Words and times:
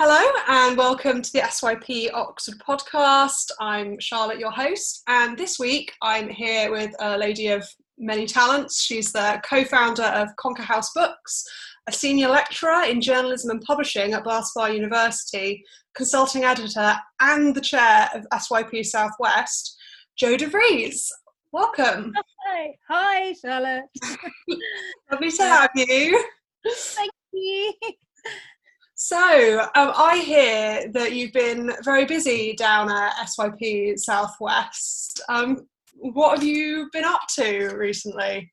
Hello 0.00 0.30
and 0.46 0.78
welcome 0.78 1.20
to 1.22 1.32
the 1.32 1.40
SYP 1.40 2.12
Oxford 2.14 2.54
podcast. 2.60 3.50
I'm 3.58 3.98
Charlotte, 3.98 4.38
your 4.38 4.52
host, 4.52 5.02
and 5.08 5.36
this 5.36 5.58
week 5.58 5.92
I'm 6.02 6.28
here 6.28 6.70
with 6.70 6.94
a 7.00 7.18
lady 7.18 7.48
of 7.48 7.68
many 7.98 8.24
talents. 8.24 8.80
She's 8.80 9.10
the 9.10 9.42
co 9.44 9.64
founder 9.64 10.04
of 10.04 10.28
Conquer 10.36 10.62
House 10.62 10.92
Books, 10.94 11.44
a 11.88 11.92
senior 11.92 12.28
lecturer 12.28 12.84
in 12.84 13.00
journalism 13.00 13.50
and 13.50 13.60
publishing 13.62 14.12
at 14.12 14.22
Bath 14.22 14.46
Spa 14.46 14.66
University, 14.66 15.64
consulting 15.96 16.44
editor, 16.44 16.94
and 17.18 17.52
the 17.52 17.60
chair 17.60 18.08
of 18.14 18.24
SYP 18.32 18.86
Southwest, 18.86 19.76
Jo 20.16 20.36
de 20.36 20.46
Vries. 20.46 21.10
Welcome. 21.50 22.12
Hi, 22.46 22.72
hi, 22.88 23.32
Charlotte. 23.32 23.86
Lovely 25.10 25.32
to 25.32 25.42
have 25.42 25.70
you. 25.74 26.24
Thank 26.64 27.10
you. 27.32 27.72
So, 29.00 29.60
um, 29.76 29.92
I 29.96 30.18
hear 30.26 30.88
that 30.90 31.12
you've 31.12 31.32
been 31.32 31.72
very 31.84 32.04
busy 32.04 32.54
down 32.54 32.90
at 32.90 33.14
SYP 33.28 33.96
Southwest. 33.96 35.20
Um, 35.28 35.68
what 35.94 36.36
have 36.36 36.44
you 36.44 36.90
been 36.92 37.04
up 37.04 37.20
to 37.36 37.68
recently? 37.76 38.52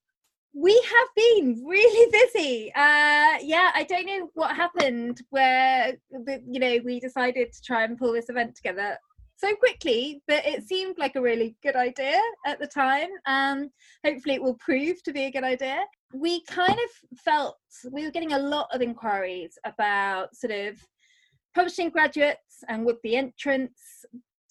We 0.53 0.71
have 0.71 1.07
been 1.15 1.63
really 1.67 2.11
busy. 2.11 2.71
Uh, 2.75 3.41
yeah, 3.41 3.71
I 3.73 3.87
don't 3.89 4.05
know 4.05 4.29
what 4.35 4.55
happened 4.55 5.19
where 5.31 5.97
you 6.11 6.59
know 6.59 6.77
we 6.85 6.99
decided 6.99 7.51
to 7.51 7.61
try 7.63 7.83
and 7.83 7.97
pull 7.97 8.13
this 8.13 8.29
event 8.29 8.55
together 8.55 8.99
so 9.37 9.55
quickly, 9.55 10.21
but 10.27 10.45
it 10.45 10.67
seemed 10.67 10.97
like 10.97 11.15
a 11.15 11.21
really 11.21 11.55
good 11.61 11.75
idea 11.75 12.19
at 12.45 12.59
the 12.59 12.67
time. 12.67 13.09
Um, 13.25 13.69
hopefully, 14.05 14.35
it 14.35 14.41
will 14.41 14.55
prove 14.55 15.03
to 15.03 15.13
be 15.13 15.25
a 15.25 15.31
good 15.31 15.43
idea. 15.43 15.83
We 16.13 16.43
kind 16.43 16.71
of 16.71 17.19
felt 17.19 17.57
we 17.91 18.03
were 18.03 18.11
getting 18.11 18.33
a 18.33 18.39
lot 18.39 18.67
of 18.71 18.81
inquiries 18.81 19.57
about 19.65 20.35
sort 20.35 20.53
of 20.53 20.77
publishing 21.53 21.89
graduates 21.89 22.63
and 22.67 22.85
would 22.85 23.01
be 23.01 23.15
entrants 23.15 24.05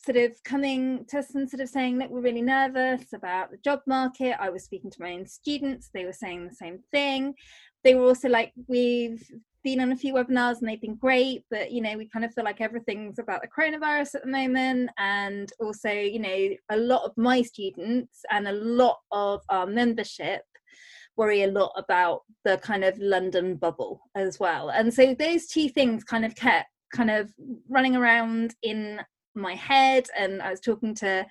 sort 0.04 0.16
of 0.18 0.32
coming 0.44 1.04
to 1.08 1.18
us 1.18 1.34
and 1.34 1.48
sort 1.48 1.62
of 1.62 1.68
saying 1.68 1.98
that 1.98 2.10
we're 2.10 2.20
really 2.20 2.42
nervous 2.42 3.12
about 3.14 3.50
the 3.50 3.56
job 3.58 3.80
market. 3.86 4.36
I 4.38 4.50
was 4.50 4.64
speaking 4.64 4.90
to 4.90 5.02
my 5.02 5.12
own 5.12 5.26
students, 5.26 5.90
they 5.92 6.04
were 6.04 6.12
saying 6.12 6.46
the 6.46 6.54
same 6.54 6.80
thing. 6.90 7.34
They 7.84 7.94
were 7.94 8.06
also 8.06 8.28
like, 8.28 8.52
we've 8.66 9.26
been 9.64 9.80
on 9.80 9.92
a 9.92 9.96
few 9.96 10.14
webinars 10.14 10.60
and 10.60 10.68
they've 10.68 10.80
been 10.80 10.94
great, 10.94 11.44
but 11.50 11.72
you 11.72 11.80
know, 11.80 11.96
we 11.96 12.08
kind 12.08 12.24
of 12.24 12.32
feel 12.32 12.44
like 12.44 12.60
everything's 12.60 13.18
about 13.18 13.42
the 13.42 13.48
coronavirus 13.48 14.14
at 14.14 14.22
the 14.22 14.30
moment. 14.30 14.90
And 14.98 15.50
also, 15.58 15.90
you 15.90 16.20
know, 16.20 16.50
a 16.70 16.76
lot 16.76 17.02
of 17.04 17.12
my 17.16 17.42
students 17.42 18.20
and 18.30 18.46
a 18.46 18.52
lot 18.52 18.98
of 19.10 19.42
our 19.48 19.66
membership 19.66 20.42
worry 21.16 21.42
a 21.42 21.50
lot 21.50 21.72
about 21.76 22.22
the 22.44 22.58
kind 22.58 22.84
of 22.84 22.98
London 22.98 23.56
bubble 23.56 24.00
as 24.14 24.38
well. 24.38 24.68
And 24.68 24.92
so 24.92 25.14
those 25.14 25.46
two 25.46 25.68
things 25.68 26.04
kind 26.04 26.24
of 26.24 26.36
kept 26.36 26.68
kind 26.92 27.10
of 27.10 27.32
running 27.68 27.96
around 27.96 28.54
in 28.62 29.00
my 29.34 29.54
head 29.54 30.06
and 30.16 30.40
I 30.40 30.50
was 30.50 30.60
talking 30.60 30.94
to 30.96 31.26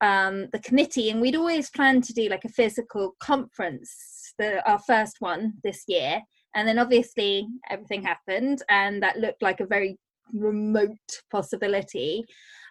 um, 0.00 0.48
the 0.52 0.58
committee 0.58 1.10
and 1.10 1.20
we'd 1.20 1.36
always 1.36 1.70
planned 1.70 2.04
to 2.04 2.12
do 2.12 2.28
like 2.28 2.44
a 2.44 2.50
physical 2.50 3.14
conference 3.20 4.34
the 4.38 4.68
our 4.68 4.78
first 4.80 5.16
one 5.20 5.54
this 5.62 5.84
year 5.86 6.20
and 6.56 6.66
then 6.66 6.78
obviously 6.78 7.46
everything 7.70 8.02
happened 8.02 8.62
and 8.68 9.02
that 9.02 9.18
looked 9.18 9.42
like 9.42 9.60
a 9.60 9.66
very 9.66 9.98
remote 10.32 11.22
possibility. 11.30 12.24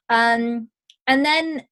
Um, 0.09 0.69
and 1.07 1.23
then 1.23 1.63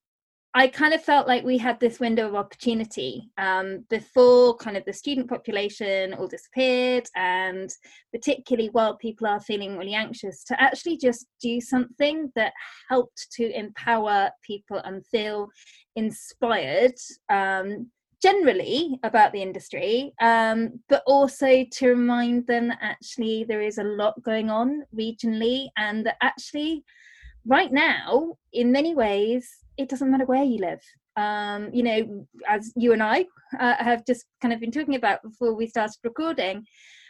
I 0.56 0.68
kind 0.68 0.94
of 0.94 1.04
felt 1.04 1.28
like 1.28 1.44
we 1.44 1.58
had 1.58 1.80
this 1.80 2.00
window 2.00 2.28
of 2.28 2.36
opportunity 2.36 3.32
um, 3.40 3.86
before 3.90 4.56
kind 4.58 4.78
of 4.78 4.86
the 4.86 4.94
student 4.94 5.28
population 5.28 6.14
all 6.14 6.28
disappeared, 6.28 7.08
and 7.16 7.72
particularly 8.14 8.70
while 8.70 8.96
people 8.98 9.26
are 9.26 9.40
feeling 9.40 9.80
really 9.80 9.96
anxious, 9.96 10.44
to 10.44 10.62
actually 10.62 10.98
just 10.98 11.26
do 11.42 11.60
something 11.60 12.32
that 12.36 12.54
helped 12.88 13.32
to 13.32 13.52
empower 13.58 14.30
people 14.46 14.78
and 14.86 15.04
feel 15.08 15.50
inspired 15.96 16.94
um, 17.32 17.90
generally 18.24 18.98
about 19.04 19.34
the 19.34 19.42
industry, 19.42 20.14
um, 20.22 20.80
but 20.88 21.04
also 21.06 21.66
to 21.70 21.90
remind 21.90 22.48
them 22.48 22.70
that 22.70 22.80
actually 22.82 23.44
there 23.44 23.62
is 23.62 23.78
a 23.78 23.84
lot 23.84 24.24
going 24.24 24.50
on 24.50 24.84
regionally, 24.98 25.68
and 25.76 26.06
that 26.06 26.16
actually 26.22 26.84
right 27.46 27.72
now, 27.74 28.38
in 28.54 28.72
many 28.72 28.96
ways, 28.96 29.50
it 29.78 29.90
doesn't 29.90 30.10
matter 30.10 30.26
where 30.26 30.44
you 30.44 30.60
live. 30.60 30.82
Um, 31.16 31.70
you 31.74 31.84
know, 31.84 32.28
as 32.48 32.72
you 32.76 32.94
and 32.94 33.04
I 33.04 33.26
uh, 33.60 33.76
have 33.78 34.06
just 34.06 34.26
kind 34.42 34.54
of 34.54 34.60
been 34.60 34.72
talking 34.72 34.96
about 34.96 35.22
before 35.22 35.54
we 35.54 35.68
started 35.68 35.98
recording, 36.04 36.66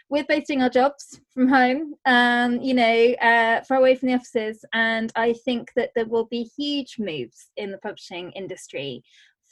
we're 0.09 0.25
both 0.25 0.45
doing 0.45 0.61
our 0.61 0.69
jobs 0.69 1.21
from 1.33 1.47
home, 1.47 1.93
um, 2.05 2.61
you 2.61 2.73
know, 2.73 3.13
uh, 3.21 3.61
far 3.61 3.77
away 3.77 3.95
from 3.95 4.09
the 4.09 4.15
offices. 4.15 4.65
And 4.73 5.11
I 5.15 5.33
think 5.45 5.71
that 5.75 5.91
there 5.95 6.05
will 6.05 6.25
be 6.25 6.49
huge 6.57 6.97
moves 6.99 7.49
in 7.55 7.71
the 7.71 7.77
publishing 7.77 8.31
industry 8.31 9.03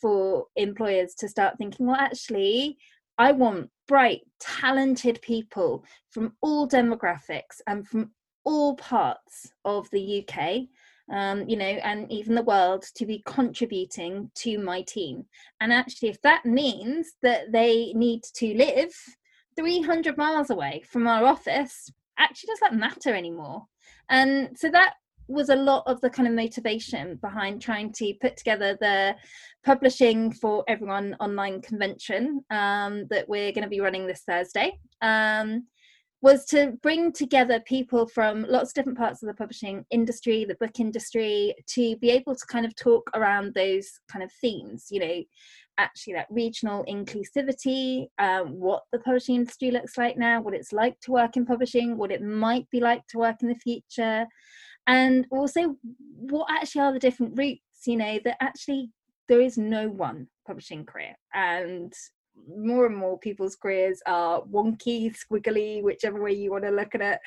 for 0.01 0.47
employers 0.55 1.13
to 1.15 1.29
start 1.29 1.57
thinking, 1.57 1.87
well, 1.87 1.95
actually, 1.95 2.77
I 3.17 3.31
want 3.31 3.69
bright, 3.87 4.21
talented 4.39 5.21
people 5.21 5.85
from 6.09 6.33
all 6.41 6.67
demographics 6.67 7.61
and 7.67 7.87
from 7.87 8.11
all 8.43 8.75
parts 8.75 9.51
of 9.63 9.89
the 9.91 10.25
UK 10.27 10.67
um, 11.11 11.47
you 11.47 11.57
know, 11.57 11.65
and 11.65 12.09
even 12.11 12.35
the 12.35 12.41
world 12.43 12.85
to 12.95 13.05
be 13.05 13.21
contributing 13.25 14.31
to 14.35 14.57
my 14.57 14.81
team. 14.83 15.25
And 15.59 15.73
actually, 15.73 16.09
if 16.09 16.21
that 16.21 16.45
means 16.45 17.13
that 17.21 17.51
they 17.51 17.91
need 17.93 18.23
to 18.35 18.55
live 18.55 18.93
300 19.57 20.17
miles 20.17 20.49
away 20.49 20.83
from 20.89 21.07
our 21.07 21.25
office, 21.25 21.91
actually 22.17 22.47
does 22.47 22.59
that 22.61 22.75
matter 22.75 23.13
anymore? 23.13 23.65
And 24.09 24.57
so 24.57 24.69
that 24.71 24.93
was 25.31 25.49
a 25.49 25.55
lot 25.55 25.83
of 25.87 25.99
the 26.01 26.09
kind 26.09 26.27
of 26.27 26.33
motivation 26.33 27.15
behind 27.15 27.61
trying 27.61 27.91
to 27.93 28.13
put 28.21 28.37
together 28.37 28.77
the 28.79 29.15
publishing 29.63 30.31
for 30.31 30.63
everyone 30.67 31.15
online 31.19 31.61
convention 31.61 32.43
um, 32.49 33.07
that 33.09 33.27
we're 33.27 33.51
going 33.51 33.63
to 33.63 33.69
be 33.69 33.79
running 33.79 34.07
this 34.07 34.23
Thursday. 34.27 34.79
Um, 35.01 35.67
was 36.23 36.45
to 36.45 36.77
bring 36.83 37.11
together 37.11 37.59
people 37.61 38.07
from 38.07 38.45
lots 38.47 38.69
of 38.69 38.73
different 38.75 38.97
parts 38.97 39.23
of 39.23 39.27
the 39.27 39.33
publishing 39.33 39.83
industry, 39.89 40.45
the 40.45 40.55
book 40.55 40.79
industry, 40.79 41.55
to 41.67 41.95
be 41.97 42.11
able 42.11 42.35
to 42.35 42.45
kind 42.45 42.63
of 42.63 42.75
talk 42.75 43.09
around 43.15 43.55
those 43.55 43.89
kind 44.11 44.23
of 44.23 44.31
themes, 44.39 44.87
you 44.91 44.99
know, 44.99 45.23
actually 45.79 46.13
that 46.13 46.27
regional 46.29 46.85
inclusivity, 46.85 48.07
um, 48.19 48.59
what 48.59 48.83
the 48.91 48.99
publishing 48.99 49.35
industry 49.35 49.71
looks 49.71 49.97
like 49.97 50.15
now, 50.15 50.39
what 50.39 50.53
it's 50.53 50.71
like 50.71 50.99
to 50.99 51.11
work 51.11 51.37
in 51.37 51.45
publishing, 51.45 51.97
what 51.97 52.11
it 52.11 52.21
might 52.21 52.69
be 52.69 52.79
like 52.79 53.05
to 53.07 53.17
work 53.17 53.37
in 53.41 53.47
the 53.47 53.55
future, 53.55 54.27
and 54.87 55.25
also 55.31 55.75
what 56.29 56.47
actually 56.49 56.81
are 56.81 56.93
the 56.93 56.99
different 56.99 57.37
routes, 57.37 57.61
you 57.85 57.97
know, 57.97 58.19
that 58.23 58.37
actually 58.41 58.89
there 59.27 59.41
is 59.41 59.57
no 59.57 59.87
one 59.87 60.27
publishing 60.45 60.85
career 60.85 61.15
and 61.33 61.93
more 62.47 62.85
and 62.85 62.95
more 62.95 63.19
people's 63.19 63.55
careers 63.55 64.01
are 64.05 64.41
wonky, 64.43 65.13
squiggly, 65.15 65.83
whichever 65.83 66.21
way 66.21 66.33
you 66.33 66.51
want 66.51 66.63
to 66.63 66.71
look 66.71 66.95
at 66.95 67.01
it, 67.01 67.19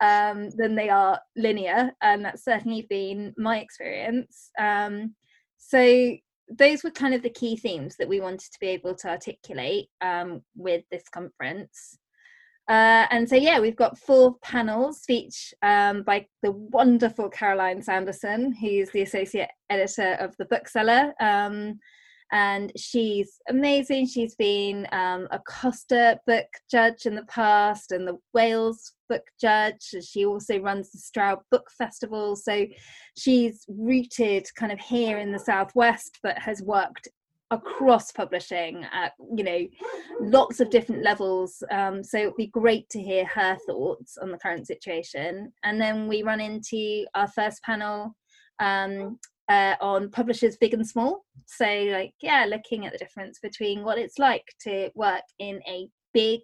um, 0.00 0.50
than 0.50 0.74
they 0.74 0.88
are 0.88 1.20
linear. 1.36 1.92
And 2.02 2.24
that's 2.24 2.44
certainly 2.44 2.86
been 2.88 3.34
my 3.36 3.58
experience. 3.58 4.50
Um, 4.58 5.14
so 5.58 6.16
those 6.48 6.82
were 6.82 6.90
kind 6.90 7.14
of 7.14 7.22
the 7.22 7.30
key 7.30 7.56
themes 7.56 7.96
that 7.98 8.08
we 8.08 8.20
wanted 8.20 8.52
to 8.52 8.58
be 8.60 8.68
able 8.68 8.94
to 8.96 9.08
articulate 9.08 9.88
um, 10.00 10.42
with 10.56 10.84
this 10.90 11.04
conference. 11.12 11.98
Uh, 12.70 13.04
and 13.10 13.28
so, 13.28 13.34
yeah, 13.34 13.58
we've 13.58 13.74
got 13.74 13.98
four 13.98 14.36
panels, 14.42 15.02
each 15.08 15.52
um, 15.62 16.04
by 16.04 16.24
the 16.44 16.52
wonderful 16.52 17.28
Caroline 17.28 17.82
Sanderson, 17.82 18.52
who's 18.52 18.88
the 18.90 19.02
associate 19.02 19.50
editor 19.70 20.12
of 20.20 20.36
The 20.36 20.44
Bookseller. 20.44 21.12
Um, 21.20 21.80
and 22.30 22.70
she's 22.76 23.40
amazing. 23.48 24.06
She's 24.06 24.36
been 24.36 24.86
um, 24.92 25.26
a 25.32 25.40
Costa 25.40 26.20
book 26.28 26.46
judge 26.70 27.06
in 27.06 27.16
the 27.16 27.24
past 27.24 27.90
and 27.90 28.06
the 28.06 28.18
Wales 28.34 28.92
book 29.08 29.24
judge. 29.40 29.92
She 30.08 30.24
also 30.24 30.60
runs 30.60 30.92
the 30.92 30.98
Stroud 30.98 31.40
Book 31.50 31.68
Festival. 31.76 32.36
So 32.36 32.66
she's 33.18 33.64
rooted 33.66 34.46
kind 34.54 34.70
of 34.70 34.78
here 34.78 35.18
in 35.18 35.32
the 35.32 35.40
Southwest, 35.40 36.20
but 36.22 36.38
has 36.38 36.62
worked 36.62 37.08
across 37.50 38.12
publishing 38.12 38.84
at 38.92 39.12
you 39.34 39.42
know 39.42 39.66
lots 40.20 40.60
of 40.60 40.70
different 40.70 41.02
levels 41.02 41.62
um, 41.70 42.04
so 42.04 42.18
it'd 42.18 42.36
be 42.36 42.46
great 42.46 42.88
to 42.88 43.02
hear 43.02 43.24
her 43.26 43.56
thoughts 43.66 44.16
on 44.18 44.30
the 44.30 44.38
current 44.38 44.66
situation 44.66 45.52
and 45.64 45.80
then 45.80 46.06
we 46.06 46.22
run 46.22 46.40
into 46.40 47.04
our 47.14 47.26
first 47.28 47.60
panel 47.62 48.14
um, 48.60 49.18
uh, 49.50 49.74
on 49.80 50.08
publishers 50.10 50.56
big 50.56 50.74
and 50.74 50.86
small. 50.86 51.24
So, 51.44 51.64
like, 51.64 52.14
yeah, 52.22 52.46
looking 52.48 52.86
at 52.86 52.92
the 52.92 52.98
difference 52.98 53.40
between 53.40 53.82
what 53.82 53.98
it's 53.98 54.18
like 54.18 54.44
to 54.60 54.90
work 54.94 55.24
in 55.40 55.60
a 55.66 55.88
big 56.14 56.40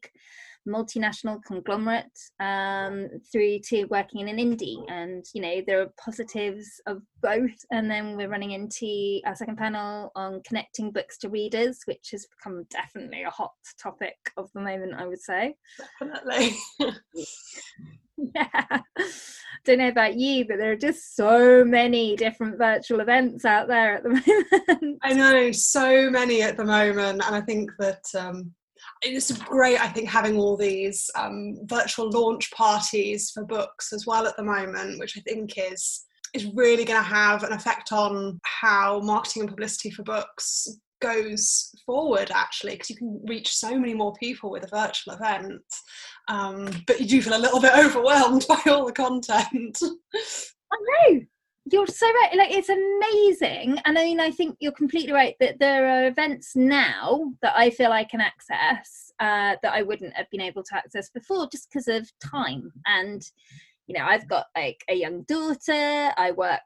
multinational 0.67 1.43
conglomerate 1.45 2.19
um, 2.41 3.09
through 3.31 3.61
to 3.61 3.85
working 3.87 4.21
in 4.21 4.29
an 4.29 4.39
indie. 4.39 4.85
And, 4.89 5.25
you 5.35 5.43
know, 5.43 5.63
there 5.67 5.81
are 5.81 5.93
positives 5.99 6.81
of 6.87 7.03
both. 7.23 7.57
And 7.71 7.91
then 7.91 8.17
we're 8.17 8.29
running 8.29 8.53
into 8.53 9.21
our 9.27 9.37
second 9.37 9.57
panel 9.57 10.13
on 10.15 10.43
connecting 10.43 10.91
books 10.91 11.19
to 11.19 11.29
readers, 11.29 11.81
which 11.87 12.09
has 12.13 12.27
become 12.27 12.65
definitely 12.71 13.23
a 13.23 13.31
hot 13.31 13.53
topic 13.83 14.17
of 14.37 14.51
the 14.55 14.61
moment, 14.61 14.95
I 14.95 15.07
would 15.07 15.21
say. 15.21 15.57
Definitely. 16.01 16.57
yeah 18.35 18.81
don't 19.67 19.79
know 19.79 19.89
about 19.89 20.17
you, 20.17 20.47
but 20.47 20.59
there 20.59 20.73
are 20.73 20.77
just 20.77 21.17
so 21.17 21.65
many 21.65 22.17
different 22.17 22.57
virtual 22.57 23.01
events 23.01 23.45
out 23.45 23.69
there 23.69 23.97
at 23.97 24.03
the 24.05 24.09
moment. 24.69 24.99
I 25.03 25.13
know, 25.13 25.53
so 25.53 26.09
many 26.09 26.41
at 26.41 26.57
the 26.57 26.65
moment. 26.65 27.23
And 27.27 27.35
I 27.35 27.41
think 27.41 27.71
that 27.79 28.03
um, 28.17 28.55
it's 29.03 29.33
great, 29.33 29.81
I 29.81 29.89
think, 29.89 30.09
having 30.09 30.37
all 30.37 30.57
these 30.57 31.11
um, 31.15 31.57
virtual 31.65 32.11
launch 32.11 32.51
parties 32.53 33.31
for 33.31 33.45
books 33.45 33.93
as 33.93 34.07
well 34.07 34.27
at 34.27 34.37
the 34.37 34.43
moment, 34.43 34.99
which 34.99 35.17
I 35.17 35.21
think 35.21 35.55
is 35.57 36.05
is 36.35 36.47
really 36.55 36.85
going 36.85 37.01
to 37.01 37.09
have 37.09 37.45
an 37.45 37.53
effect 37.53 37.93
on 37.93 38.39
how 38.43 39.01
marketing 39.01 39.43
and 39.43 39.49
publicity 39.49 39.91
for 39.91 40.03
books 40.03 40.69
goes 41.01 41.71
forward 41.85 42.31
actually 42.35 42.73
because 42.73 42.91
you 42.91 42.97
can 42.97 43.21
reach 43.27 43.55
so 43.55 43.79
many 43.79 43.95
more 43.95 44.13
people 44.15 44.51
with 44.51 44.65
a 44.65 44.69
virtual 44.69 45.15
event 45.15 45.63
um, 46.29 46.69
but 46.87 47.01
you 47.01 47.07
do 47.07 47.23
feel 47.23 47.37
a 47.37 47.39
little 47.39 47.61
bit 47.61 47.73
overwhelmed 47.77 48.45
by 48.49 48.61
all 48.67 48.87
the 48.87 48.93
content. 48.93 49.79
I 50.73 50.77
know 50.81 51.21
you're 51.73 51.87
so 51.87 52.07
right 52.07 52.37
like 52.37 52.51
it's 52.53 52.69
amazing 52.69 53.79
and 53.85 53.99
i 53.99 54.05
mean 54.05 54.21
i 54.21 54.31
think 54.31 54.57
you're 54.61 54.73
completely 54.73 55.13
right 55.13 55.35
that 55.41 55.59
there 55.59 55.87
are 55.87 56.07
events 56.07 56.55
now 56.55 57.33
that 57.43 57.55
i 57.57 57.69
feel 57.69 57.93
i 57.93 58.05
can 58.05 58.21
access 58.21 59.13
uh, 59.19 59.57
that 59.63 59.73
i 59.73 59.83
wouldn't 59.83 60.15
have 60.15 60.31
been 60.31 60.41
able 60.41 60.63
to 60.63 60.77
access 60.77 61.11
before 61.11 61.49
just 61.51 61.69
because 61.71 61.89
of 61.89 62.11
time 62.21 62.73
and 62.87 63.31
you 63.87 63.99
know 63.99 64.05
i've 64.05 64.29
got 64.29 64.47
like 64.57 64.85
a 64.89 64.95
young 64.95 65.23
daughter 65.23 66.13
i 66.17 66.33
work 66.37 66.61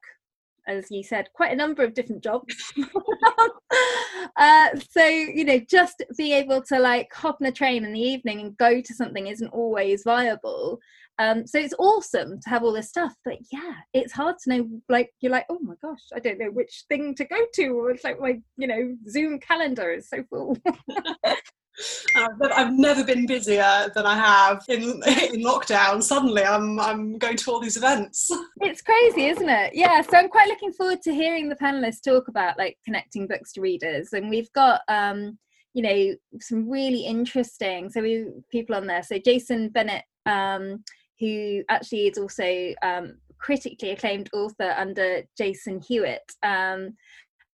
as 0.70 0.91
you 0.91 1.02
said, 1.02 1.29
quite 1.32 1.52
a 1.52 1.56
number 1.56 1.82
of 1.82 1.94
different 1.94 2.23
jobs. 2.23 2.55
uh, 4.37 4.69
so, 4.91 5.05
you 5.05 5.44
know, 5.44 5.58
just 5.58 6.02
be 6.17 6.32
able 6.32 6.62
to 6.62 6.79
like 6.79 7.12
hop 7.12 7.38
on 7.41 7.49
a 7.49 7.52
train 7.52 7.85
in 7.85 7.93
the 7.93 8.00
evening 8.00 8.41
and 8.41 8.56
go 8.56 8.81
to 8.81 8.94
something 8.94 9.26
isn't 9.26 9.49
always 9.49 10.05
viable. 10.05 10.79
Um, 11.20 11.46
so 11.46 11.58
it's 11.58 11.75
awesome 11.78 12.40
to 12.40 12.49
have 12.49 12.62
all 12.62 12.72
this 12.72 12.88
stuff, 12.88 13.12
but 13.26 13.37
yeah, 13.52 13.75
it's 13.93 14.12
hard 14.12 14.37
to 14.43 14.50
know. 14.50 14.69
Like 14.88 15.11
you're 15.20 15.31
like, 15.31 15.44
oh 15.50 15.58
my 15.61 15.75
gosh, 15.82 16.00
I 16.14 16.19
don't 16.19 16.38
know 16.38 16.50
which 16.50 16.84
thing 16.88 17.14
to 17.17 17.26
go 17.26 17.37
to, 17.56 17.67
or 17.69 17.90
it's 17.90 18.05
like 18.05 18.19
my, 18.19 18.40
you 18.56 18.67
know, 18.67 18.96
Zoom 19.06 19.38
calendar 19.38 19.93
is 19.93 20.08
so 20.08 20.25
full. 20.31 20.56
I've 22.17 22.72
never 22.72 23.05
been 23.05 23.26
busier 23.26 23.90
than 23.94 24.06
I 24.06 24.17
have 24.17 24.64
in, 24.69 24.82
in 24.82 25.43
lockdown. 25.43 26.02
Suddenly, 26.02 26.43
I'm 26.43 26.81
I'm 26.81 27.19
going 27.19 27.37
to 27.37 27.50
all 27.50 27.61
these 27.61 27.76
events. 27.76 28.31
It's 28.62 28.82
crazy, 28.82 29.26
isn't 29.26 29.49
it? 29.49 29.75
Yeah. 29.75 30.00
So 30.02 30.16
I'm 30.16 30.28
quite 30.28 30.49
looking 30.49 30.73
forward 30.73 31.02
to 31.02 31.14
hearing 31.14 31.49
the 31.49 31.56
panelists 31.56 32.02
talk 32.02 32.28
about 32.28 32.58
like 32.58 32.76
connecting 32.84 33.26
books 33.26 33.52
to 33.52 33.61
readers, 33.61 34.14
and 34.14 34.31
we've 34.31 34.52
got 34.55 34.81
um, 34.88 35.38
you 35.75 35.82
know 35.82 36.14
some 36.40 36.69
really 36.69 37.05
interesting. 37.05 37.90
So 37.90 38.00
we 38.00 38.26
people 38.50 38.75
on 38.75 38.87
there. 38.87 39.02
So 39.02 39.19
Jason 39.19 39.69
Bennett, 39.69 40.05
um, 40.26 40.82
who 41.20 41.62
actually 41.69 42.08
is 42.08 42.19
also 42.19 42.75
um, 42.82 43.14
critically 43.38 43.90
acclaimed 43.90 44.31
author 44.32 44.75
under 44.76 45.22
Jason 45.37 45.81
Hewitt. 45.81 46.32
Um, 46.43 46.96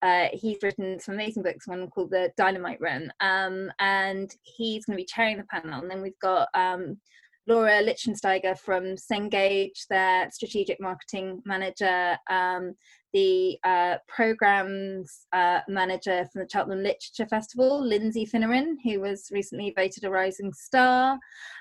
uh, 0.03 0.29
he's 0.33 0.59
written 0.63 1.01
some 1.01 1.15
amazing 1.15 1.43
books, 1.43 1.67
one 1.67 1.89
called 1.89 2.11
The 2.11 2.31
Dynamite 2.37 2.81
Room, 2.81 3.11
um, 3.21 3.73
and 3.81 4.33
he's 4.43 4.85
going 4.85 4.97
to 4.97 5.03
be 5.03 5.07
chairing 5.07 5.39
the 5.39 5.45
panel. 5.45 5.81
And 5.81 5.91
then 5.91 6.03
we've 6.03 6.19
got 6.21 6.49
um, 6.55 6.99
Laura 7.49 7.83
Lichtensteiger 7.83 8.59
from 8.59 8.97
Cengage, 8.97 9.87
their 9.89 10.29
strategic 10.31 10.81
marketing 10.81 11.43
manager, 11.45 12.17
um, 12.29 12.75
the 13.13 13.57
uh, 13.65 13.97
programs 14.09 15.27
uh, 15.33 15.61
manager 15.69 16.27
from 16.33 16.43
the 16.43 16.49
Cheltenham 16.51 16.83
Literature 16.83 17.27
Festival, 17.27 17.83
Lindsay 17.83 18.27
Finneran, 18.27 18.75
who 18.83 19.01
was 19.01 19.29
recently 19.31 19.73
voted 19.77 20.05
a 20.05 20.11
rising 20.11 20.53
star, 20.53 21.19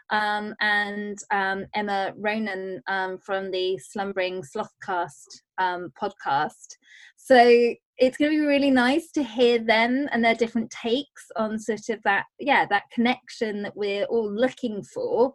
um, 0.09 0.55
and 0.59 1.17
um, 1.31 1.65
Emma 1.75 2.13
Ronan 2.17 2.81
um, 2.87 3.19
from 3.19 3.51
the 3.51 3.77
Slumbering 3.77 4.41
Slothcast 4.41 5.41
um, 5.59 5.93
podcast. 6.01 6.77
So 7.15 7.75
it's 7.97 8.17
going 8.17 8.31
to 8.31 8.37
be 8.37 8.45
really 8.45 8.71
nice 8.71 9.11
to 9.11 9.23
hear 9.23 9.59
them 9.59 10.07
and 10.11 10.23
their 10.23 10.35
different 10.35 10.69
takes 10.69 11.31
on 11.37 11.57
sort 11.57 11.87
of 11.89 11.99
that 12.03 12.25
yeah 12.39 12.65
that 12.65 12.83
connection 12.93 13.61
that 13.61 13.75
we're 13.75 14.03
all 14.05 14.29
looking 14.29 14.83
for 14.83 15.33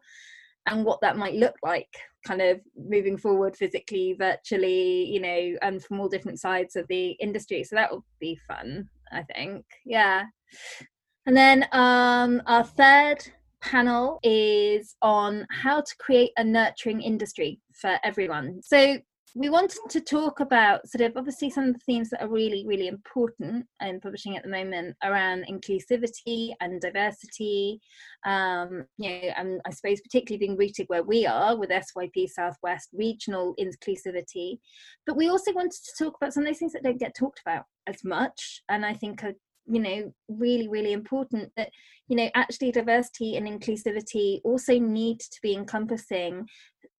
and 0.70 0.84
what 0.84 1.00
that 1.00 1.16
might 1.16 1.34
look 1.34 1.56
like 1.62 1.88
kind 2.26 2.40
of 2.40 2.60
moving 2.76 3.16
forward 3.16 3.56
physically 3.56 4.14
virtually 4.18 5.04
you 5.06 5.20
know 5.20 5.56
and 5.62 5.82
from 5.82 6.00
all 6.00 6.08
different 6.08 6.40
sides 6.40 6.76
of 6.76 6.86
the 6.88 7.10
industry. 7.12 7.64
So 7.64 7.76
that 7.76 7.90
will 7.90 8.04
be 8.20 8.38
fun 8.48 8.88
i 9.12 9.22
think. 9.34 9.64
Yeah. 9.84 10.24
And 11.26 11.36
then 11.36 11.66
um 11.72 12.42
our 12.46 12.64
third 12.64 13.18
panel 13.60 14.18
is 14.22 14.96
on 15.02 15.46
how 15.50 15.80
to 15.80 15.96
create 15.98 16.30
a 16.36 16.44
nurturing 16.44 17.02
industry 17.02 17.60
for 17.74 17.98
everyone. 18.02 18.60
So 18.62 18.98
we 19.34 19.48
wanted 19.48 19.78
to 19.88 20.00
talk 20.00 20.40
about 20.40 20.86
sort 20.88 21.02
of 21.08 21.16
obviously 21.16 21.50
some 21.50 21.68
of 21.68 21.74
the 21.74 21.80
themes 21.80 22.10
that 22.10 22.22
are 22.22 22.28
really 22.28 22.64
really 22.66 22.88
important 22.88 23.66
in 23.80 24.00
publishing 24.00 24.36
at 24.36 24.42
the 24.42 24.48
moment 24.48 24.96
around 25.04 25.44
inclusivity 25.48 26.52
and 26.60 26.80
diversity 26.80 27.80
um, 28.26 28.84
you 28.98 29.10
know 29.10 29.28
and 29.36 29.60
i 29.66 29.70
suppose 29.70 30.00
particularly 30.00 30.38
being 30.38 30.56
rooted 30.56 30.86
where 30.88 31.02
we 31.02 31.26
are 31.26 31.56
with 31.56 31.70
syp 31.70 32.28
southwest 32.28 32.88
regional 32.92 33.54
inclusivity. 33.60 34.58
But 35.06 35.16
we 35.16 35.28
also 35.28 35.52
wanted 35.52 35.72
to 35.72 36.04
talk 36.04 36.16
about 36.16 36.32
some 36.32 36.42
of 36.42 36.48
those 36.48 36.58
things 36.58 36.72
that 36.72 36.82
don't 36.82 37.00
get 37.00 37.14
talked 37.14 37.40
about 37.44 37.64
as 37.86 38.04
much 38.04 38.62
and 38.68 38.84
i 38.84 38.92
think 38.92 39.24
are 39.24 39.34
you 39.66 39.80
know 39.80 40.12
really 40.28 40.68
really 40.68 40.92
important 40.92 41.50
that 41.56 41.70
you 42.08 42.16
know 42.16 42.30
actually 42.34 42.72
diversity 42.72 43.36
and 43.36 43.46
inclusivity 43.46 44.40
also 44.44 44.78
need 44.78 45.20
to 45.20 45.38
be 45.42 45.54
encompassing 45.54 46.46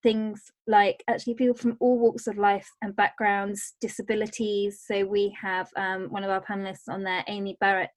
things 0.03 0.51
like 0.67 1.03
actually 1.09 1.35
people 1.35 1.55
from 1.55 1.77
all 1.81 1.99
walks 1.99 2.27
of 2.27 2.39
life 2.39 2.71
and 2.81 2.95
backgrounds, 2.95 3.75
disabilities. 3.81 4.83
So 4.87 5.05
we 5.05 5.37
have 5.41 5.69
um, 5.77 6.05
one 6.11 6.25
of 6.25 6.31
our 6.31 6.43
panelists 6.43 6.89
on 6.89 7.03
there, 7.03 7.25
Amy 7.27 7.57
Barrett, 7.61 7.91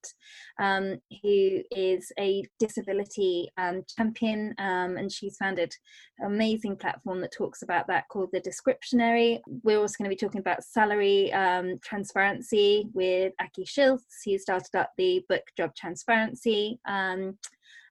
um, 0.60 0.98
who 1.22 1.62
is 1.72 2.12
a 2.20 2.44
disability 2.60 3.50
um, 3.58 3.84
champion, 3.96 4.56
um, 4.58 4.98
and 4.98 5.12
she's 5.12 5.38
founded 5.38 5.74
an 6.20 6.32
amazing 6.32 6.76
platform 6.76 7.22
that 7.22 7.32
talks 7.32 7.62
about 7.62 7.88
that 7.88 8.08
called 8.10 8.30
the 8.34 8.42
Descriptionary. 8.42 9.40
We're 9.64 9.80
also 9.80 9.96
going 9.98 10.10
to 10.10 10.16
be 10.16 10.20
talking 10.20 10.42
about 10.42 10.64
salary 10.64 11.32
um, 11.34 11.80
transparency 11.84 12.88
with 12.94 13.34
Aki 13.40 13.66
Schilz, 13.66 14.02
who 14.26 14.38
started 14.38 14.76
up 14.76 14.92
the 14.98 15.24
book 15.30 15.44
Job 15.56 15.76
Transparency. 15.76 16.80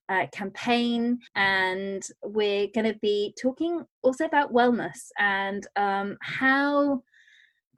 Uh, 0.09 0.27
campaign, 0.33 1.19
and 1.37 2.03
we're 2.23 2.67
going 2.75 2.85
to 2.85 2.99
be 3.01 3.35
talking 3.41 3.83
also 4.03 4.25
about 4.25 4.53
wellness 4.53 5.09
and 5.19 5.67
um, 5.77 6.19
how 6.21 7.03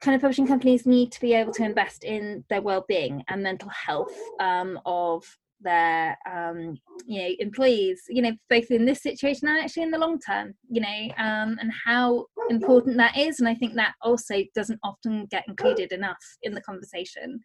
kind 0.01 0.15
of 0.15 0.21
publishing 0.21 0.47
companies 0.47 0.85
need 0.85 1.11
to 1.11 1.21
be 1.21 1.33
able 1.33 1.53
to 1.53 1.63
invest 1.63 2.03
in 2.03 2.43
their 2.49 2.61
well-being 2.61 3.23
and 3.29 3.41
mental 3.41 3.69
health 3.69 4.13
um, 4.39 4.79
of 4.85 5.23
their 5.61 6.17
um, 6.29 6.77
you 7.05 7.21
know 7.21 7.35
employees 7.39 8.01
you 8.09 8.21
know 8.21 8.31
both 8.49 8.69
in 8.69 8.85
this 8.85 9.01
situation 9.01 9.47
and 9.47 9.57
actually 9.57 9.83
in 9.83 9.91
the 9.91 9.97
long 9.97 10.19
term 10.19 10.53
you 10.69 10.81
know 10.81 11.07
um, 11.17 11.57
and 11.59 11.71
how 11.85 12.25
important 12.49 12.97
that 12.97 13.17
is 13.17 13.39
and 13.39 13.47
i 13.47 13.55
think 13.55 13.73
that 13.73 13.93
also 14.01 14.35
doesn't 14.53 14.79
often 14.83 15.25
get 15.31 15.43
included 15.47 15.91
enough 15.91 16.17
in 16.43 16.53
the 16.53 16.61
conversation. 16.61 17.39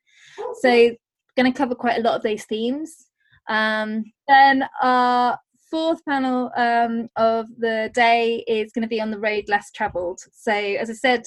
So 0.60 0.90
going 1.36 1.50
to 1.50 1.56
cover 1.56 1.74
quite 1.74 1.98
a 1.98 2.02
lot 2.02 2.16
of 2.16 2.22
those 2.22 2.44
themes 2.44 3.09
um, 3.50 4.04
then 4.28 4.64
our 4.80 5.38
fourth 5.70 6.02
panel 6.04 6.50
um, 6.56 7.08
of 7.16 7.46
the 7.58 7.90
day 7.92 8.44
is 8.48 8.72
going 8.72 8.82
to 8.82 8.88
be 8.88 9.00
on 9.00 9.10
the 9.10 9.18
road 9.18 9.44
less 9.48 9.70
travelled. 9.72 10.20
So, 10.32 10.52
as 10.52 10.88
I 10.88 10.94
said, 10.94 11.24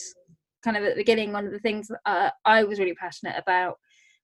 kind 0.63 0.77
of 0.77 0.83
at 0.83 0.91
the 0.91 1.01
beginning, 1.01 1.31
one 1.31 1.45
of 1.45 1.51
the 1.51 1.59
things 1.59 1.91
uh, 2.05 2.29
I 2.45 2.63
was 2.63 2.79
really 2.79 2.95
passionate 2.95 3.35
about 3.37 3.77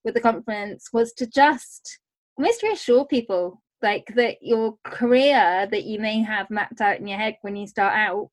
with 0.03 0.13
the 0.13 0.21
conference 0.21 0.89
was 0.93 1.13
to 1.13 1.27
just 1.27 1.99
almost 2.37 2.63
reassure 2.63 3.05
people 3.05 3.61
like 3.81 4.07
that 4.15 4.37
your 4.41 4.77
career 4.85 5.67
that 5.69 5.83
you 5.83 5.99
may 5.99 6.21
have 6.21 6.49
mapped 6.49 6.81
out 6.81 6.99
in 6.99 7.07
your 7.07 7.17
head 7.17 7.35
when 7.41 7.55
you 7.55 7.67
start 7.67 7.93
out 7.93 8.29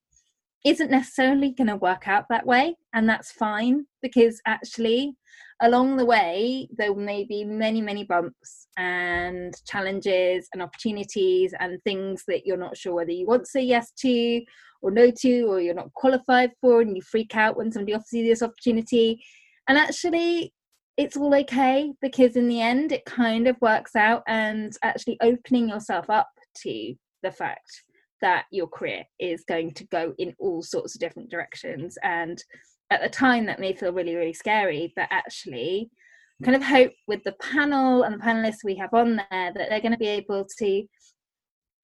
isn't 0.65 0.91
necessarily 0.91 1.53
going 1.53 1.69
to 1.69 1.77
work 1.77 2.09
out 2.09 2.25
that 2.29 2.47
way 2.47 2.77
and 2.93 3.09
that's 3.09 3.31
fine 3.33 3.85
because 4.03 4.41
actually 4.47 5.17
along 5.63 5.97
the 5.97 6.05
way 6.05 6.69
there 6.77 6.95
may 6.95 7.25
be 7.25 7.45
many 7.45 7.81
many 7.81 8.05
bumps 8.05 8.67
and 8.77 9.55
challenges 9.67 10.49
and 10.53 10.63
opportunities 10.63 11.55
and 11.61 11.83
things 11.83 12.25
that 12.29 12.45
you're 12.45 12.57
not 12.57 12.77
sure 12.77 12.95
whether 12.95 13.11
you 13.11 13.27
want 13.27 13.45
to 13.45 13.51
say 13.51 13.63
yes 13.63 13.91
to 13.93 14.43
or 14.83 14.91
no 14.91 15.11
to 15.11 15.43
or 15.45 15.61
you're 15.61 15.75
not 15.75 15.93
qualified 15.95 16.53
for 16.61 16.81
and 16.81 16.95
you 16.97 17.03
freak 17.03 17.35
out 17.35 17.57
when 17.57 17.73
somebody 17.73 17.95
offers 17.95 18.13
you 18.13 18.25
this 18.25 18.43
opportunity. 18.43 19.23
And 19.69 19.79
actually 19.79 20.53
it's 20.97 21.17
all 21.17 21.35
okay 21.35 21.93
because 22.01 22.37
in 22.37 22.49
the 22.49 22.61
end 22.61 22.93
it 22.93 23.05
kind 23.05 23.49
of 23.49 23.57
works 23.61 23.97
out 23.97 24.23
and 24.27 24.73
actually 24.83 25.19
opening 25.23 25.69
yourself 25.69 26.09
up 26.09 26.29
to 26.63 26.95
the 27.23 27.33
fact 27.33 27.83
that 28.23 28.47
your 28.51 28.67
career 28.67 29.05
is 29.19 29.45
going 29.47 29.75
to 29.75 29.85
go 29.89 30.15
in 30.19 30.35
all 30.39 30.63
sorts 30.63 30.95
of 30.95 31.01
different 31.01 31.31
directions. 31.31 31.99
And 32.03 32.43
at 32.91 33.03
the 33.03 33.09
time 33.09 33.47
that 33.47 33.61
may 33.61 33.73
feel 33.73 33.93
really 33.93 34.15
really 34.15 34.33
scary 34.33 34.93
but 34.97 35.09
actually 35.11 35.91
hmm. 36.39 36.45
kind 36.45 36.57
of 36.57 36.63
hope 36.63 36.93
with 37.07 37.23
the 37.25 37.35
panel 37.41 38.03
and 38.03 38.15
the 38.15 38.25
panelists 38.25 38.65
we 38.65 38.77
have 38.77 38.93
on 38.93 39.17
there 39.17 39.53
that 39.53 39.69
they're 39.69 39.81
going 39.81 39.93
to 39.93 39.99
be 39.99 40.07
able 40.07 40.47
to 40.59 40.85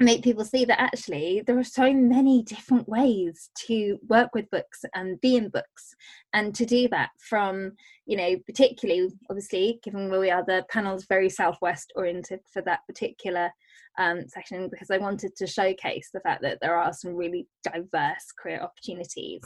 make 0.02 0.23
people 0.23 0.44
see 0.44 0.64
that 0.64 0.80
actually 0.80 1.42
there 1.47 1.59
are 1.59 1.64
so 1.64 1.92
many 1.92 2.42
different 2.42 2.88
ways 2.88 3.50
to 3.54 3.99
work 4.09 4.30
with 4.35 4.50
books 4.50 4.85
and 4.94 5.21
be 5.21 5.37
in 5.37 5.49
books 5.49 5.94
and 6.32 6.54
to 6.54 6.66
do 6.66 6.88
that 6.88 7.11
from 7.18 7.73
you 8.06 8.16
know 8.16 8.37
particularly 8.47 9.09
obviously 9.30 9.78
given 9.82 10.11
where 10.11 10.21
we 10.21 10.30
are 10.30 10.44
the 10.44 10.64
panel's 10.71 11.06
very 11.06 11.28
southwest 11.28 11.92
oriented 11.97 12.40
for 12.52 12.62
that 12.62 12.80
particular 12.87 13.50
um, 13.99 14.26
section 14.28 14.68
because 14.70 14.90
i 14.90 14.99
wanted 14.99 15.34
to 15.37 15.46
showcase 15.46 16.11
the 16.12 16.20
fact 16.20 16.42
that 16.42 16.58
there 16.61 16.76
are 16.76 16.92
some 16.92 17.14
really 17.14 17.46
diverse 17.62 18.32
career 18.40 18.61
opportunities 18.61 19.42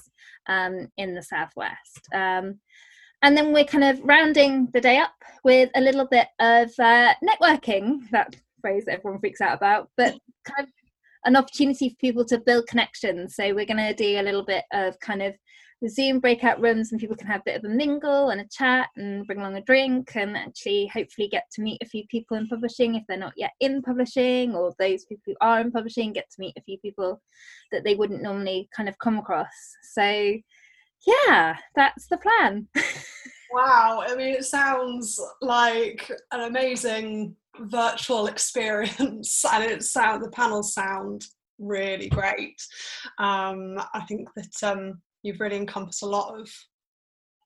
um, 0.48 0.88
in 0.96 1.14
the 1.14 1.22
southwest 1.22 2.08
um, 2.14 2.58
and 3.22 3.36
then 3.36 3.52
we're 3.52 3.64
kind 3.64 3.84
of 3.84 4.00
rounding 4.04 4.68
the 4.72 4.80
day 4.80 4.98
up 4.98 5.14
with 5.42 5.70
a 5.74 5.80
little 5.80 6.06
bit 6.06 6.28
of 6.38 6.70
uh, 6.78 7.14
networking 7.24 8.08
that 8.10 8.36
phrase 8.60 8.84
that 8.84 8.98
everyone 8.98 9.20
freaks 9.20 9.40
out 9.40 9.56
about, 9.56 9.88
but 9.96 10.18
kind 10.44 10.66
of 10.66 10.68
an 11.24 11.36
opportunity 11.36 11.88
for 11.88 11.96
people 11.96 12.24
to 12.24 12.38
build 12.38 12.66
connections. 12.66 13.34
So 13.34 13.54
we're 13.54 13.66
going 13.66 13.78
to 13.78 13.94
do 13.94 14.20
a 14.20 14.22
little 14.22 14.44
bit 14.44 14.64
of 14.72 14.98
kind 15.00 15.22
of 15.22 15.34
Zoom 15.88 16.20
breakout 16.20 16.60
rooms 16.60 16.90
and 16.90 17.00
people 17.00 17.16
can 17.16 17.26
have 17.26 17.42
a 17.42 17.44
bit 17.44 17.56
of 17.56 17.64
a 17.64 17.74
mingle 17.74 18.30
and 18.30 18.40
a 18.40 18.48
chat 18.50 18.88
and 18.96 19.26
bring 19.26 19.40
along 19.40 19.56
a 19.56 19.62
drink 19.62 20.16
and 20.16 20.36
actually 20.36 20.86
hopefully 20.86 21.28
get 21.28 21.44
to 21.52 21.60
meet 21.60 21.82
a 21.82 21.86
few 21.86 22.04
people 22.08 22.36
in 22.36 22.48
publishing 22.48 22.94
if 22.94 23.02
they're 23.06 23.18
not 23.18 23.34
yet 23.36 23.52
in 23.60 23.82
publishing 23.82 24.54
or 24.54 24.74
those 24.78 25.04
people 25.04 25.22
who 25.26 25.34
are 25.40 25.60
in 25.60 25.70
publishing 25.70 26.12
get 26.12 26.30
to 26.30 26.40
meet 26.40 26.56
a 26.56 26.62
few 26.62 26.78
people 26.78 27.20
that 27.72 27.84
they 27.84 27.94
wouldn't 27.94 28.22
normally 28.22 28.68
kind 28.74 28.88
of 28.88 28.98
come 28.98 29.18
across. 29.18 29.46
So 29.92 30.36
yeah, 31.06 31.56
that's 31.74 32.08
the 32.08 32.16
plan. 32.16 32.68
wow, 33.52 34.02
I 34.06 34.14
mean, 34.16 34.34
it 34.34 34.44
sounds 34.44 35.20
like 35.42 36.10
an 36.32 36.40
amazing 36.40 37.36
virtual 37.60 38.26
experience 38.26 39.44
and 39.52 39.64
it 39.64 39.82
sound 39.82 40.22
the 40.22 40.30
panels 40.30 40.74
sound 40.74 41.24
really 41.58 42.08
great 42.10 42.60
um, 43.18 43.78
i 43.94 44.00
think 44.06 44.28
that 44.36 44.62
um, 44.62 45.00
you've 45.26 45.40
really 45.40 45.56
encompassed 45.56 46.02
a 46.02 46.06
lot 46.06 46.38
of 46.38 46.48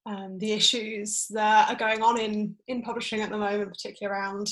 um, 0.07 0.39
the 0.39 0.53
issues 0.53 1.27
that 1.31 1.69
are 1.69 1.77
going 1.77 2.03
on 2.03 2.19
in 2.19 2.57
in 2.69 2.83
publishing 2.83 3.21
at 3.21 3.31
the 3.31 3.39
moment 3.39 3.71
particularly 3.71 4.19
around 4.19 4.49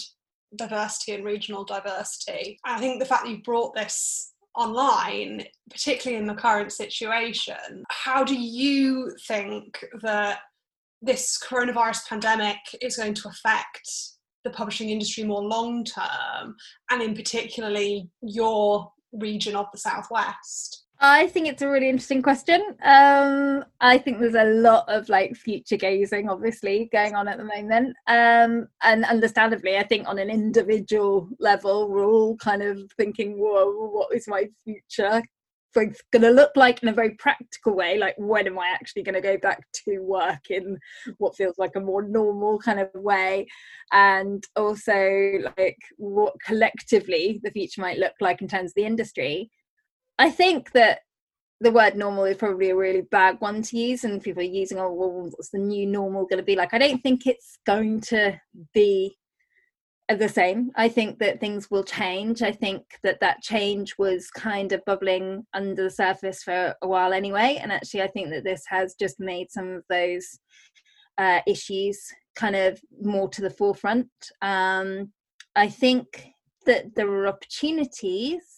diversity 0.56 1.12
and 1.12 1.25
regional 1.25 1.64
diversity 1.64 2.58
i 2.64 2.78
think 2.78 2.99
the 2.99 3.06
fact 3.06 3.25
that 3.25 3.30
you 3.30 3.42
brought 3.42 3.75
this 3.75 4.32
online 4.54 5.44
particularly 5.70 6.20
in 6.20 6.26
the 6.26 6.35
current 6.35 6.73
situation 6.73 7.85
how 7.90 8.25
do 8.25 8.35
you 8.35 9.12
think 9.26 9.85
that 10.02 10.40
this 11.00 11.38
coronavirus 11.38 12.08
pandemic 12.08 12.56
is 12.80 12.97
going 12.97 13.14
to 13.14 13.28
affect 13.28 13.88
the 14.44 14.50
publishing 14.50 14.90
industry 14.90 15.25
more 15.25 15.42
long 15.42 15.85
term, 15.85 16.56
and 16.90 17.02
in 17.02 17.14
particularly 17.14 18.08
your 18.23 18.90
region 19.12 19.54
of 19.54 19.66
the 19.73 19.78
southwest? 19.78 20.85
I 21.00 21.28
think 21.28 21.46
it's 21.46 21.62
a 21.62 21.68
really 21.68 21.88
interesting 21.88 22.22
question. 22.22 22.60
Um, 22.82 23.64
I 23.80 23.98
think 23.98 24.18
there's 24.18 24.34
a 24.34 24.44
lot 24.44 24.84
of 24.88 25.08
like 25.08 25.36
future 25.36 25.76
gazing, 25.76 26.28
obviously, 26.28 26.88
going 26.92 27.14
on 27.14 27.28
at 27.28 27.38
the 27.38 27.44
moment. 27.44 27.94
Um, 28.08 28.66
and 28.82 29.04
understandably, 29.04 29.76
I 29.76 29.84
think 29.84 30.08
on 30.08 30.18
an 30.18 30.28
individual 30.28 31.28
level, 31.38 31.88
we're 31.88 32.04
all 32.04 32.36
kind 32.38 32.62
of 32.62 32.80
thinking, 32.96 33.38
whoa, 33.38 33.90
what 33.90 34.14
is 34.14 34.26
my 34.26 34.48
future 34.64 35.22
going 35.74 36.22
to 36.22 36.30
look 36.30 36.50
like 36.56 36.82
in 36.82 36.88
a 36.88 36.92
very 36.92 37.10
practical 37.16 37.74
way 37.74 37.98
like 37.98 38.14
when 38.16 38.46
am 38.46 38.58
i 38.58 38.68
actually 38.68 39.02
going 39.02 39.14
to 39.14 39.20
go 39.20 39.36
back 39.38 39.60
to 39.72 40.00
work 40.00 40.50
in 40.50 40.76
what 41.18 41.36
feels 41.36 41.56
like 41.58 41.72
a 41.76 41.80
more 41.80 42.02
normal 42.02 42.58
kind 42.58 42.80
of 42.80 42.88
way 42.94 43.46
and 43.92 44.44
also 44.56 45.32
like 45.56 45.78
what 45.98 46.34
collectively 46.44 47.40
the 47.44 47.50
future 47.50 47.80
might 47.80 47.98
look 47.98 48.14
like 48.20 48.40
in 48.42 48.48
terms 48.48 48.70
of 48.70 48.74
the 48.74 48.84
industry 48.84 49.50
i 50.18 50.30
think 50.30 50.72
that 50.72 51.00
the 51.60 51.72
word 51.72 51.96
normal 51.96 52.25
is 52.25 52.37
probably 52.37 52.70
a 52.70 52.76
really 52.76 53.00
bad 53.00 53.37
one 53.40 53.62
to 53.62 53.76
use 53.76 54.04
and 54.04 54.22
people 54.22 54.42
are 54.42 54.46
using 54.46 54.78
oh 54.78 54.92
well 54.92 55.30
what's 55.30 55.50
the 55.50 55.58
new 55.58 55.87
normal 55.87 56.25
going 56.25 56.38
to 56.38 56.44
be 56.44 56.56
like 56.56 56.72
i 56.72 56.78
don't 56.78 57.02
think 57.02 57.26
it's 57.26 57.58
going 57.66 58.00
to 58.00 58.38
be 58.72 59.16
the 60.16 60.28
same. 60.28 60.70
I 60.75 60.88
think 60.88 61.18
that 61.18 61.40
things 61.40 61.70
will 61.70 61.84
change. 61.84 62.40
I 62.40 62.52
think 62.52 62.82
that 63.02 63.20
that 63.20 63.42
change 63.42 63.94
was 63.98 64.30
kind 64.30 64.72
of 64.72 64.84
bubbling 64.87 65.46
under 65.52 65.84
the 65.84 65.90
surface 65.90 66.42
for 66.42 66.75
a 66.80 66.88
while 66.88 67.12
anyway. 67.12 67.58
And 67.60 67.70
actually, 67.70 68.02
I 68.02 68.08
think 68.08 68.30
that 68.30 68.44
this 68.44 68.62
has 68.68 68.94
just 68.98 69.20
made 69.20 69.50
some 69.50 69.68
of 69.68 69.82
those 69.90 70.38
uh, 71.18 71.40
issues 71.46 72.00
kind 72.37 72.56
of 72.56 72.80
more 73.02 73.28
to 73.28 73.42
the 73.42 73.50
forefront. 73.50 74.08
Um, 74.40 75.12
I 75.54 75.68
think 75.68 76.30
that 76.64 76.94
there 76.94 77.10
are 77.10 77.26
opportunities 77.26 78.57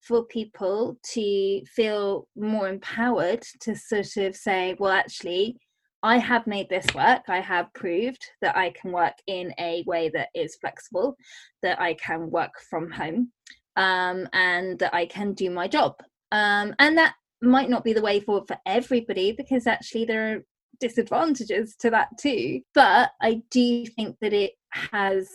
for 0.00 0.24
people 0.24 0.98
to 1.12 1.62
feel 1.66 2.26
more 2.36 2.68
empowered 2.68 3.42
to 3.60 3.74
sort 3.76 4.16
of 4.16 4.34
say, 4.34 4.74
well, 4.78 4.92
actually, 4.92 5.56
I 6.02 6.16
have 6.18 6.46
made 6.46 6.68
this 6.68 6.86
work. 6.94 7.22
I 7.28 7.40
have 7.40 7.72
proved 7.74 8.24
that 8.40 8.56
I 8.56 8.70
can 8.70 8.92
work 8.92 9.14
in 9.26 9.52
a 9.58 9.84
way 9.86 10.10
that 10.14 10.28
is 10.34 10.56
flexible, 10.60 11.16
that 11.62 11.80
I 11.80 11.94
can 11.94 12.30
work 12.30 12.52
from 12.70 12.90
home, 12.90 13.32
um, 13.76 14.26
and 14.32 14.78
that 14.78 14.94
I 14.94 15.06
can 15.06 15.34
do 15.34 15.50
my 15.50 15.68
job. 15.68 15.94
Um, 16.32 16.74
and 16.78 16.96
that 16.96 17.14
might 17.42 17.68
not 17.68 17.84
be 17.84 17.92
the 17.92 18.02
way 18.02 18.20
forward 18.20 18.46
for 18.46 18.56
everybody 18.66 19.32
because 19.32 19.66
actually 19.66 20.04
there 20.04 20.32
are 20.32 20.44
disadvantages 20.80 21.76
to 21.80 21.90
that 21.90 22.08
too. 22.18 22.60
But 22.74 23.10
I 23.20 23.42
do 23.50 23.84
think 23.86 24.16
that 24.20 24.32
it 24.32 24.52
has 24.70 25.28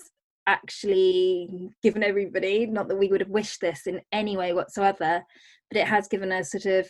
actually 0.48 1.70
given 1.82 2.04
everybody, 2.04 2.66
not 2.66 2.88
that 2.88 2.98
we 2.98 3.08
would 3.08 3.22
have 3.22 3.30
wished 3.30 3.62
this 3.62 3.88
in 3.88 4.02
any 4.12 4.38
way 4.38 4.54
whatsoever, 4.54 5.24
but 5.70 5.80
it 5.80 5.88
has 5.88 6.08
given 6.08 6.32
us 6.32 6.52
sort 6.52 6.66
of 6.66 6.88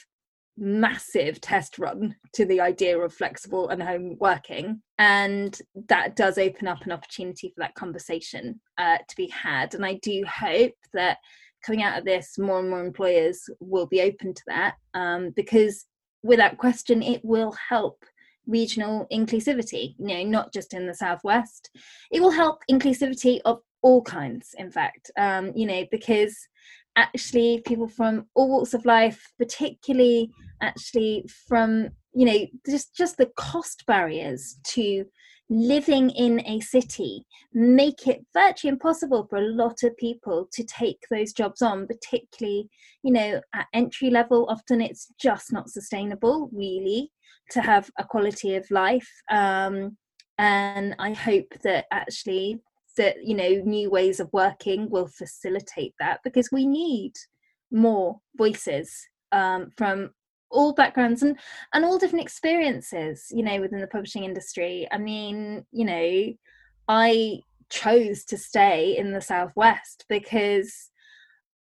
massive 0.58 1.42
test 1.42 1.78
run 1.78 2.16
to 2.34 2.46
the 2.46 2.62
idea 2.62 2.98
of 2.98 3.14
flexible 3.14 3.70
and 3.70 3.84
home 3.84 4.16
working 4.20 4.82
and 4.98 5.60
that 5.90 6.16
does 6.16 6.38
open 6.38 6.68
up 6.68 6.82
an 6.86 6.94
opportunity 6.94 7.50
for 7.50 7.60
that 7.60 7.76
conversation 7.76 8.60
uh, 8.78 8.98
to 9.08 9.16
be 9.18 9.28
had. 9.28 9.76
And 9.76 9.86
i 9.86 9.96
do 10.02 10.24
hope 10.26 10.74
that 10.94 11.18
coming 11.66 11.84
out 11.84 11.98
of 11.98 12.06
this 12.06 12.38
more 12.38 12.60
and 12.60 12.70
more 12.70 12.86
employers 12.86 13.42
will 13.60 13.88
be 13.88 14.02
open 14.02 14.34
to 14.34 14.44
that 14.48 14.76
um, 14.94 15.32
because 15.36 15.86
without 16.24 16.58
question 16.58 17.04
it 17.04 17.22
will 17.24 17.54
help 17.70 18.04
regional 18.48 19.08
inclusivity 19.12 19.96
you 19.98 20.08
know 20.08 20.24
not 20.24 20.54
just 20.54 20.74
in 20.74 20.88
the 20.88 20.94
southwest. 20.94 21.70
It 22.12 22.22
will 22.22 22.32
help 22.32 22.64
inclusivity 22.70 23.40
of 23.46 23.60
all 23.82 24.02
kinds 24.02 24.56
in 24.58 24.72
fact 24.72 25.12
um, 25.18 25.52
you 25.56 25.66
know 25.66 25.86
because 25.92 26.36
actually 26.96 27.62
people 27.66 27.88
from 27.88 28.26
all 28.36 28.50
walks 28.50 28.74
of 28.74 28.86
life 28.86 29.32
particularly 29.38 30.32
actually 30.62 31.26
from 31.48 31.90
you 32.14 32.26
know 32.26 32.46
just 32.68 32.96
just 32.96 33.18
the 33.18 33.30
cost 33.36 33.84
barriers 33.86 34.58
to 34.64 35.06
living 35.50 36.10
in 36.10 36.42
a 36.48 36.60
city 36.62 37.26
make 37.54 38.08
it 38.08 38.26
virtually 38.34 38.72
impossible 38.72 39.28
for 39.30 39.38
a 39.38 39.48
lot 39.48 39.84
of 39.84 39.96
people 39.98 40.48
to 40.52 40.64
take 40.64 41.06
those 41.12 41.34
jobs 41.34 41.62
on 41.62 41.86
particularly 41.86 42.68
you 43.04 43.12
know 43.12 43.40
at 43.54 43.68
entry 43.74 44.10
level 44.10 44.48
often 44.50 44.82
it's 44.82 45.14
just 45.20 45.54
not 45.54 45.70
sustainable 45.70 46.50
really 46.52 47.12
to 47.52 47.62
have 47.62 47.90
a 47.98 48.04
quality 48.04 48.56
of 48.56 48.70
life 48.72 49.10
um, 49.32 49.98
and 50.38 50.96
i 51.00 51.14
hope 51.14 51.54
that 51.64 51.86
actually 51.92 52.60
that 52.98 53.24
you 53.24 53.36
know 53.36 53.62
new 53.66 53.90
ways 53.90 54.20
of 54.20 54.32
working 54.34 54.90
will 54.90 55.08
facilitate 55.08 55.94
that 56.00 56.20
because 56.24 56.52
we 56.52 56.66
need 56.66 57.14
more 57.72 58.20
voices 58.38 59.08
um, 59.32 59.72
from 59.78 60.12
all 60.50 60.74
backgrounds 60.74 61.24
and 61.24 61.38
and 61.74 61.84
all 61.84 61.98
different 61.98 62.24
experiences 62.24 63.28
you 63.32 63.44
know 63.44 63.60
within 63.60 63.82
the 63.82 63.88
publishing 63.88 64.24
industry. 64.24 64.88
I 64.92 64.98
mean 64.98 65.66
you 65.72 65.86
know 65.86 66.34
i 66.88 67.40
chose 67.70 68.24
to 68.26 68.38
stay 68.38 68.96
in 68.96 69.12
the 69.12 69.22
southwest 69.22 70.06
because 70.08 70.92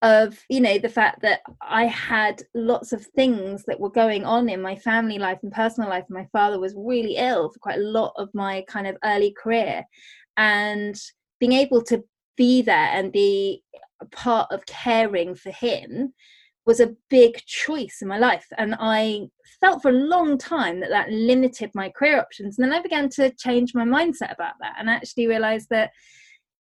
of 0.06 0.38
you 0.48 0.60
know 0.60 0.78
the 0.78 0.88
fact 0.88 1.20
that 1.20 1.40
i 1.62 1.84
had 1.84 2.40
lots 2.54 2.92
of 2.92 3.04
things 3.04 3.64
that 3.64 3.80
were 3.80 3.90
going 3.90 4.24
on 4.24 4.48
in 4.48 4.62
my 4.62 4.76
family 4.76 5.18
life 5.18 5.38
and 5.42 5.52
personal 5.52 5.90
life. 5.90 6.04
My 6.08 6.26
father 6.32 6.60
was 6.60 6.74
really 6.76 7.16
ill 7.16 7.50
for 7.50 7.58
quite 7.58 7.78
a 7.78 7.90
lot 7.98 8.12
of 8.16 8.28
my 8.32 8.64
kind 8.68 8.86
of 8.86 8.96
early 9.04 9.34
career. 9.42 9.84
And 10.36 10.96
being 11.40 11.52
able 11.52 11.82
to 11.84 12.04
be 12.36 12.62
there 12.62 12.90
and 12.92 13.12
be 13.12 13.62
part 14.12 14.48
of 14.52 14.64
caring 14.66 15.34
for 15.34 15.50
him 15.50 16.12
was 16.66 16.80
a 16.80 16.94
big 17.10 17.44
choice 17.46 17.98
in 18.00 18.08
my 18.08 18.18
life. 18.18 18.46
And 18.58 18.76
i 18.78 19.22
felt 19.60 19.82
for 19.82 19.90
a 19.90 20.04
long 20.14 20.38
time 20.38 20.80
that 20.80 20.90
that 20.90 21.10
limited 21.10 21.70
my 21.74 21.88
career 21.90 22.20
options. 22.20 22.58
And 22.58 22.64
then 22.64 22.78
i 22.78 22.82
began 22.82 23.08
to 23.10 23.32
change 23.34 23.74
my 23.74 23.84
mindset 23.84 24.32
about 24.32 24.54
that 24.60 24.76
and 24.78 24.88
actually 24.88 25.26
realized 25.26 25.68
that 25.70 25.90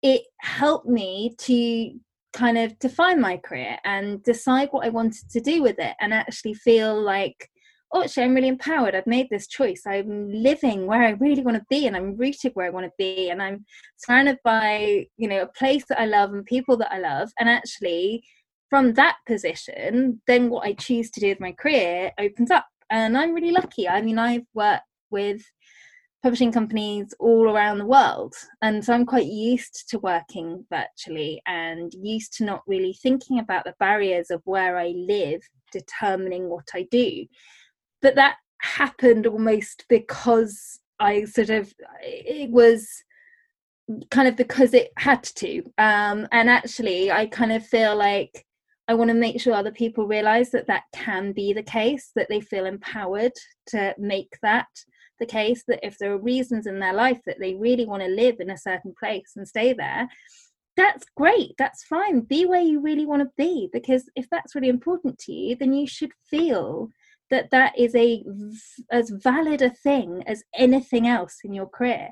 it 0.02 0.24
helped 0.42 0.88
me 0.88 1.36
to 1.40 1.92
kind 2.36 2.58
of 2.58 2.78
define 2.80 3.20
my 3.20 3.38
career 3.38 3.78
and 3.86 4.22
decide 4.24 4.68
what 4.72 4.86
i 4.86 4.90
wanted 4.90 5.28
to 5.30 5.40
do 5.40 5.64
with 5.64 5.80
it 5.80 5.96
and 6.00 6.14
actually 6.14 6.54
feel 6.54 7.02
like 7.02 7.50
oh, 7.96 8.04
actually, 8.04 8.24
I'm 8.24 8.36
really 8.36 8.50
empowered. 8.50 8.94
I've 8.94 9.08
made 9.08 9.30
this 9.30 9.48
choice. 9.48 9.84
I'm 9.88 10.30
living 10.30 10.86
where 10.86 11.04
I 11.04 11.12
really 11.12 11.42
want 11.42 11.58
to 11.58 11.66
be 11.70 11.88
and 11.88 11.96
I'm 11.96 12.18
rooted 12.18 12.52
where 12.54 12.66
I 12.66 12.70
want 12.72 12.86
to 12.86 12.92
be. 12.98 13.30
And 13.30 13.42
I'm 13.42 13.66
surrounded 13.96 14.38
by, 14.44 15.08
you 15.16 15.30
know, 15.30 15.42
a 15.42 15.58
place 15.58 15.86
that 15.88 16.00
I 16.00 16.06
love 16.06 16.34
and 16.34 16.46
people 16.46 16.76
that 16.78 16.92
I 16.92 17.00
love. 17.00 17.32
And 17.40 17.48
actually, 17.48 18.24
from 18.70 18.94
that 18.94 19.18
position, 19.26 20.22
then 20.28 20.50
what 20.50 20.66
I 20.68 20.74
choose 20.74 21.10
to 21.12 21.22
do 21.22 21.30
with 21.30 21.40
my 21.40 21.54
career 21.54 22.12
opens 22.20 22.52
up. 22.52 22.66
And 22.90 23.18
I'm 23.18 23.34
really 23.34 23.52
lucky. 23.52 23.88
I 23.88 24.02
mean, 24.02 24.20
I've 24.20 24.46
worked 24.54 24.84
with 25.10 25.42
publishing 26.26 26.52
companies 26.52 27.14
all 27.20 27.52
around 27.52 27.78
the 27.78 27.86
world. 27.86 28.34
And 28.64 28.84
so 28.84 28.94
I'm 28.94 29.06
quite 29.06 29.28
used 29.28 29.88
to 29.90 30.00
working 30.00 30.66
virtually 30.72 31.40
and 31.46 31.94
used 31.94 32.34
to 32.38 32.44
not 32.44 32.64
really 32.66 32.94
thinking 32.94 33.38
about 33.38 33.64
the 33.64 33.76
barriers 33.80 34.32
of 34.32 34.42
where 34.44 34.76
I 34.76 34.88
live 34.88 35.42
determining 35.72 36.50
what 36.50 36.68
I 36.74 36.88
do. 36.90 37.28
But 38.02 38.16
that 38.16 38.38
happened 38.58 39.28
almost 39.28 39.86
because 39.88 40.80
I 41.00 41.26
sort 41.26 41.52
of, 41.52 41.72
it 42.02 42.50
was 42.50 42.90
kind 44.10 44.28
of 44.28 44.36
because 44.36 44.74
it 44.74 44.94
had 44.98 45.22
to. 45.36 45.60
Um, 45.78 46.28
and 46.32 46.50
actually, 46.50 47.12
I 47.12 47.28
kind 47.28 47.52
of 47.52 47.64
feel 47.64 47.96
like 47.96 48.48
I 48.88 48.96
want 48.96 49.10
to 49.10 49.14
make 49.14 49.40
sure 49.40 49.54
other 49.54 49.72
people 49.72 50.08
realize 50.08 50.50
that 50.54 50.66
that 50.66 50.86
can 50.92 51.34
be 51.34 51.54
the 51.54 51.62
case, 51.62 52.10
that 52.16 52.30
they 52.30 52.42
feel 52.42 52.66
empowered 52.66 53.34
to 53.68 53.94
make 54.00 54.40
that 54.42 54.66
the 55.20 55.26
case 55.26 55.64
that 55.68 55.86
if 55.86 55.98
there 55.98 56.12
are 56.12 56.18
reasons 56.18 56.68
in 56.68 56.80
their 56.80 56.94
life 56.94 57.20
that 57.26 57.38
they 57.40 57.56
really 57.56 57.86
want 57.86 58.04
to 58.04 58.10
live 58.10 58.38
in 58.40 58.50
a 58.50 58.58
certain 58.58 58.94
place 58.98 59.34
and 59.36 59.48
stay 59.48 59.74
there, 59.74 60.08
that's 60.78 61.06
great. 61.16 61.54
That's 61.58 61.84
fine. 61.84 62.22
Be 62.22 62.46
where 62.46 62.62
you 62.62 62.82
really 62.82 63.06
want 63.06 63.22
to 63.22 63.32
be 63.38 63.70
because 63.72 64.10
if 64.16 64.30
that's 64.30 64.56
really 64.56 64.70
important 64.70 65.18
to 65.20 65.32
you, 65.32 65.56
then 65.56 65.74
you 65.74 65.88
should 65.88 66.12
feel 66.30 66.90
that 67.32 67.50
that 67.52 67.78
is 67.78 67.96
a 67.96 68.24
as 68.92 69.10
valid 69.10 69.62
a 69.62 69.70
thing 69.70 70.24
as 70.28 70.44
anything 70.54 71.08
else 71.08 71.38
in 71.44 71.54
your 71.54 71.68
career. 71.68 72.10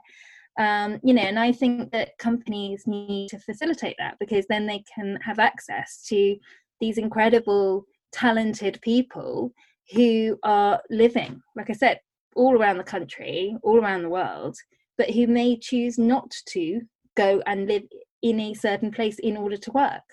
Um, 0.59 0.99
you 1.03 1.13
know, 1.13 1.21
and 1.21 1.39
I 1.39 1.51
think 1.51 1.91
that 1.91 2.17
companies 2.19 2.83
need 2.85 3.29
to 3.29 3.39
facilitate 3.39 3.95
that 3.99 4.17
because 4.19 4.45
then 4.47 4.67
they 4.67 4.83
can 4.93 5.17
have 5.21 5.39
access 5.39 6.03
to 6.09 6.35
these 6.79 6.97
incredible, 6.97 7.85
talented 8.11 8.79
people 8.81 9.51
who 9.93 10.37
are 10.43 10.81
living, 10.89 11.41
like 11.55 11.69
I 11.69 11.73
said, 11.73 11.99
all 12.35 12.57
around 12.57 12.77
the 12.77 12.83
country, 12.83 13.55
all 13.63 13.79
around 13.79 14.03
the 14.03 14.09
world, 14.09 14.57
but 14.97 15.09
who 15.11 15.27
may 15.27 15.57
choose 15.57 15.97
not 15.97 16.31
to 16.47 16.81
go 17.15 17.41
and 17.45 17.67
live 17.67 17.83
in 18.21 18.39
a 18.39 18.53
certain 18.53 18.91
place 18.91 19.19
in 19.19 19.37
order 19.37 19.57
to 19.57 19.71
work. 19.71 20.03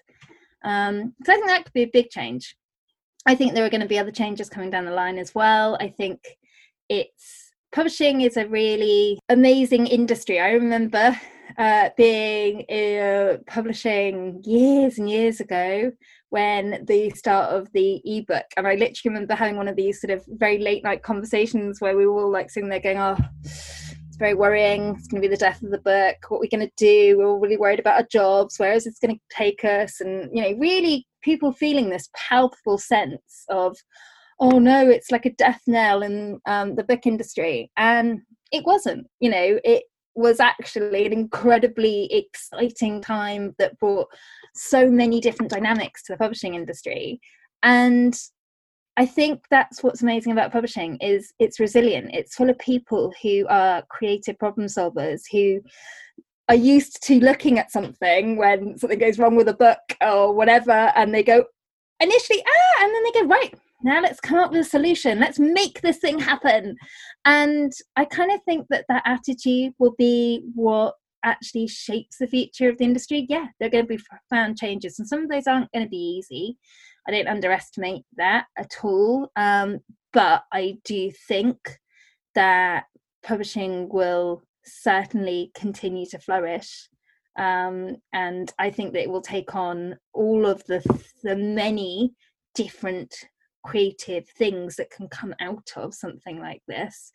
Um, 0.65 1.15
so 1.25 1.33
I 1.33 1.37
think 1.37 1.47
that 1.47 1.65
could 1.65 1.73
be 1.73 1.83
a 1.83 1.91
big 1.93 2.11
change. 2.11 2.57
I 3.27 3.35
think 3.35 3.55
there 3.55 3.65
are 3.65 3.71
going 3.71 3.83
to 3.83 3.87
be 3.87 3.99
other 3.99 4.11
changes 4.11 4.49
coming 4.49 4.71
down 4.71 4.85
the 4.85 4.91
line 4.91 5.19
as 5.19 5.35
well. 5.35 5.77
I 5.81 5.89
think 5.89 6.21
it's 6.89 7.53
publishing 7.73 8.23
is 8.23 8.37
a 8.37 8.49
really 8.49 9.19
amazing 9.29 9.87
industry. 9.87 10.41
I 10.41 10.53
remember 10.53 11.19
uh, 11.59 11.91
being 11.97 12.65
uh, 12.71 13.39
publishing 13.47 14.43
years 14.45 14.99
and 14.99 15.09
years 15.09 15.41
ago 15.41 15.93
when 16.31 16.85
the 16.87 17.11
start 17.11 17.51
of 17.51 17.71
the 17.73 18.01
ebook 18.05 18.47
and 18.57 18.67
i 18.67 18.75
literally 18.75 19.13
remember 19.13 19.35
having 19.35 19.57
one 19.57 19.69
of 19.69 19.77
these 19.77 20.01
sort 20.01 20.11
of 20.11 20.25
very 20.29 20.59
late 20.59 20.83
night 20.83 21.03
conversations 21.03 21.81
where 21.81 21.97
we 21.97 22.07
were 22.07 22.23
all 22.23 22.31
like 22.31 22.51
sitting 22.51 22.69
there 22.69 22.81
going 22.81 22.99
oh 22.99 23.17
it's 23.45 24.17
very 24.17 24.35
worrying. 24.35 24.97
It's 24.97 25.07
going 25.07 25.23
to 25.23 25.29
be 25.29 25.33
the 25.33 25.39
death 25.39 25.63
of 25.63 25.71
the 25.71 25.79
book. 25.79 26.17
What 26.29 26.39
are 26.39 26.41
we 26.41 26.49
going 26.49 26.67
to 26.67 26.73
do? 26.77 27.17
We're 27.17 27.29
all 27.29 27.39
really 27.39 27.57
worried 27.57 27.79
about 27.79 27.97
our 28.01 28.07
jobs. 28.11 28.59
Where 28.59 28.73
is 28.73 28.85
this 28.85 28.99
going 28.99 29.15
to 29.15 29.21
take 29.31 29.65
us? 29.65 30.01
And 30.01 30.29
you 30.33 30.43
know 30.43 30.59
really 30.59 31.07
people 31.23 31.53
feeling 31.53 31.91
this 31.91 32.09
palpable 32.15 32.79
sense 32.79 33.45
of 33.49 33.77
oh 34.41 34.59
no 34.59 34.89
it's 34.89 35.11
like 35.11 35.27
a 35.27 35.35
death 35.35 35.61
knell 35.67 36.03
in 36.03 36.41
um, 36.47 36.75
the 36.75 36.85
book 36.85 37.07
industry. 37.07 37.71
And 37.77 38.21
it 38.53 38.65
wasn't 38.65 39.07
you 39.21 39.31
know 39.31 39.61
it 39.65 39.85
was 40.15 40.41
actually 40.41 41.07
an 41.07 41.13
incredibly 41.13 42.13
exciting 42.13 43.01
time 43.01 43.55
that 43.59 43.79
brought 43.79 44.09
so 44.55 44.91
many 44.91 45.21
different 45.21 45.51
dynamics 45.51 46.03
to 46.03 46.13
the 46.13 46.19
publishing 46.19 46.55
industry. 46.55 47.21
And 47.63 48.19
i 48.97 49.07
think 49.07 49.45
that's 49.51 49.83
what's 49.83 50.03
amazing 50.03 50.33
about 50.33 50.53
publishing 50.53 50.97
is 50.97 51.33
it's 51.39 51.61
resilient. 51.61 52.11
It's 52.13 52.35
full 52.35 52.51
of 52.51 52.59
people 52.59 53.15
who 53.23 53.47
are 53.49 53.83
creative 53.89 54.39
problem 54.39 54.67
solvers 54.67 55.23
who 55.31 55.61
are 56.49 56.57
used 56.57 57.03
to 57.05 57.21
looking 57.21 57.59
at 57.59 57.71
something 57.71 58.37
when 58.37 58.77
something 58.77 58.99
goes 58.99 59.19
wrong 59.19 59.37
with 59.37 59.49
a 59.49 59.55
book 59.55 59.79
or 60.01 60.35
whatever 60.35 60.93
and 60.97 61.15
they 61.15 61.23
go 61.23 61.45
initially 62.01 62.43
ah 62.47 62.85
and 62.85 62.93
then 62.93 63.05
they 63.05 63.21
go 63.21 63.27
right 63.27 63.55
now 63.83 64.01
let's 64.01 64.21
come 64.21 64.39
up 64.39 64.51
with 64.51 64.61
a 64.61 64.65
solution. 64.65 65.19
Let's 65.19 65.39
make 65.39 65.81
this 65.81 65.99
thing 65.99 66.19
happen. 66.19 66.77
And 67.25 67.73
i 67.97 68.05
kind 68.05 68.33
of 68.33 68.41
think 68.45 68.67
that 68.71 68.85
that 68.89 69.03
attitude 69.07 69.75
will 69.79 69.95
be 69.99 70.43
what 70.55 70.95
actually 71.23 71.67
shapes 71.67 72.17
the 72.19 72.27
future 72.27 72.69
of 72.69 72.79
the 72.79 72.85
industry. 72.85 73.27
Yeah 73.29 73.47
there 73.59 73.69
are 73.69 73.71
going 73.71 73.85
to 73.85 73.97
be 73.97 74.03
profound 74.09 74.59
changes 74.59 74.99
and 74.99 75.09
some 75.09 75.23
of 75.23 75.29
those 75.29 75.47
aren't 75.47 75.71
going 75.73 75.85
to 75.85 75.91
be 75.91 76.19
easy. 76.19 76.57
I 77.07 77.13
don't 77.13 77.29
underestimate 77.29 78.05
that 78.17 78.47
at 78.57 78.73
all 78.83 79.31
um, 79.37 79.81
but 80.13 80.45
i 80.53 80.77
do 80.85 81.11
think 81.29 81.57
that 82.35 82.85
publishing 83.23 83.89
will 83.89 84.43
certainly 84.65 85.51
continue 85.55 86.07
to 86.07 86.19
flourish 86.19 86.89
um, 87.39 87.97
and 88.13 88.53
i 88.59 88.71
think 88.71 88.93
that 88.93 89.03
it 89.03 89.11
will 89.11 89.23
take 89.23 89.55
on 89.55 89.97
all 90.13 90.47
of 90.47 90.65
the 90.65 90.81
the 91.23 91.37
many 91.37 92.13
different 92.55 93.15
creative 93.63 94.27
things 94.29 94.77
that 94.77 94.91
can 94.91 95.09
come 95.09 95.35
out 95.41 95.71
of 95.77 95.95
something 95.95 96.41
like 96.41 96.63
this 96.67 97.13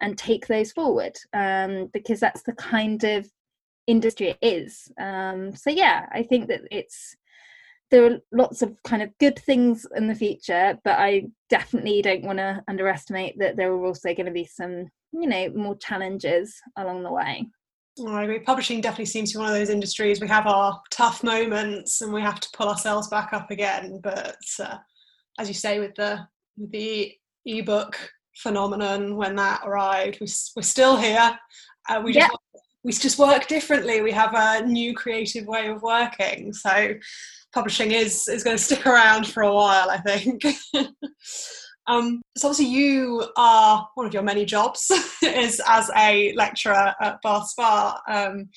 and 0.00 0.16
take 0.16 0.46
those 0.46 0.72
forward 0.72 1.16
um, 1.32 1.88
because 1.92 2.20
that's 2.20 2.42
the 2.42 2.52
kind 2.54 3.04
of 3.04 3.28
industry 3.86 4.28
it 4.28 4.38
is 4.42 4.90
um, 5.00 5.54
so 5.54 5.70
yeah 5.70 6.06
i 6.12 6.22
think 6.22 6.48
that 6.48 6.60
it's 6.70 7.16
there 7.90 8.04
are 8.04 8.18
lots 8.32 8.60
of 8.60 8.76
kind 8.84 9.02
of 9.02 9.16
good 9.18 9.38
things 9.38 9.86
in 9.96 10.06
the 10.06 10.14
future 10.14 10.78
but 10.84 10.98
i 10.98 11.26
definitely 11.48 12.02
don't 12.02 12.24
want 12.24 12.38
to 12.38 12.62
underestimate 12.68 13.38
that 13.38 13.56
there 13.56 13.72
are 13.72 13.86
also 13.86 14.14
going 14.14 14.26
to 14.26 14.32
be 14.32 14.44
some 14.44 14.86
you 15.12 15.26
know 15.26 15.48
more 15.54 15.76
challenges 15.76 16.60
along 16.76 17.02
the 17.02 17.12
way 17.12 17.46
I 18.06 18.22
agree. 18.22 18.38
Publishing 18.38 18.80
definitely 18.80 19.06
seems 19.06 19.32
to 19.32 19.38
be 19.38 19.42
one 19.42 19.52
of 19.52 19.58
those 19.58 19.70
industries. 19.70 20.20
We 20.20 20.28
have 20.28 20.46
our 20.46 20.80
tough 20.90 21.24
moments 21.24 22.00
and 22.00 22.12
we 22.12 22.20
have 22.20 22.40
to 22.40 22.48
pull 22.52 22.68
ourselves 22.68 23.08
back 23.08 23.32
up 23.32 23.50
again. 23.50 24.00
But 24.02 24.36
uh, 24.60 24.76
as 25.38 25.48
you 25.48 25.54
say 25.54 25.78
with 25.78 25.94
the 25.94 26.26
with 26.56 26.70
the 26.72 27.14
ebook 27.46 27.98
phenomenon 28.36 29.16
when 29.16 29.34
that 29.36 29.62
arrived 29.64 30.18
we, 30.20 30.28
we're 30.54 30.62
still 30.62 30.96
here. 30.96 31.38
Uh, 31.88 32.00
we 32.04 32.12
just 32.12 32.30
we 32.84 32.92
just 32.92 33.18
work 33.18 33.46
differently. 33.48 34.02
We 34.02 34.12
have 34.12 34.34
a 34.34 34.66
new 34.66 34.94
creative 34.94 35.46
way 35.46 35.68
of 35.68 35.82
working. 35.82 36.52
So 36.52 36.94
publishing 37.52 37.92
is 37.92 38.28
is 38.28 38.44
going 38.44 38.56
to 38.56 38.62
stick 38.62 38.86
around 38.86 39.26
for 39.26 39.42
a 39.42 39.52
while 39.52 39.90
i 39.90 39.98
think. 39.98 40.42
Um, 41.86 42.20
so 42.36 42.48
obviously 42.48 42.70
you 42.70 43.24
are 43.38 43.88
one 43.94 44.04
of 44.04 44.12
your 44.12 44.22
many 44.22 44.44
jobs 44.44 44.90
is 45.22 45.58
as 45.66 45.90
a 45.96 46.34
lecturer 46.34 46.92
at 47.00 47.16
bath 47.22 47.48
spa 47.48 47.98
um, 48.06 48.50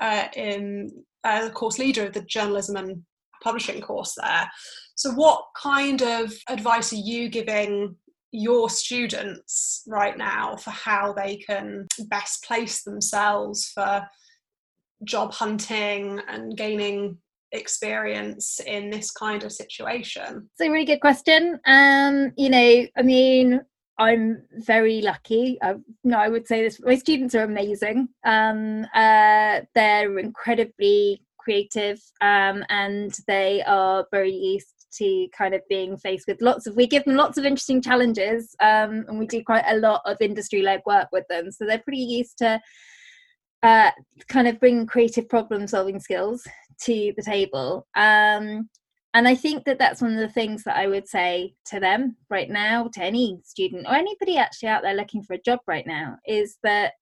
uh, 0.00 0.26
in 0.34 0.90
uh, 1.22 1.48
course 1.50 1.78
leader 1.78 2.06
of 2.06 2.12
the 2.12 2.22
journalism 2.22 2.74
and 2.74 3.04
publishing 3.40 3.80
course 3.80 4.16
there 4.20 4.50
so, 4.96 5.12
what 5.12 5.44
kind 5.54 6.02
of 6.02 6.32
advice 6.48 6.92
are 6.92 6.96
you 6.96 7.28
giving 7.28 7.96
your 8.32 8.68
students 8.70 9.82
right 9.86 10.16
now 10.16 10.56
for 10.56 10.70
how 10.70 11.12
they 11.12 11.36
can 11.36 11.86
best 12.08 12.44
place 12.44 12.82
themselves 12.82 13.70
for 13.74 14.06
job 15.04 15.32
hunting 15.32 16.20
and 16.28 16.56
gaining 16.56 17.18
experience 17.52 18.58
in 18.66 18.88
this 18.88 19.10
kind 19.10 19.44
of 19.44 19.52
situation? 19.52 20.48
It's 20.52 20.66
a 20.66 20.70
really 20.70 20.86
good 20.86 21.00
question. 21.00 21.60
Um, 21.66 22.32
you 22.38 22.48
know, 22.48 22.86
I 22.96 23.02
mean, 23.02 23.60
I'm 23.98 24.42
very 24.52 25.02
lucky. 25.02 25.58
No, 26.04 26.18
I 26.18 26.28
would 26.28 26.46
say 26.46 26.62
this. 26.62 26.80
My 26.82 26.96
students 26.96 27.34
are 27.34 27.44
amazing. 27.44 28.08
Um, 28.24 28.86
uh, 28.94 29.60
they're 29.74 30.18
incredibly 30.18 31.22
creative, 31.38 32.00
um, 32.20 32.64
and 32.68 33.16
they 33.26 33.62
are 33.62 34.06
very 34.10 34.32
kind 35.36 35.54
of 35.54 35.60
being 35.68 35.96
faced 35.96 36.26
with 36.26 36.40
lots 36.40 36.66
of 36.66 36.76
we 36.76 36.86
give 36.86 37.04
them 37.04 37.16
lots 37.16 37.38
of 37.38 37.44
interesting 37.44 37.82
challenges 37.82 38.54
um, 38.60 39.04
and 39.08 39.18
we 39.18 39.26
do 39.26 39.42
quite 39.42 39.64
a 39.68 39.76
lot 39.78 40.02
of 40.04 40.16
industry 40.20 40.62
led 40.62 40.82
work 40.86 41.08
with 41.12 41.24
them. 41.28 41.50
So 41.50 41.66
they're 41.66 41.78
pretty 41.78 41.98
used 41.98 42.38
to 42.38 42.60
uh, 43.62 43.90
kind 44.28 44.48
of 44.48 44.60
bring 44.60 44.86
creative 44.86 45.28
problem 45.28 45.66
solving 45.66 46.00
skills 46.00 46.46
to 46.84 47.12
the 47.16 47.22
table. 47.22 47.86
Um, 47.96 48.68
and 49.16 49.26
i 49.26 49.34
think 49.34 49.64
that 49.64 49.78
that's 49.78 50.02
one 50.02 50.12
of 50.12 50.20
the 50.20 50.28
things 50.28 50.62
that 50.64 50.76
i 50.76 50.86
would 50.86 51.08
say 51.08 51.54
to 51.64 51.80
them 51.80 52.16
right 52.28 52.50
now 52.50 52.86
to 52.92 53.02
any 53.02 53.40
student 53.44 53.86
or 53.86 53.94
anybody 53.94 54.36
actually 54.36 54.68
out 54.68 54.82
there 54.82 54.94
looking 54.94 55.22
for 55.22 55.32
a 55.32 55.42
job 55.42 55.58
right 55.66 55.86
now 55.86 56.16
is 56.26 56.58
that 56.62 56.92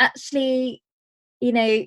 actually 0.00 0.82
you 1.40 1.52
know 1.52 1.84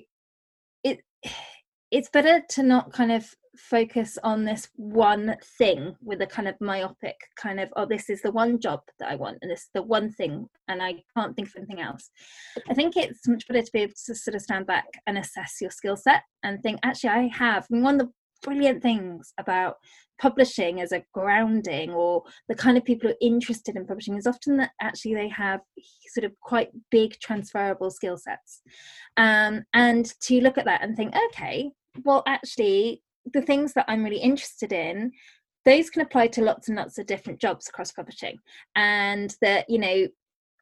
it 0.84 1.00
it's 1.90 2.10
better 2.10 2.42
to 2.50 2.62
not 2.62 2.92
kind 2.92 3.10
of 3.10 3.34
focus 3.58 4.18
on 4.22 4.44
this 4.44 4.68
one 4.76 5.36
thing 5.58 5.94
with 6.02 6.22
a 6.22 6.26
kind 6.26 6.48
of 6.48 6.54
myopic 6.60 7.16
kind 7.36 7.60
of 7.60 7.72
oh 7.76 7.84
this 7.84 8.08
is 8.08 8.22
the 8.22 8.30
one 8.30 8.60
job 8.60 8.80
that 8.98 9.10
i 9.10 9.14
want 9.14 9.38
and 9.42 9.50
this 9.50 9.60
is 9.60 9.70
the 9.74 9.82
one 9.82 10.10
thing 10.12 10.46
and 10.68 10.82
i 10.82 10.94
can't 11.16 11.34
think 11.34 11.48
of 11.48 11.54
anything 11.56 11.80
else. 11.80 12.10
I 12.68 12.74
think 12.74 12.96
it's 12.96 13.26
much 13.26 13.46
better 13.48 13.62
to 13.62 13.72
be 13.72 13.80
able 13.80 13.94
to 14.06 14.14
sort 14.14 14.34
of 14.34 14.42
stand 14.42 14.66
back 14.66 14.86
and 15.06 15.18
assess 15.18 15.56
your 15.60 15.70
skill 15.70 15.96
set 15.96 16.22
and 16.42 16.62
think 16.62 16.78
actually 16.82 17.10
i 17.10 17.30
have 17.32 17.64
I 17.64 17.74
mean, 17.74 17.82
one 17.82 18.00
of 18.00 18.06
the 18.06 18.12
brilliant 18.42 18.82
things 18.82 19.32
about 19.38 19.76
publishing 20.20 20.80
as 20.80 20.92
a 20.92 21.02
grounding 21.12 21.90
or 21.90 22.22
the 22.48 22.54
kind 22.54 22.76
of 22.76 22.84
people 22.84 23.08
who 23.08 23.14
are 23.14 23.18
interested 23.20 23.76
in 23.76 23.86
publishing 23.86 24.16
is 24.16 24.26
often 24.26 24.56
that 24.56 24.70
actually 24.80 25.14
they 25.14 25.28
have 25.28 25.60
sort 26.08 26.24
of 26.24 26.32
quite 26.40 26.70
big 26.90 27.18
transferable 27.20 27.90
skill 27.90 28.16
sets. 28.16 28.62
Um, 29.16 29.64
and 29.74 30.12
to 30.22 30.40
look 30.40 30.58
at 30.58 30.64
that 30.66 30.82
and 30.82 30.96
think 30.96 31.14
okay 31.30 31.72
well 32.04 32.22
actually 32.26 33.02
the 33.32 33.42
things 33.42 33.72
that 33.74 33.84
i'm 33.88 34.04
really 34.04 34.20
interested 34.20 34.72
in 34.72 35.12
those 35.64 35.90
can 35.90 36.02
apply 36.02 36.26
to 36.26 36.42
lots 36.42 36.68
and 36.68 36.76
lots 36.76 36.98
of 36.98 37.06
different 37.06 37.40
jobs 37.40 37.68
across 37.68 37.92
publishing 37.92 38.38
and 38.76 39.36
that 39.40 39.68
you 39.68 39.78
know 39.78 40.06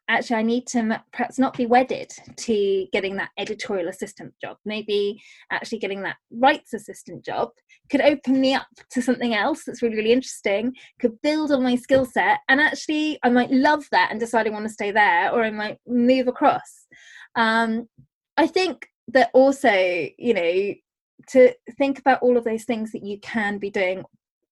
actually 0.09 0.37
I 0.37 0.41
need 0.41 0.67
to 0.67 1.03
perhaps 1.11 1.37
not 1.37 1.57
be 1.57 1.65
wedded 1.65 2.11
to 2.37 2.87
getting 2.93 3.15
that 3.17 3.31
editorial 3.37 3.89
assistant 3.89 4.33
job. 4.41 4.57
Maybe 4.65 5.21
actually 5.51 5.79
getting 5.79 6.01
that 6.03 6.17
rights 6.31 6.73
assistant 6.73 7.25
job 7.25 7.49
could 7.89 8.01
open 8.01 8.39
me 8.39 8.53
up 8.53 8.67
to 8.91 9.01
something 9.01 9.33
else 9.33 9.63
that's 9.65 9.81
really, 9.81 9.95
really 9.95 10.11
interesting, 10.11 10.73
could 10.99 11.21
build 11.21 11.51
on 11.51 11.63
my 11.63 11.75
skill 11.75 12.05
set, 12.05 12.39
and 12.49 12.59
actually 12.61 13.19
I 13.23 13.29
might 13.29 13.51
love 13.51 13.85
that 13.91 14.09
and 14.11 14.19
decide 14.19 14.47
I 14.47 14.51
want 14.51 14.65
to 14.65 14.73
stay 14.73 14.91
there, 14.91 15.31
or 15.31 15.43
I 15.43 15.51
might 15.51 15.77
move 15.85 16.27
across. 16.27 16.87
Um, 17.35 17.87
I 18.37 18.47
think 18.47 18.87
that 19.09 19.29
also, 19.33 19.71
you 19.71 20.33
know, 20.33 20.73
to 21.29 21.53
think 21.77 21.99
about 21.99 22.21
all 22.21 22.37
of 22.37 22.43
those 22.43 22.63
things 22.63 22.91
that 22.91 23.03
you 23.03 23.19
can 23.19 23.57
be 23.57 23.69
doing 23.69 24.03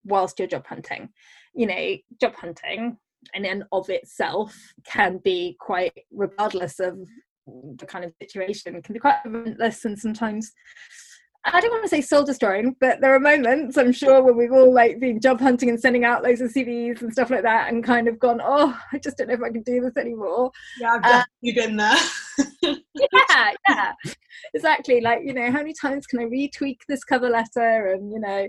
whilst 0.04 0.40
you're 0.40 0.48
job 0.48 0.66
hunting. 0.68 1.10
You 1.54 1.68
know, 1.68 1.96
job 2.20 2.36
hunting 2.36 2.98
in 3.34 3.46
and 3.46 3.64
of 3.72 3.90
itself 3.90 4.56
can 4.86 5.20
be 5.24 5.56
quite 5.60 5.94
regardless 6.12 6.80
of 6.80 7.00
the 7.48 7.86
kind 7.86 8.04
of 8.04 8.14
situation 8.22 8.82
can 8.82 8.94
be 8.94 9.00
quite 9.00 9.18
relentless 9.24 9.86
and 9.86 9.98
sometimes 9.98 10.52
I 11.46 11.62
don't 11.62 11.72
want 11.72 11.84
to 11.84 11.90
say 11.90 12.02
soul 12.02 12.24
destroying, 12.24 12.76
but 12.80 13.02
there 13.02 13.14
are 13.14 13.20
moments 13.20 13.78
I'm 13.78 13.92
sure 13.92 14.22
when 14.24 14.36
we've 14.36 14.52
all 14.52 14.74
like 14.74 15.00
been 15.00 15.20
job 15.20 15.40
hunting 15.40 15.70
and 15.70 15.80
sending 15.80 16.04
out 16.04 16.24
loads 16.24 16.42
of 16.42 16.52
CVs 16.52 17.02
and 17.02 17.12
stuff 17.12 17.30
like 17.30 17.44
that, 17.44 17.72
and 17.72 17.84
kind 17.84 18.08
of 18.08 18.18
gone, 18.18 18.42
oh, 18.44 18.78
I 18.92 18.98
just 18.98 19.18
don't 19.18 19.28
know 19.28 19.36
if 19.36 19.44
I 19.44 19.50
can 19.50 19.62
do 19.62 19.82
this 19.82 19.96
anymore. 19.98 20.52
Yeah, 20.80 20.94
I've 20.94 21.04
definitely 21.04 21.54
been 21.54 21.78
there. 21.78 21.98
yeah, 22.96 23.52
yeah, 23.70 23.94
exactly. 24.56 25.02
Like 25.02 25.20
you 25.24 25.34
know, 25.34 25.52
how 25.52 25.60
many 25.60 25.74
times 25.80 26.08
can 26.08 26.20
I 26.20 26.24
retweak 26.24 26.78
this 26.88 27.04
cover 27.04 27.30
letter? 27.30 27.92
And 27.94 28.12
you 28.12 28.20
know, 28.20 28.48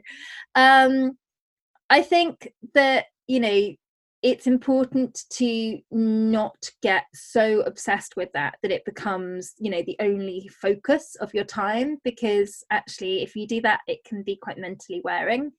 um, 0.55 1.19
I 1.91 2.01
think 2.01 2.53
that 2.75 3.07
you 3.27 3.41
know 3.41 3.75
it's 4.27 4.49
important 4.49 5.23
to 5.31 5.79
not 5.93 6.57
get 6.83 7.05
so 7.15 7.61
obsessed 7.61 8.17
with 8.17 8.29
that 8.35 8.57
that 8.61 8.73
it 8.73 8.85
becomes 8.85 9.53
you 9.59 9.71
know 9.71 9.83
the 9.87 9.97
only 10.01 10.51
focus 10.61 11.15
of 11.21 11.33
your 11.33 11.45
time 11.45 11.97
because 12.03 12.65
actually 12.73 13.23
if 13.23 13.37
you 13.37 13.47
do 13.47 13.61
that 13.61 13.79
it 13.87 14.03
can 14.05 14.25
be 14.25 14.37
quite 14.43 14.59
mentally 14.59 15.01
wearing. 15.05 15.53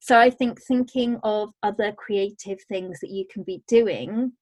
So 0.00 0.16
i 0.20 0.30
think 0.30 0.62
thinking 0.62 1.18
of 1.24 1.50
other 1.64 1.90
creative 1.90 2.60
things 2.68 3.00
that 3.00 3.10
you 3.10 3.24
can 3.28 3.42
be 3.42 3.64
doing 3.66 4.32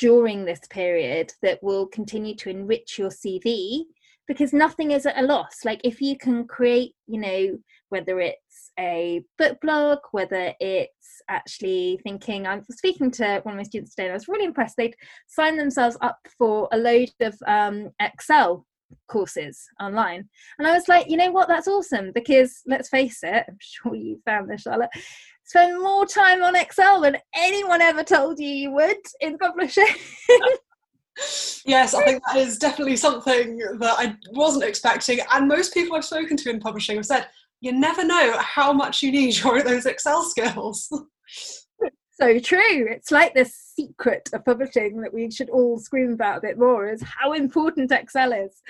during 0.00 0.44
this 0.44 0.62
period 0.68 1.32
that 1.40 1.62
will 1.62 1.86
continue 1.86 2.34
to 2.34 2.50
enrich 2.50 2.98
your 2.98 3.10
cv 3.10 3.84
because 4.26 4.52
nothing 4.52 4.92
is 4.92 5.06
at 5.06 5.18
a 5.18 5.26
loss. 5.26 5.64
Like 5.64 5.80
if 5.82 6.00
you 6.00 6.16
can 6.16 6.46
create 6.46 6.94
you 7.06 7.20
know 7.20 7.58
whether 7.90 8.20
it's 8.20 8.70
a 8.78 9.22
book 9.38 9.58
blog 9.60 9.98
whether 10.12 10.52
it's 10.60 11.22
actually 11.28 12.00
thinking 12.02 12.46
i'm 12.46 12.64
speaking 12.70 13.10
to 13.10 13.40
one 13.42 13.54
of 13.54 13.58
my 13.58 13.62
students 13.62 13.94
today 13.94 14.06
and 14.06 14.12
i 14.12 14.14
was 14.14 14.28
really 14.28 14.44
impressed. 14.44 14.76
They'd 14.76 14.96
signed 15.28 15.58
themselves 15.58 15.96
up 16.00 16.18
for 16.38 16.68
a 16.72 16.78
load 16.78 17.10
of 17.20 17.36
um, 17.46 17.90
excel 18.00 18.66
courses 19.08 19.68
online. 19.80 20.28
And 20.58 20.66
i 20.66 20.72
was 20.72 20.88
like 20.88 21.08
you 21.08 21.16
know 21.16 21.30
what? 21.30 21.48
That's 21.48 21.68
awesome 21.68 22.12
because 22.12 22.62
let's 22.66 22.88
face 22.88 23.20
it 23.22 23.44
i'm 23.48 23.58
sure 23.60 23.94
you 23.94 24.20
found 24.24 24.50
this 24.50 24.62
charlotte 24.62 24.90
spend 25.44 25.82
more 25.82 26.06
time 26.06 26.42
on 26.42 26.54
excel 26.54 27.00
than 27.00 27.16
anyone 27.34 27.82
ever 27.82 28.04
told 28.04 28.38
you 28.38 28.48
you 28.48 28.70
would 28.72 28.96
in 29.20 29.36
publishing. 29.38 29.86
Yes, 31.66 31.92
I 31.92 32.04
think 32.04 32.22
that 32.26 32.36
is 32.36 32.56
definitely 32.56 32.96
something 32.96 33.58
that 33.78 33.94
I 33.98 34.16
wasn't 34.30 34.64
expecting. 34.64 35.18
And 35.32 35.48
most 35.48 35.74
people 35.74 35.94
I've 35.96 36.04
spoken 36.04 36.36
to 36.38 36.50
in 36.50 36.60
publishing 36.60 36.96
have 36.96 37.04
said, 37.04 37.26
you 37.60 37.72
never 37.72 38.04
know 38.04 38.36
how 38.38 38.72
much 38.72 39.02
you 39.02 39.12
need 39.12 39.38
your 39.38 39.62
those 39.62 39.86
Excel 39.86 40.22
skills. 40.24 40.88
so 42.12 42.38
true. 42.38 42.88
It's 42.88 43.10
like 43.10 43.34
this 43.34 43.54
secret 43.54 44.28
of 44.32 44.44
publishing 44.44 45.00
that 45.02 45.12
we 45.12 45.30
should 45.30 45.50
all 45.50 45.78
scream 45.78 46.12
about 46.12 46.38
a 46.38 46.42
bit 46.42 46.58
more 46.58 46.88
is 46.88 47.02
how 47.02 47.32
important 47.32 47.92
Excel 47.92 48.32
is. 48.32 48.60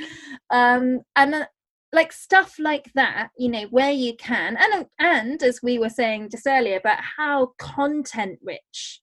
Um, 0.50 1.00
and 1.16 1.35
uh, 1.35 1.46
like 1.92 2.12
stuff 2.12 2.57
like 2.59 2.90
that, 2.94 3.31
you 3.37 3.48
know, 3.48 3.66
where 3.70 3.90
you 3.90 4.16
can, 4.16 4.57
and 4.57 4.87
and 4.98 5.42
as 5.42 5.61
we 5.62 5.79
were 5.79 5.90
saying 5.90 6.31
just 6.31 6.46
earlier 6.46 6.76
about 6.76 7.00
how 7.16 7.53
content 7.59 8.38
rich 8.42 9.00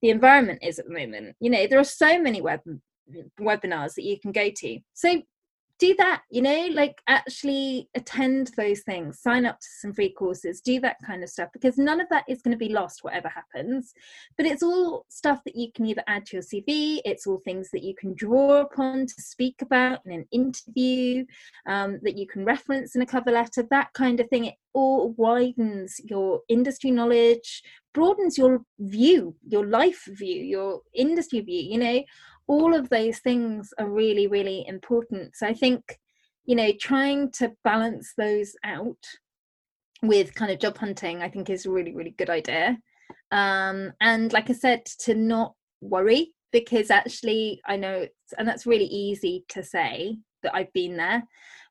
the 0.00 0.10
environment 0.10 0.60
is 0.62 0.78
at 0.78 0.86
the 0.86 0.92
moment. 0.92 1.36
You 1.40 1.50
know, 1.50 1.66
there 1.66 1.78
are 1.78 1.84
so 1.84 2.20
many 2.20 2.40
web 2.40 2.60
webinars 3.40 3.94
that 3.94 4.04
you 4.04 4.18
can 4.20 4.32
go 4.32 4.50
to. 4.56 4.78
So 4.94 5.22
do 5.82 5.94
that 5.98 6.22
you 6.30 6.40
know 6.40 6.68
like 6.74 7.02
actually 7.08 7.88
attend 7.96 8.52
those 8.56 8.82
things 8.82 9.18
sign 9.18 9.44
up 9.44 9.58
to 9.58 9.66
some 9.80 9.92
free 9.92 10.12
courses 10.12 10.60
do 10.60 10.78
that 10.78 10.96
kind 11.04 11.24
of 11.24 11.28
stuff 11.28 11.48
because 11.52 11.76
none 11.76 12.00
of 12.00 12.08
that 12.08 12.22
is 12.28 12.40
going 12.40 12.52
to 12.52 12.66
be 12.66 12.72
lost 12.72 13.02
whatever 13.02 13.28
happens. 13.28 13.92
But 14.36 14.46
it's 14.46 14.62
all 14.62 15.06
stuff 15.08 15.40
that 15.44 15.56
you 15.56 15.72
can 15.74 15.86
either 15.86 16.04
add 16.06 16.26
to 16.26 16.36
your 16.36 16.42
cv 16.42 17.00
it's 17.04 17.26
all 17.26 17.40
things 17.44 17.70
that 17.72 17.82
you 17.82 17.94
can 17.96 18.14
draw 18.14 18.60
upon 18.60 19.06
to 19.06 19.14
speak 19.18 19.60
about 19.60 19.98
in 20.06 20.12
an 20.12 20.26
interview 20.30 21.24
um, 21.66 21.98
that 22.02 22.16
you 22.16 22.28
can 22.28 22.44
reference 22.44 22.94
in 22.94 23.02
a 23.02 23.06
cover 23.06 23.32
letter 23.32 23.64
that 23.70 23.92
kind 23.92 24.20
of 24.20 24.28
thing. 24.28 24.44
It 24.44 24.54
all 24.74 25.12
widens 25.16 26.00
your 26.04 26.40
industry 26.48 26.90
knowledge 26.90 27.62
broadens 27.94 28.38
your 28.38 28.62
view 28.78 29.34
your 29.46 29.66
life 29.66 30.04
view 30.06 30.42
your 30.42 30.80
industry 30.94 31.40
view 31.40 31.60
you 31.60 31.78
know 31.78 32.02
all 32.46 32.74
of 32.74 32.88
those 32.88 33.18
things 33.18 33.72
are 33.78 33.88
really 33.88 34.26
really 34.26 34.64
important. 34.66 35.36
So 35.36 35.46
i 35.46 35.54
think 35.54 35.98
you 36.44 36.56
know 36.56 36.72
trying 36.80 37.30
to 37.32 37.52
balance 37.64 38.14
those 38.16 38.54
out 38.64 39.04
with 40.02 40.34
kind 40.34 40.50
of 40.50 40.58
job 40.58 40.76
hunting 40.76 41.22
i 41.22 41.28
think 41.28 41.48
is 41.48 41.66
a 41.66 41.70
really 41.70 41.94
really 41.94 42.14
good 42.18 42.30
idea. 42.30 42.78
Um 43.30 43.92
and 44.00 44.32
like 44.32 44.50
i 44.50 44.52
said 44.52 44.84
to 45.00 45.14
not 45.14 45.54
worry 45.80 46.32
because 46.52 46.90
actually 46.90 47.60
i 47.66 47.76
know 47.76 48.06
and 48.38 48.46
that's 48.46 48.66
really 48.66 48.86
easy 48.86 49.44
to 49.48 49.62
say 49.62 50.18
that 50.42 50.54
i've 50.54 50.72
been 50.72 50.96
there 50.96 51.22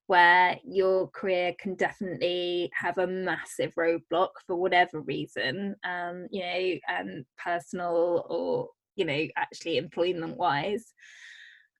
where 0.08 0.58
your 0.66 1.08
career 1.10 1.54
can 1.58 1.76
definitely 1.76 2.70
have 2.74 2.98
a 2.98 3.08
massive 3.08 3.74
roadblock 3.76 4.30
for 4.46 4.56
whatever 4.56 5.00
reason 5.02 5.76
um 5.86 6.28
you 6.32 6.42
know 6.42 6.78
um 6.94 7.24
personal 7.42 8.26
or 8.30 8.68
you 8.96 9.06
know 9.06 9.28
actually 9.36 9.78
employment 9.78 10.38
wise 10.38 10.94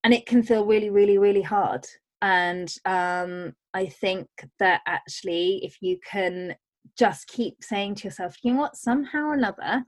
and 0.04 0.14
it 0.14 0.26
can 0.26 0.44
feel 0.44 0.66
really 0.66 0.90
really 0.90 1.18
really 1.18 1.42
hard. 1.42 1.86
And 2.24 2.72
um, 2.86 3.54
i 3.74 3.86
think 3.86 4.28
that 4.60 4.82
actually 4.86 5.62
if 5.64 5.78
you 5.82 5.98
can 6.06 6.56
just 6.98 7.28
keep 7.28 7.64
saying 7.64 7.96
to 7.96 8.06
yourself 8.06 8.36
you 8.44 8.54
know 8.54 8.60
what? 8.60 8.76
Somehow 8.76 9.28
or 9.28 9.34
another 9.34 9.86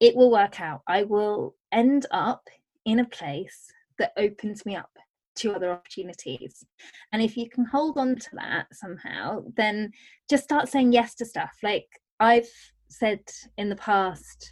it 0.00 0.16
will 0.16 0.30
work 0.30 0.60
out. 0.60 0.82
I 0.86 1.04
will 1.04 1.54
end 1.72 2.06
up 2.10 2.42
in 2.84 2.98
a 2.98 3.06
place 3.06 3.66
that 3.98 4.12
opens 4.16 4.66
me 4.66 4.76
up 4.76 4.90
to 5.36 5.52
other 5.52 5.72
opportunities. 5.72 6.64
And 7.12 7.22
if 7.22 7.36
you 7.36 7.48
can 7.48 7.64
hold 7.64 7.96
on 7.98 8.16
to 8.16 8.30
that 8.34 8.66
somehow 8.72 9.44
then 9.56 9.92
just 10.28 10.44
start 10.44 10.68
saying 10.68 10.92
yes 10.92 11.14
to 11.16 11.24
stuff. 11.24 11.52
Like 11.62 11.88
i've 12.20 12.48
said 12.88 13.20
in 13.58 13.68
the 13.68 13.76
past 13.76 14.50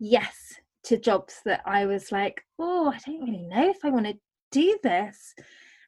yes 0.00 0.54
to 0.84 0.98
jobs 0.98 1.40
that 1.44 1.62
I 1.66 1.86
was 1.86 2.10
like, 2.12 2.42
oh, 2.58 2.92
I 2.92 2.98
don't 3.04 3.24
really 3.24 3.46
know 3.46 3.68
if 3.68 3.84
I 3.84 3.90
want 3.90 4.06
to 4.06 4.18
do 4.50 4.78
this. 4.82 5.34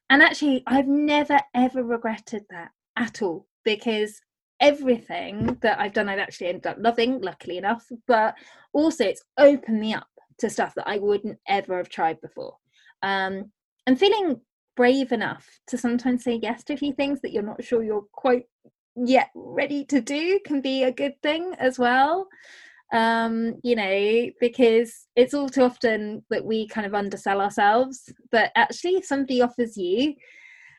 And 0.09 0.21
actually, 0.21 0.63
I've 0.67 0.87
never 0.87 1.39
ever 1.53 1.83
regretted 1.83 2.43
that 2.49 2.69
at 2.97 3.21
all 3.21 3.47
because 3.63 4.21
everything 4.59 5.57
that 5.61 5.79
I've 5.79 5.93
done, 5.93 6.09
I've 6.09 6.19
actually 6.19 6.47
ended 6.47 6.67
up 6.67 6.77
loving, 6.79 7.21
luckily 7.21 7.57
enough. 7.57 7.85
But 8.07 8.35
also, 8.73 9.05
it's 9.05 9.23
opened 9.37 9.79
me 9.79 9.93
up 9.93 10.07
to 10.39 10.49
stuff 10.49 10.73
that 10.75 10.87
I 10.87 10.97
wouldn't 10.99 11.39
ever 11.47 11.77
have 11.77 11.89
tried 11.89 12.21
before. 12.21 12.57
Um, 13.01 13.51
and 13.87 13.99
feeling 13.99 14.39
brave 14.75 15.11
enough 15.11 15.47
to 15.67 15.77
sometimes 15.77 16.23
say 16.23 16.39
yes 16.41 16.63
to 16.63 16.73
a 16.73 16.77
few 16.77 16.93
things 16.93 17.21
that 17.21 17.31
you're 17.31 17.43
not 17.43 17.63
sure 17.63 17.83
you're 17.83 18.05
quite 18.11 18.45
yet 18.95 19.29
ready 19.35 19.85
to 19.85 20.01
do 20.01 20.39
can 20.45 20.61
be 20.61 20.83
a 20.83 20.91
good 20.91 21.13
thing 21.21 21.53
as 21.59 21.79
well 21.79 22.27
um 22.93 23.55
you 23.63 23.75
know 23.75 24.29
because 24.39 25.07
it's 25.15 25.33
all 25.33 25.49
too 25.49 25.63
often 25.63 26.23
that 26.29 26.45
we 26.45 26.67
kind 26.67 26.85
of 26.85 26.93
undersell 26.93 27.41
ourselves 27.41 28.13
but 28.31 28.51
actually 28.55 28.91
if 28.91 29.05
somebody 29.05 29.41
offers 29.41 29.75
you 29.75 30.13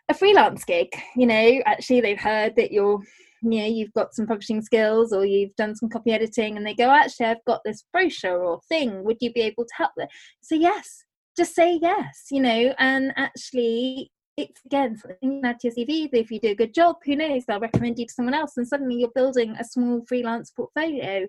a 0.08 0.14
freelance 0.14 0.64
gig 0.64 0.88
you 1.16 1.26
know 1.26 1.60
actually 1.66 2.00
they've 2.00 2.20
heard 2.20 2.54
that 2.56 2.70
you're 2.70 3.00
you 3.42 3.60
know 3.60 3.66
you've 3.66 3.92
got 3.92 4.14
some 4.14 4.26
publishing 4.26 4.62
skills 4.62 5.12
or 5.12 5.26
you've 5.26 5.54
done 5.56 5.74
some 5.74 5.88
copy 5.88 6.12
editing 6.12 6.56
and 6.56 6.64
they 6.64 6.74
go 6.74 6.88
actually 6.90 7.26
i've 7.26 7.44
got 7.46 7.60
this 7.64 7.84
brochure 7.92 8.42
or 8.42 8.60
thing. 8.68 9.04
Would 9.04 9.18
you 9.20 9.32
be 9.32 9.42
able 9.42 9.64
to 9.64 9.74
help 9.74 9.90
them 9.96 10.08
so 10.40 10.54
yes 10.54 11.04
just 11.36 11.54
say 11.54 11.78
yes 11.82 12.26
you 12.30 12.40
know 12.40 12.74
and 12.78 13.12
actually 13.16 14.10
it's 14.36 14.60
again 14.64 14.96
something 14.96 15.40
add 15.44 15.60
to 15.60 15.68
your 15.68 15.86
CV. 15.86 16.08
If 16.12 16.30
you 16.30 16.40
do 16.40 16.50
a 16.50 16.54
good 16.54 16.74
job, 16.74 16.96
who 17.04 17.16
knows? 17.16 17.44
They'll 17.44 17.60
recommend 17.60 17.98
you 17.98 18.06
to 18.06 18.12
someone 18.12 18.34
else, 18.34 18.56
and 18.56 18.66
suddenly 18.66 18.96
you're 18.96 19.10
building 19.14 19.56
a 19.58 19.64
small 19.64 20.04
freelance 20.06 20.50
portfolio. 20.50 21.26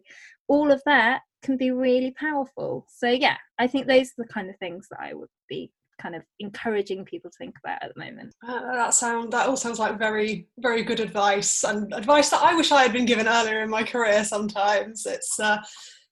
All 0.48 0.72
of 0.72 0.82
that 0.86 1.22
can 1.44 1.58
be 1.58 1.72
really 1.72 2.12
powerful. 2.12 2.88
So 2.90 3.08
yeah, 3.08 3.38
I 3.60 3.68
think 3.68 3.88
those 3.88 4.08
are 4.10 4.24
the 4.24 4.28
kind 4.28 4.50
of 4.50 4.58
things 4.58 4.88
that 4.90 5.00
I 5.00 5.14
would 5.14 5.30
be 5.48 5.72
kind 6.02 6.16
of 6.16 6.24
encouraging 6.40 7.06
people 7.06 7.32
to 7.32 7.38
think 7.38 7.56
about 7.64 7.82
at 7.82 7.94
the 7.94 8.04
moment. 8.04 8.34
Uh, 8.46 8.74
that 8.74 8.94
sound 8.94 9.32
that 9.34 9.48
all 9.48 9.56
sounds 9.56 9.80
like 9.80 9.98
very 9.98 10.48
very 10.60 10.84
good 10.84 11.00
advice 11.00 11.64
and 11.64 11.94
advice 11.94 12.30
that 12.30 12.42
I 12.42 12.56
wish 12.56 12.72
I 12.72 12.82
had 12.82 12.94
been 12.94 13.06
given 13.06 13.28
earlier 13.28 13.62
in 13.62 13.70
my 13.70 13.84
career. 13.84 14.24
Sometimes 14.24 15.06
it's. 15.06 15.40
Uh, 15.40 15.58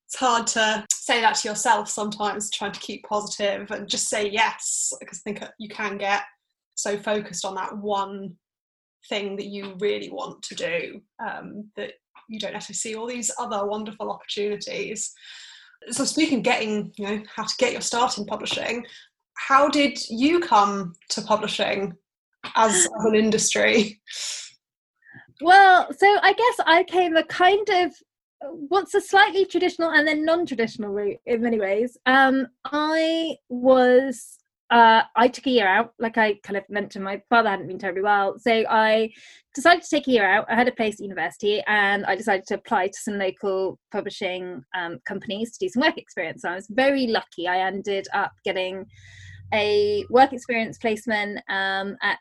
it's 0.06 0.20
hard 0.20 0.46
to 0.46 0.86
say 0.92 1.22
that 1.22 1.34
to 1.38 1.48
yourself 1.48 1.90
sometimes 1.90 2.52
trying 2.52 2.72
to 2.72 2.80
keep 2.80 3.04
positive 3.04 3.72
and 3.72 3.88
just 3.88 4.10
say 4.10 4.30
yes 4.30 4.94
because 5.00 5.24
I 5.26 5.34
think 5.34 5.44
you 5.58 5.68
can 5.68 5.98
get 5.98 6.22
so 6.76 6.98
focused 6.98 7.46
on 7.46 7.56
that 7.56 7.78
one 7.78 8.36
thing 9.10 9.36
that 9.36 9.48
you 9.48 9.76
really 9.80 10.10
want 10.10 10.42
to 10.44 10.56
do 10.56 11.02
um, 11.26 11.70
that 11.76 11.94
you 12.30 12.40
don't 12.40 12.54
necessarily 12.54 12.78
see 12.78 12.96
all 12.96 13.08
these 13.08 13.32
other 13.38 13.66
wonderful 13.66 14.10
opportunities 14.10 15.12
so 15.90 16.06
speaking 16.06 16.38
of 16.38 16.44
getting 16.44 16.92
you 16.96 17.06
know 17.06 17.24
how 17.36 17.44
to 17.44 17.56
get 17.58 17.74
your 17.74 17.82
start 17.82 18.18
in 18.18 18.26
publishing 18.26 18.86
how 19.36 19.68
did 19.68 20.00
you 20.10 20.40
come 20.40 20.94
to 21.10 21.22
publishing 21.22 21.94
as, 22.56 22.88
an 23.00 23.16
industry? 23.16 24.02
Well, 25.42 25.88
so 25.92 26.08
I 26.22 26.34
guess 26.34 26.66
I 26.66 26.84
came 26.84 27.18
a 27.18 27.24
kind 27.24 27.68
of 27.70 27.94
what's 28.68 28.94
a 28.94 29.02
slightly 29.02 29.46
traditional 29.46 29.90
and 29.90 30.08
then 30.08 30.26
non-traditional 30.26 30.90
route 30.90 31.20
in 31.26 31.42
many 31.42 31.60
ways. 31.60 31.98
Um, 32.06 32.48
I 32.66 33.38
was 33.50 34.38
uh, 34.69 35.04
I 35.15 35.28
took 35.28 35.45
a 35.45 35.52
year 35.52 35.67
out, 35.67 35.93
like 35.99 36.17
I 36.17 36.36
kind 36.43 36.58
of 36.58 36.63
mentioned, 36.69 37.04
my 37.04 37.21
father 37.30 37.49
hadn't 37.49 37.67
been 37.67 37.78
terribly 37.78 38.02
well. 38.02 38.39
So 38.39 38.63
I 38.69 39.12
decided 39.54 39.84
to 39.84 39.89
take 39.89 40.08
a 40.08 40.12
year 40.12 40.26
out. 40.26 40.45
I 40.49 40.56
had 40.56 40.67
a 40.67 40.71
place 40.71 40.95
at 40.95 41.02
university 41.02 41.62
and 41.67 42.06
I 42.06 42.15
decided 42.15 42.45
to 42.47 42.56
apply 42.56 42.88
to 42.88 42.97
some 42.97 43.19
local 43.19 43.78
publishing 43.91 44.63
um, 44.76 44.99
companies 45.06 45.52
to 45.52 45.65
do 45.65 45.69
some 45.69 45.82
work 45.82 45.97
experience. 45.97 46.41
So 46.41 46.49
I 46.49 46.56
was 46.56 46.67
very 46.69 47.08
lucky. 47.08 47.47
I 47.47 47.60
ended 47.60 48.08
up 48.13 48.32
getting 48.43 48.86
a 49.54 50.04
work 50.10 50.34
experience 50.34 50.78
placement 50.80 51.39
um, 51.49 51.95
at 52.02 52.17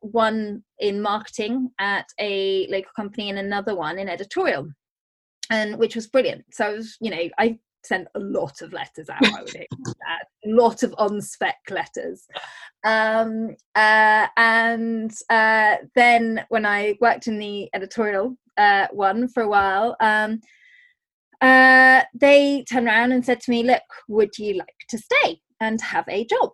one 0.00 0.62
in 0.78 1.02
marketing 1.02 1.70
at 1.80 2.06
a 2.20 2.68
local 2.68 2.90
company 2.94 3.30
and 3.30 3.38
another 3.38 3.74
one 3.74 3.98
in 3.98 4.08
editorial 4.08 4.68
and 5.50 5.76
which 5.76 5.96
was 5.96 6.06
brilliant 6.06 6.44
so 6.52 6.66
i 6.66 6.72
was 6.72 6.96
you 7.00 7.10
know 7.10 7.28
i 7.38 7.58
sent 7.84 8.08
a 8.14 8.18
lot 8.18 8.60
of 8.60 8.72
letters 8.72 9.08
out 9.08 9.24
i 9.24 9.42
would 9.42 9.56
a 9.56 9.66
lot 10.46 10.82
of 10.82 10.94
on 10.98 11.20
spec 11.20 11.56
letters. 11.70 12.26
Um, 12.84 13.56
uh, 13.74 14.26
and 14.36 15.12
uh, 15.30 15.76
then 15.94 16.44
when 16.48 16.66
i 16.66 16.96
worked 17.00 17.26
in 17.26 17.38
the 17.38 17.68
editorial 17.74 18.36
uh, 18.56 18.86
one 18.92 19.28
for 19.28 19.42
a 19.42 19.48
while 19.48 19.96
um, 20.00 20.40
uh, 21.40 22.02
they 22.14 22.64
turned 22.68 22.86
around 22.86 23.12
and 23.12 23.24
said 23.24 23.40
to 23.40 23.50
me 23.50 23.62
look 23.62 23.82
would 24.08 24.36
you 24.38 24.54
like 24.54 24.86
to 24.88 24.98
stay 24.98 25.40
and 25.60 25.80
have 25.80 26.04
a 26.08 26.24
job? 26.24 26.50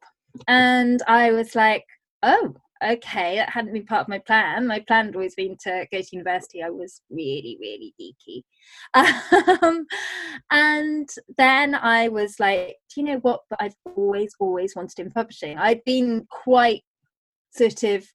And 0.49 1.01
I 1.07 1.31
was 1.33 1.55
like, 1.55 1.85
oh, 2.23 2.55
okay, 2.85 3.37
that 3.37 3.51
hadn't 3.51 3.73
been 3.73 3.87
part 3.87 4.03
of 4.03 4.09
my 4.09 4.19
plan. 4.19 4.67
My 4.67 4.81
plan 4.81 5.07
had 5.07 5.15
always 5.15 5.35
been 5.35 5.57
to 5.65 5.87
go 5.91 6.01
to 6.01 6.09
university. 6.13 6.63
I 6.63 6.71
was 6.71 7.03
really, 7.11 7.59
really 7.61 7.95
geeky. 8.01 8.43
Um, 9.63 9.87
and 10.51 11.09
then 11.37 11.75
I 11.75 12.09
was 12.09 12.39
like, 12.41 12.77
do 12.93 13.01
you 13.01 13.07
know 13.07 13.19
what? 13.19 13.41
But 13.49 13.63
I've 13.63 13.77
always, 13.97 14.35
always 14.41 14.75
wanted 14.75 14.99
in 14.99 15.11
publishing. 15.11 15.59
I'd 15.59 15.85
been 15.85 16.27
quite 16.31 16.83
sort 17.53 17.83
of 17.83 18.07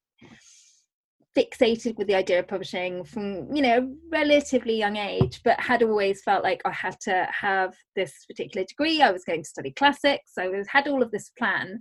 fixated 1.38 1.96
with 1.98 2.08
the 2.08 2.16
idea 2.16 2.40
of 2.40 2.48
publishing 2.48 3.04
from 3.04 3.54
you 3.56 3.62
know 3.62 3.94
relatively 4.12 4.76
young 4.76 4.98
age 4.98 5.42
but 5.44 5.60
had 5.60 5.84
always 5.84 6.24
felt 6.24 6.44
like 6.44 6.60
i 6.66 6.72
had 6.72 7.00
to 7.00 7.28
have 7.32 7.76
this 7.96 8.26
particular 8.26 8.66
degree. 8.66 9.02
I 9.02 9.12
was 9.12 9.24
going 9.24 9.44
to 9.44 9.50
study 9.50 9.72
classics. 9.72 10.32
I 10.38 10.48
was 10.48 10.68
had 10.68 10.88
all 10.88 11.04
of 11.04 11.12
this 11.12 11.30
plan. 11.38 11.80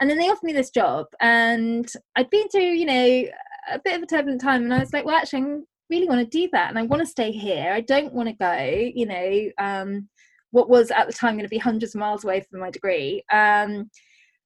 And 0.00 0.10
then 0.10 0.18
they 0.18 0.28
offered 0.28 0.44
me 0.44 0.52
this 0.52 0.70
job 0.70 1.06
and 1.20 1.90
i'd 2.16 2.30
been 2.30 2.48
through 2.48 2.62
you 2.62 2.86
know 2.86 3.24
a 3.72 3.78
bit 3.84 3.96
of 3.96 4.02
a 4.02 4.06
turbulent 4.06 4.40
time 4.40 4.64
and 4.64 4.74
i 4.74 4.78
was 4.78 4.92
like 4.92 5.04
well 5.04 5.16
actually 5.16 5.42
i 5.42 5.56
really 5.88 6.08
want 6.08 6.20
to 6.20 6.38
do 6.38 6.48
that 6.52 6.68
and 6.68 6.78
i 6.78 6.82
want 6.82 7.00
to 7.00 7.06
stay 7.06 7.30
here. 7.30 7.72
I 7.72 7.80
don't 7.80 8.12
want 8.12 8.28
to 8.28 8.34
go 8.34 8.54
you 8.94 9.06
know 9.06 9.50
um, 9.58 10.08
what 10.50 10.68
was 10.68 10.90
at 10.90 11.06
the 11.06 11.12
time 11.12 11.34
going 11.34 11.44
to 11.44 11.48
be 11.48 11.58
hundreds 11.58 11.94
of 11.94 12.00
miles 12.00 12.24
away 12.24 12.44
from 12.48 12.60
my 12.60 12.70
degree. 12.70 13.24
Um, 13.32 13.90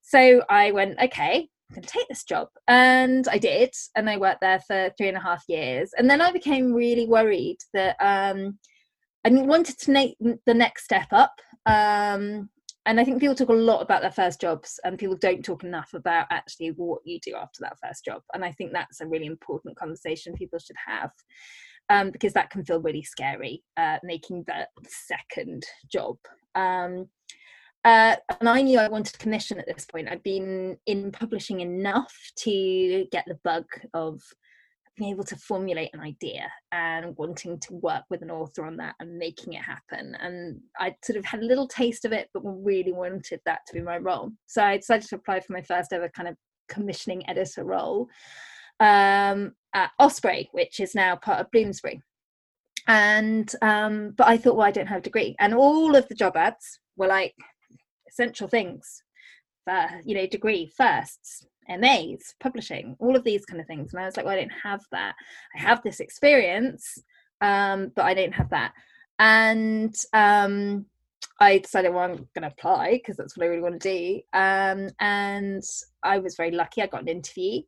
so 0.01 0.41
i 0.49 0.71
went 0.71 0.99
okay 0.99 1.49
I'm 1.69 1.75
going 1.75 1.83
to 1.83 1.89
take 1.89 2.07
this 2.07 2.23
job. 2.23 2.47
And 2.67 3.27
I 3.27 3.37
did. 3.37 3.73
And 3.95 4.09
I 4.09 4.17
worked 4.17 4.41
there 4.41 4.59
for 4.61 4.91
three 4.97 5.07
and 5.07 5.17
a 5.17 5.21
half 5.21 5.43
years. 5.47 5.91
And 5.97 6.09
then 6.09 6.21
I 6.21 6.31
became 6.31 6.73
really 6.73 7.05
worried 7.05 7.57
that 7.73 7.95
um, 7.99 8.57
I 9.25 9.29
wanted 9.29 9.77
to 9.79 9.91
make 9.91 10.17
the 10.19 10.53
next 10.53 10.85
step 10.85 11.07
up. 11.11 11.33
Um, 11.65 12.49
and 12.85 12.99
I 12.99 13.03
think 13.03 13.19
people 13.19 13.35
talk 13.35 13.49
a 13.49 13.53
lot 13.53 13.81
about 13.81 14.01
their 14.01 14.11
first 14.11 14.41
jobs, 14.41 14.79
and 14.83 14.97
people 14.97 15.17
don't 15.17 15.45
talk 15.45 15.63
enough 15.63 15.93
about 15.93 16.25
actually 16.31 16.69
what 16.69 17.01
you 17.05 17.19
do 17.23 17.35
after 17.35 17.59
that 17.61 17.77
first 17.83 18.03
job. 18.03 18.23
And 18.33 18.43
I 18.43 18.51
think 18.53 18.71
that's 18.71 19.01
a 19.01 19.07
really 19.07 19.27
important 19.27 19.77
conversation 19.77 20.33
people 20.33 20.57
should 20.57 20.77
have. 20.87 21.11
Um, 21.91 22.11
because 22.11 22.33
that 22.33 22.51
can 22.51 22.63
feel 22.63 22.79
really 22.81 23.01
scary, 23.01 23.63
uh, 23.75 23.97
making 24.03 24.43
that 24.45 24.67
second 24.87 25.63
job. 25.91 26.17
Um, 26.53 27.09
uh, 27.85 28.15
and 28.39 28.49
I 28.49 28.61
knew 28.61 28.79
I 28.79 28.89
wanted 28.89 29.17
commission 29.19 29.59
at 29.59 29.67
this 29.67 29.85
point. 29.85 30.09
I'd 30.09 30.23
been 30.23 30.77
in 30.85 31.11
publishing 31.11 31.61
enough 31.61 32.13
to 32.37 33.05
get 33.11 33.25
the 33.27 33.39
bug 33.43 33.65
of 33.93 34.21
being 34.97 35.11
able 35.11 35.23
to 35.23 35.37
formulate 35.37 35.89
an 35.93 36.01
idea 36.01 36.51
and 36.73 37.15
wanting 37.17 37.57
to 37.57 37.73
work 37.75 38.03
with 38.09 38.21
an 38.21 38.29
author 38.29 38.65
on 38.65 38.75
that 38.77 38.95
and 38.99 39.17
making 39.17 39.53
it 39.53 39.61
happen. 39.61 40.15
And 40.19 40.59
I 40.77 40.93
sort 41.03 41.17
of 41.17 41.23
had 41.23 41.39
a 41.39 41.45
little 41.45 41.67
taste 41.67 42.03
of 42.03 42.11
it, 42.11 42.29
but 42.33 42.43
really 42.43 42.91
wanted 42.91 43.39
that 43.45 43.61
to 43.67 43.73
be 43.73 43.81
my 43.81 43.97
role. 43.97 44.31
So 44.45 44.61
I 44.61 44.77
decided 44.77 45.07
to 45.07 45.15
apply 45.15 45.39
for 45.39 45.53
my 45.53 45.61
first 45.61 45.93
ever 45.93 46.09
kind 46.09 46.27
of 46.27 46.35
commissioning 46.67 47.27
editor 47.29 47.63
role 47.63 48.09
um, 48.81 49.53
at 49.73 49.91
Osprey, 49.99 50.49
which 50.51 50.81
is 50.81 50.93
now 50.93 51.15
part 51.15 51.39
of 51.39 51.51
Bloomsbury. 51.51 52.01
And 52.87 53.53
um, 53.61 54.13
but 54.17 54.27
I 54.27 54.37
thought, 54.37 54.55
well, 54.55 54.67
I 54.67 54.71
don't 54.71 54.87
have 54.87 54.99
a 54.99 55.03
degree, 55.03 55.35
and 55.39 55.53
all 55.53 55.95
of 55.95 56.07
the 56.07 56.15
job 56.15 56.35
ads 56.35 56.79
were 56.97 57.07
like 57.07 57.35
essential 58.09 58.47
things 58.47 59.03
for 59.65 59.87
you 60.03 60.15
know 60.15 60.27
degree 60.27 60.71
firsts 60.75 61.45
MAs, 61.69 62.33
publishing, 62.39 62.95
all 62.99 63.15
of 63.15 63.23
these 63.23 63.45
kind 63.45 63.61
of 63.61 63.67
things. 63.67 63.93
And 63.93 64.01
I 64.01 64.05
was 64.05 64.17
like, 64.17 64.25
well, 64.25 64.33
I 64.33 64.39
don't 64.39 64.51
have 64.63 64.81
that. 64.91 65.13
I 65.55 65.61
have 65.61 65.83
this 65.83 65.99
experience, 65.99 66.97
um, 67.41 67.91
but 67.95 68.05
I 68.05 68.13
don't 68.13 68.33
have 68.33 68.49
that. 68.49 68.73
And 69.19 69.93
um, 70.13 70.85
I 71.39 71.59
decided, 71.59 71.93
well, 71.93 72.05
I'm 72.05 72.27
going 72.33 72.41
to 72.41 72.47
apply 72.47 72.93
because 72.93 73.17
that's 73.17 73.37
what 73.37 73.45
I 73.45 73.49
really 73.49 73.61
want 73.61 73.81
to 73.81 73.89
do. 73.89 74.21
Um, 74.33 74.89
and 74.99 75.63
I 76.03 76.17
was 76.19 76.35
very 76.35 76.51
lucky. 76.51 76.81
I 76.81 76.87
got 76.87 77.01
an 77.01 77.07
interview. 77.07 77.61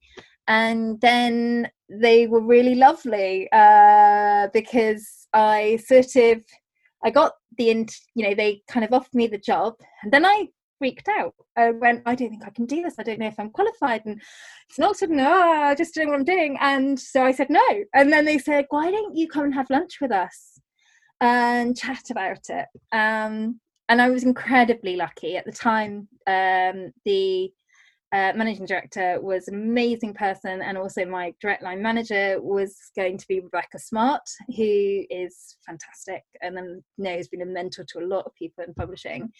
And 0.47 0.99
then 1.01 1.69
they 1.89 2.27
were 2.27 2.41
really 2.41 2.75
lovely 2.75 3.47
uh, 3.51 4.47
because 4.53 5.27
I 5.33 5.77
sort 5.85 6.15
of 6.15 6.43
I 7.03 7.09
got 7.09 7.33
the 7.57 7.65
you 7.65 8.27
know 8.27 8.35
they 8.35 8.61
kind 8.67 8.85
of 8.85 8.93
offered 8.93 9.13
me 9.13 9.27
the 9.27 9.37
job, 9.37 9.75
and 10.03 10.11
then 10.11 10.25
I 10.25 10.47
freaked 10.81 11.09
out. 11.09 11.35
I 11.55 11.69
went, 11.69 12.01
I 12.07 12.15
don't 12.15 12.31
think 12.31 12.43
I 12.43 12.49
can 12.49 12.65
do 12.65 12.81
this. 12.81 12.95
I 12.97 13.03
don't 13.03 13.19
know 13.19 13.27
if 13.27 13.39
I'm 13.39 13.51
qualified. 13.51 14.01
And 14.03 14.19
it's 14.67 14.79
not 14.79 14.97
sudden, 14.97 15.19
oh, 15.19 15.51
I 15.69 15.75
just 15.75 15.93
doing 15.93 16.09
what 16.09 16.15
I'm 16.15 16.23
doing. 16.23 16.57
And 16.59 16.99
so 16.99 17.23
I 17.23 17.33
said 17.33 17.51
no. 17.51 17.61
And 17.93 18.11
then 18.11 18.25
they 18.25 18.39
said, 18.39 18.65
why 18.71 18.89
don't 18.89 19.15
you 19.15 19.27
come 19.27 19.43
and 19.43 19.53
have 19.53 19.69
lunch 19.69 20.01
with 20.01 20.11
us 20.11 20.59
and 21.19 21.77
chat 21.77 22.09
about 22.09 22.49
it? 22.49 22.65
Um, 22.91 23.59
and 23.89 24.01
I 24.01 24.09
was 24.09 24.23
incredibly 24.23 24.95
lucky 24.95 25.37
at 25.37 25.45
the 25.45 25.51
time. 25.51 26.07
Um, 26.25 26.91
the 27.05 27.51
uh, 28.13 28.33
managing 28.35 28.65
director 28.65 29.21
was 29.21 29.47
an 29.47 29.55
amazing 29.55 30.13
person, 30.13 30.61
and 30.61 30.77
also 30.77 31.05
my 31.05 31.33
direct 31.39 31.63
line 31.63 31.81
manager 31.81 32.41
was 32.41 32.75
going 32.95 33.17
to 33.17 33.27
be 33.27 33.39
Rebecca 33.39 33.79
Smart, 33.79 34.27
who 34.55 35.03
is 35.09 35.55
fantastic 35.65 36.23
and 36.41 36.55
you 36.57 36.83
know 36.97 37.15
has 37.15 37.29
been 37.29 37.41
a 37.41 37.45
mentor 37.45 37.85
to 37.87 37.99
a 37.99 38.05
lot 38.05 38.25
of 38.25 38.35
people 38.35 38.63
in 38.65 38.73
publishing. 38.73 39.31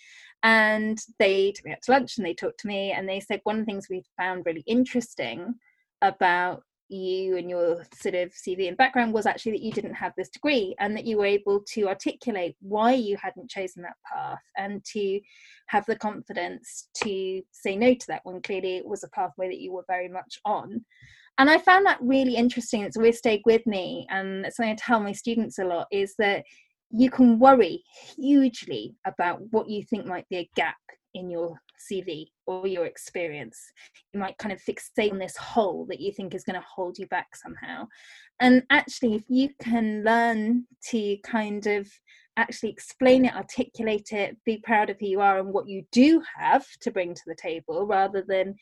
And 0.44 0.98
they 1.20 1.52
took 1.52 1.66
me 1.66 1.72
out 1.74 1.82
to 1.84 1.92
lunch 1.92 2.18
and 2.18 2.26
they 2.26 2.34
talked 2.34 2.62
to 2.62 2.68
me, 2.68 2.92
and 2.92 3.08
they 3.08 3.20
said 3.20 3.42
one 3.44 3.60
of 3.60 3.62
the 3.62 3.66
things 3.66 3.88
we 3.90 4.04
found 4.18 4.46
really 4.46 4.64
interesting 4.66 5.56
about 6.02 6.64
you 6.92 7.38
and 7.38 7.50
your 7.50 7.86
sort 7.94 8.16
of 8.16 8.32
CV 8.32 8.68
and 8.68 8.78
background 8.78 9.14
was 9.14 9.26
actually 9.26 9.54
that 9.54 9.62
you 9.62 9.72
didn't 9.72 9.94
have 9.94 10.14
this 10.18 10.30
degree 10.30 10.76
and 10.80 10.96
that 10.96 11.06
you 11.06 11.18
were 11.18 11.26
able 11.26 11.62
to 11.74 11.88
articulate 11.88 12.56
why 12.62 12.94
you 12.94 13.18
hadn't 13.18 13.50
chosen 13.50 13.84
that 13.84 13.96
path 14.12 14.42
and 14.58 14.84
to 14.86 15.20
have 15.68 15.86
the 15.86 15.96
confidence 15.96 16.90
to 16.96 17.42
say 17.52 17.76
no 17.76 17.94
to 17.94 18.08
that 18.08 18.22
when 18.24 18.42
clearly 18.42 18.78
it 18.78 18.86
was 18.86 19.04
a 19.04 19.10
pathway 19.10 19.48
that 19.48 19.60
you 19.60 19.72
were 19.72 19.86
very 19.88 20.10
much 20.10 20.40
on. 20.46 20.84
And 21.38 21.50
I 21.50 21.58
found 21.58 21.86
that 21.86 22.00
really 22.02 22.36
interesting. 22.36 22.82
It's 22.84 22.98
always 22.98 23.18
stayed 23.18 23.42
with 23.46 23.66
me. 23.66 24.06
And 24.10 24.46
it's 24.46 24.58
something 24.58 24.74
I 24.74 24.76
tell 24.76 25.00
my 25.00 25.14
students 25.14 25.60
a 25.60 25.66
lot 25.66 25.88
is 25.92 26.14
that 26.20 26.44
you 26.90 27.10
can 27.10 27.40
worry 27.40 27.84
hugely 28.18 28.96
about 29.06 29.40
what 29.52 29.70
you 29.70 29.84
think 29.84 30.06
might 30.06 30.28
be 30.30 30.38
a 30.38 30.50
gap 30.56 30.76
in 31.14 31.30
your 31.30 31.58
CV 31.92 32.28
or 32.46 32.68
your 32.68 32.86
experience. 32.86 33.60
You 34.14 34.20
might 34.20 34.38
kind 34.38 34.52
of 34.52 34.62
fixate 34.62 35.12
on 35.12 35.20
this 35.20 35.38
hole 35.38 35.86
that 35.90 36.00
you 36.00 36.12
think 36.12 36.34
is 36.34 36.44
going 36.44 36.60
to 36.60 36.66
hold 36.68 36.98
you 36.98 37.08
back 37.08 37.36
somehow. 37.36 37.88
And 38.40 38.64
actually, 38.70 39.16
if 39.16 39.24
you 39.28 39.50
can 39.62 40.04
learn 40.04 40.66
to 40.90 41.18
kind 41.24 41.66
of 41.68 41.88
actually 42.38 42.70
explain 42.70 43.26
it, 43.26 43.36
articulate 43.36 44.12
it, 44.12 44.38
be 44.46 44.58
proud 44.58 44.90
of 44.90 44.98
who 45.00 45.06
you 45.06 45.22
are 45.22 45.40
and 45.40 45.54
what 45.54 45.68
you 45.68 45.84
do 45.92 46.24
have 46.38 46.66
to 46.82 46.92
bring 46.92 47.14
to 47.14 47.22
the 47.28 47.36
table 47.36 47.86
rather 47.86 48.24
than 48.28 48.56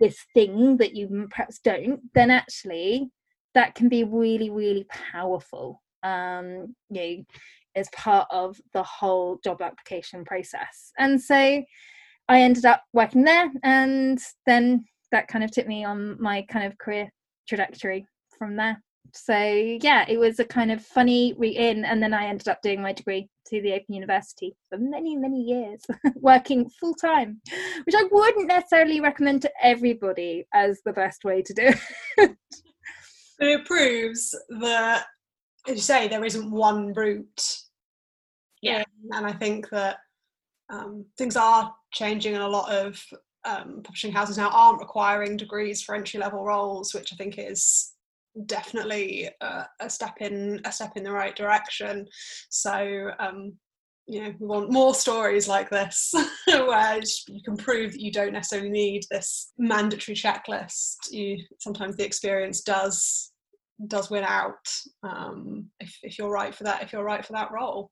this 0.00 0.18
thing 0.34 0.76
that 0.76 0.94
you 0.94 1.26
perhaps 1.30 1.58
don't, 1.58 2.00
then 2.14 2.30
actually 2.30 3.10
that 3.54 3.74
can 3.74 3.88
be 3.88 4.04
really, 4.04 4.50
really 4.50 4.86
powerful. 5.12 5.82
Um, 6.02 6.74
you 6.90 7.00
know, 7.00 7.24
as 7.76 7.88
part 7.90 8.28
of 8.30 8.60
the 8.72 8.82
whole 8.82 9.38
job 9.42 9.60
application 9.60 10.24
process. 10.24 10.92
And 10.98 11.20
so 11.20 11.62
I 12.28 12.40
ended 12.40 12.64
up 12.64 12.82
working 12.92 13.24
there, 13.24 13.50
and 13.62 14.18
then 14.46 14.84
that 15.12 15.28
kind 15.28 15.44
of 15.44 15.50
took 15.50 15.66
me 15.66 15.84
on 15.84 16.20
my 16.20 16.42
kind 16.50 16.66
of 16.66 16.78
career 16.78 17.10
trajectory 17.48 18.06
from 18.38 18.56
there. 18.56 18.82
So 19.12 19.36
yeah, 19.36 20.04
it 20.08 20.18
was 20.18 20.40
a 20.40 20.44
kind 20.44 20.72
of 20.72 20.84
funny 20.84 21.34
re 21.38 21.50
in, 21.50 21.84
and 21.84 22.02
then 22.02 22.14
I 22.14 22.26
ended 22.26 22.48
up 22.48 22.62
doing 22.62 22.82
my 22.82 22.92
degree 22.92 23.28
to 23.46 23.62
the 23.62 23.74
Open 23.74 23.94
University 23.94 24.56
for 24.68 24.78
many, 24.78 25.16
many 25.16 25.42
years, 25.42 25.82
working 26.16 26.68
full 26.80 26.94
time, 26.94 27.40
which 27.84 27.94
I 27.94 28.04
wouldn't 28.10 28.48
necessarily 28.48 29.00
recommend 29.00 29.42
to 29.42 29.52
everybody 29.62 30.46
as 30.54 30.80
the 30.84 30.92
best 30.92 31.24
way 31.24 31.42
to 31.42 31.54
do 31.54 31.62
it. 31.62 31.78
but 33.38 33.48
it 33.48 33.64
proves 33.66 34.34
that, 34.60 35.04
as 35.68 35.76
you 35.76 35.82
say, 35.82 36.08
there 36.08 36.24
isn't 36.24 36.50
one 36.50 36.92
route. 36.94 37.58
Yeah. 38.62 38.82
And 39.10 39.26
I 39.26 39.32
think 39.32 39.68
that 39.70 39.98
um, 40.70 41.04
things 41.18 41.36
are 41.36 41.72
changing, 41.92 42.34
and 42.34 42.42
a 42.42 42.48
lot 42.48 42.72
of 42.72 43.02
um, 43.44 43.82
publishing 43.84 44.12
houses 44.12 44.38
now 44.38 44.50
aren't 44.50 44.80
requiring 44.80 45.36
degrees 45.36 45.82
for 45.82 45.94
entry 45.94 46.18
level 46.20 46.44
roles, 46.44 46.94
which 46.94 47.12
I 47.12 47.16
think 47.16 47.38
is 47.38 47.92
definitely 48.46 49.28
a, 49.40 49.66
a, 49.80 49.88
step 49.88 50.16
in 50.20 50.60
a 50.64 50.72
step 50.72 50.96
in 50.96 51.04
the 51.04 51.12
right 51.12 51.36
direction. 51.36 52.06
So 52.48 53.10
um, 53.18 53.52
you 54.06 54.22
know 54.22 54.34
we 54.38 54.46
want 54.46 54.70
more 54.70 54.94
stories 54.94 55.48
like 55.48 55.70
this 55.70 56.12
where 56.46 57.00
you 57.28 57.42
can 57.42 57.56
prove 57.56 57.92
that 57.92 58.00
you 58.00 58.12
don't 58.12 58.32
necessarily 58.32 58.70
need 58.70 59.04
this 59.10 59.52
mandatory 59.58 60.16
checklist. 60.16 60.96
You 61.10 61.38
sometimes 61.58 61.96
the 61.96 62.04
experience 62.04 62.62
does 62.62 63.32
does 63.88 64.10
win 64.10 64.24
out 64.24 64.68
um, 65.02 65.66
if 65.80 65.96
if 66.02 66.18
you're 66.18 66.30
right 66.30 66.54
for 66.54 66.64
that 66.64 66.82
if 66.82 66.92
you're 66.92 67.04
right 67.04 67.24
for 67.24 67.32
that 67.34 67.52
role. 67.52 67.90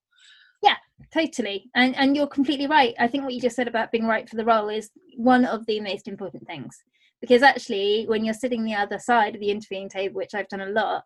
Yeah, 0.63 0.77
totally. 1.13 1.71
And 1.75 1.95
and 1.97 2.17
you're 2.17 2.27
completely 2.27 2.67
right. 2.67 2.95
I 2.99 3.09
think 3.09 3.25
what 3.25 3.35
you 3.35 3.41
just 3.41 3.57
said 3.57 3.69
about 3.69 3.93
being 3.93 4.07
right 4.07 4.29
for 4.29 4.37
the 4.37 4.45
role 4.45 4.69
is 4.69 4.91
one 5.17 5.45
of 5.45 5.67
the 5.67 5.81
most 5.81 6.09
important 6.09 6.47
things 6.47 6.77
because 7.21 7.43
actually 7.43 8.05
when 8.09 8.25
you're 8.25 8.35
sitting 8.35 8.65
the 8.65 8.75
other 8.75 8.99
side 8.99 9.35
of 9.35 9.41
the 9.41 9.51
interviewing 9.51 9.89
table 9.89 10.17
which 10.17 10.35
i've 10.35 10.49
done 10.49 10.61
a 10.63 10.67
lot 10.67 11.05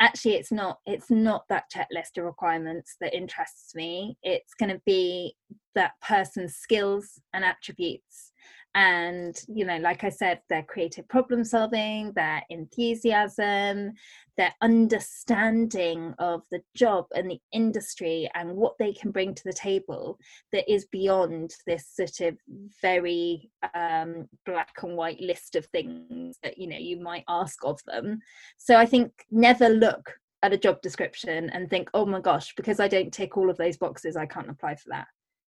actually 0.00 0.34
it's 0.34 0.50
not 0.50 0.78
it's 0.86 1.10
not 1.10 1.44
that 1.48 1.64
checklist 1.74 2.16
of 2.16 2.24
requirements 2.24 2.96
that 3.00 3.14
interests 3.14 3.74
me 3.74 4.16
it's 4.22 4.54
going 4.54 4.70
to 4.70 4.80
be 4.86 5.34
that 5.74 5.92
person's 6.02 6.56
skills 6.56 7.20
and 7.34 7.44
attributes 7.44 8.29
and 8.74 9.42
you 9.48 9.64
know 9.64 9.78
like 9.78 10.04
i 10.04 10.08
said 10.08 10.40
their 10.48 10.62
creative 10.62 11.06
problem 11.08 11.42
solving 11.42 12.12
their 12.12 12.40
enthusiasm 12.50 13.92
their 14.36 14.54
understanding 14.62 16.14
of 16.18 16.42
the 16.52 16.62
job 16.74 17.04
and 17.14 17.28
the 17.28 17.40
industry 17.52 18.30
and 18.34 18.54
what 18.56 18.78
they 18.78 18.92
can 18.92 19.10
bring 19.10 19.34
to 19.34 19.42
the 19.44 19.52
table 19.52 20.18
that 20.52 20.70
is 20.72 20.86
beyond 20.86 21.52
this 21.66 21.88
sort 21.94 22.20
of 22.20 22.38
very 22.80 23.50
um, 23.74 24.28
black 24.46 24.72
and 24.82 24.96
white 24.96 25.20
list 25.20 25.56
of 25.56 25.66
things 25.66 26.38
that 26.42 26.56
you 26.56 26.68
know 26.68 26.78
you 26.78 26.98
might 27.00 27.24
ask 27.28 27.58
of 27.64 27.80
them. 27.86 28.20
So 28.56 28.76
i 28.76 28.86
think 28.86 29.12
never 29.30 29.68
look 29.68 30.14
at 30.42 30.52
a 30.52 30.58
job 30.58 30.80
description 30.80 31.50
and 31.50 31.68
think 31.68 31.90
oh 31.92 32.06
my 32.06 32.20
gosh 32.20 32.54
because 32.54 32.80
i 32.80 32.88
don't 32.88 33.12
tick 33.12 33.36
all 33.36 33.50
of 33.50 33.58
those 33.58 33.76
boxes 33.76 34.16
i 34.16 34.24
can't 34.24 34.48
apply 34.48 34.74
for 34.74 34.88
that 34.88 35.06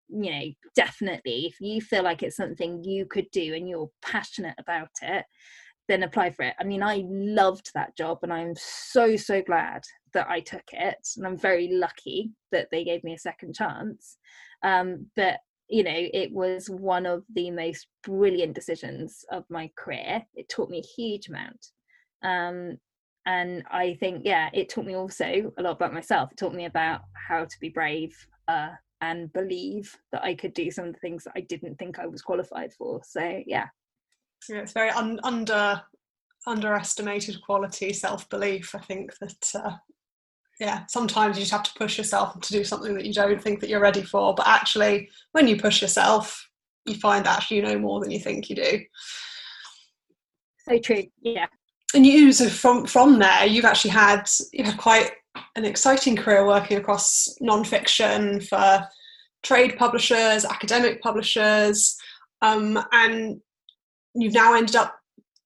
you 0.09 0.31
know 0.31 0.43
definitely 0.75 1.47
if 1.47 1.61
you 1.61 1.81
feel 1.81 2.03
like 2.03 2.23
it's 2.23 2.37
something 2.37 2.83
you 2.85 3.07
could 3.07 3.31
do 3.33 3.55
and 3.55 3.69
you're 3.69 3.91
passionate 4.03 4.55
about 4.59 4.91
it 5.03 5.25
then 5.89 6.05
apply 6.05 6.31
for 6.31 6.45
it. 6.45 6.55
I 6.61 6.65
mean 6.65 6.83
i 6.83 7.05
loved 7.07 7.71
that 7.75 7.97
job 7.97 8.19
and 8.23 8.33
i'm 8.33 8.55
so 8.57 9.17
so 9.17 9.43
glad 9.43 9.83
that 10.15 10.29
i 10.29 10.41
took 10.41 10.65
it 10.73 11.09
and 11.17 11.27
i'm 11.27 11.37
very 11.37 11.69
lucky 11.73 12.31
that 12.53 12.69
they 12.71 12.85
gave 12.85 13.03
me 13.05 13.15
a 13.15 13.19
second 13.19 13.55
chance. 13.55 14.17
Um, 14.63 15.07
but 15.17 15.39
you 15.69 15.83
know 15.83 15.93
it 15.95 16.33
was 16.33 16.69
one 16.69 17.07
of 17.07 17.25
the 17.35 17.51
most 17.51 17.89
brilliant 18.05 18.55
decisions 18.55 19.25
of 19.31 19.45
my 19.51 19.71
career. 19.77 20.23
It 20.35 20.49
taught 20.49 20.71
me 20.71 20.79
a 20.79 21.01
huge 21.01 21.29
amount. 21.29 21.67
Um, 22.23 22.79
and 23.25 23.63
i 23.71 23.95
think 24.01 24.23
yeah 24.25 24.51
it 24.53 24.69
taught 24.69 24.85
me 24.85 24.95
also 24.95 25.53
a 25.59 25.63
lot 25.63 25.73
about 25.73 25.95
myself. 25.95 26.31
It 26.33 26.39
taught 26.39 26.55
me 26.55 26.67
about 26.67 27.03
how 27.29 27.45
to 27.45 27.61
be 27.61 27.69
brave 27.69 28.15
uh, 28.49 28.71
and 29.03 29.33
believe 29.33 29.95
that 30.13 30.23
I 30.23 30.35
could 30.35 30.55
do 30.55 30.71
some 30.71 30.87
of 30.87 30.95
the 30.95 31.01
things 31.01 31.25
that 31.25 31.33
I 31.37 31.41
didn't 31.41 31.79
think 31.79 31.99
I 31.99 32.07
was 32.07 32.23
qualified 32.23 32.73
for. 32.73 33.03
So 33.05 33.43
yeah. 33.47 33.67
Yeah, 34.49 34.59
it's 34.59 34.73
very 34.73 34.91
un- 34.91 35.21
under 35.25 35.83
underestimated 36.47 37.43
quality 37.43 37.93
self 37.93 38.29
belief. 38.29 38.75
I 38.75 38.79
think 38.79 39.17
that 39.19 39.53
uh, 39.55 39.77
yeah, 40.59 40.87
sometimes 40.87 41.37
you 41.37 41.43
just 41.43 41.53
have 41.53 41.65
to 41.65 41.75
push 41.75 41.99
yourself 41.99 42.41
to 42.41 42.53
do 42.53 42.65
something 42.65 42.95
that 42.95 43.05
you 43.05 43.13
don't 43.13 43.43
think 43.43 43.61
that 43.61 43.69
you're 43.69 43.81
ready 43.81 44.03
for. 44.03 44.35
But 44.35 44.49
actually, 44.49 45.11
when 45.33 45.47
you 45.47 45.57
push 45.57 45.83
yourself, 45.83 46.49
you 46.87 46.95
find 46.95 47.27
actually 47.27 47.59
you 47.59 47.63
know 47.65 47.79
more 47.79 48.01
than 48.01 48.11
you 48.11 48.21
think 48.21 48.49
you 48.49 48.57
do. 48.57 48.81
So 50.69 50.79
true. 50.79 51.05
Yeah. 51.21 51.47
And 51.95 52.07
you, 52.07 52.33
so 52.33 52.49
from 52.49 52.87
from 52.87 53.19
there, 53.19 53.47
you've 53.47 53.65
actually 53.65 53.91
had 53.91 54.31
you 54.53 54.65
had 54.65 54.79
quite 54.79 55.13
an 55.57 55.65
exciting 55.65 56.17
career 56.17 56.47
working 56.47 56.77
across 56.77 57.29
non-fiction 57.41 58.41
for 58.41 58.87
trade 59.43 59.77
publishers, 59.77 60.45
academic 60.45 61.01
publishers, 61.03 61.97
um, 62.43 62.83
and 62.93 63.41
you've 64.15 64.35
now 64.35 64.55
ended 64.55 64.77
up 64.77 64.95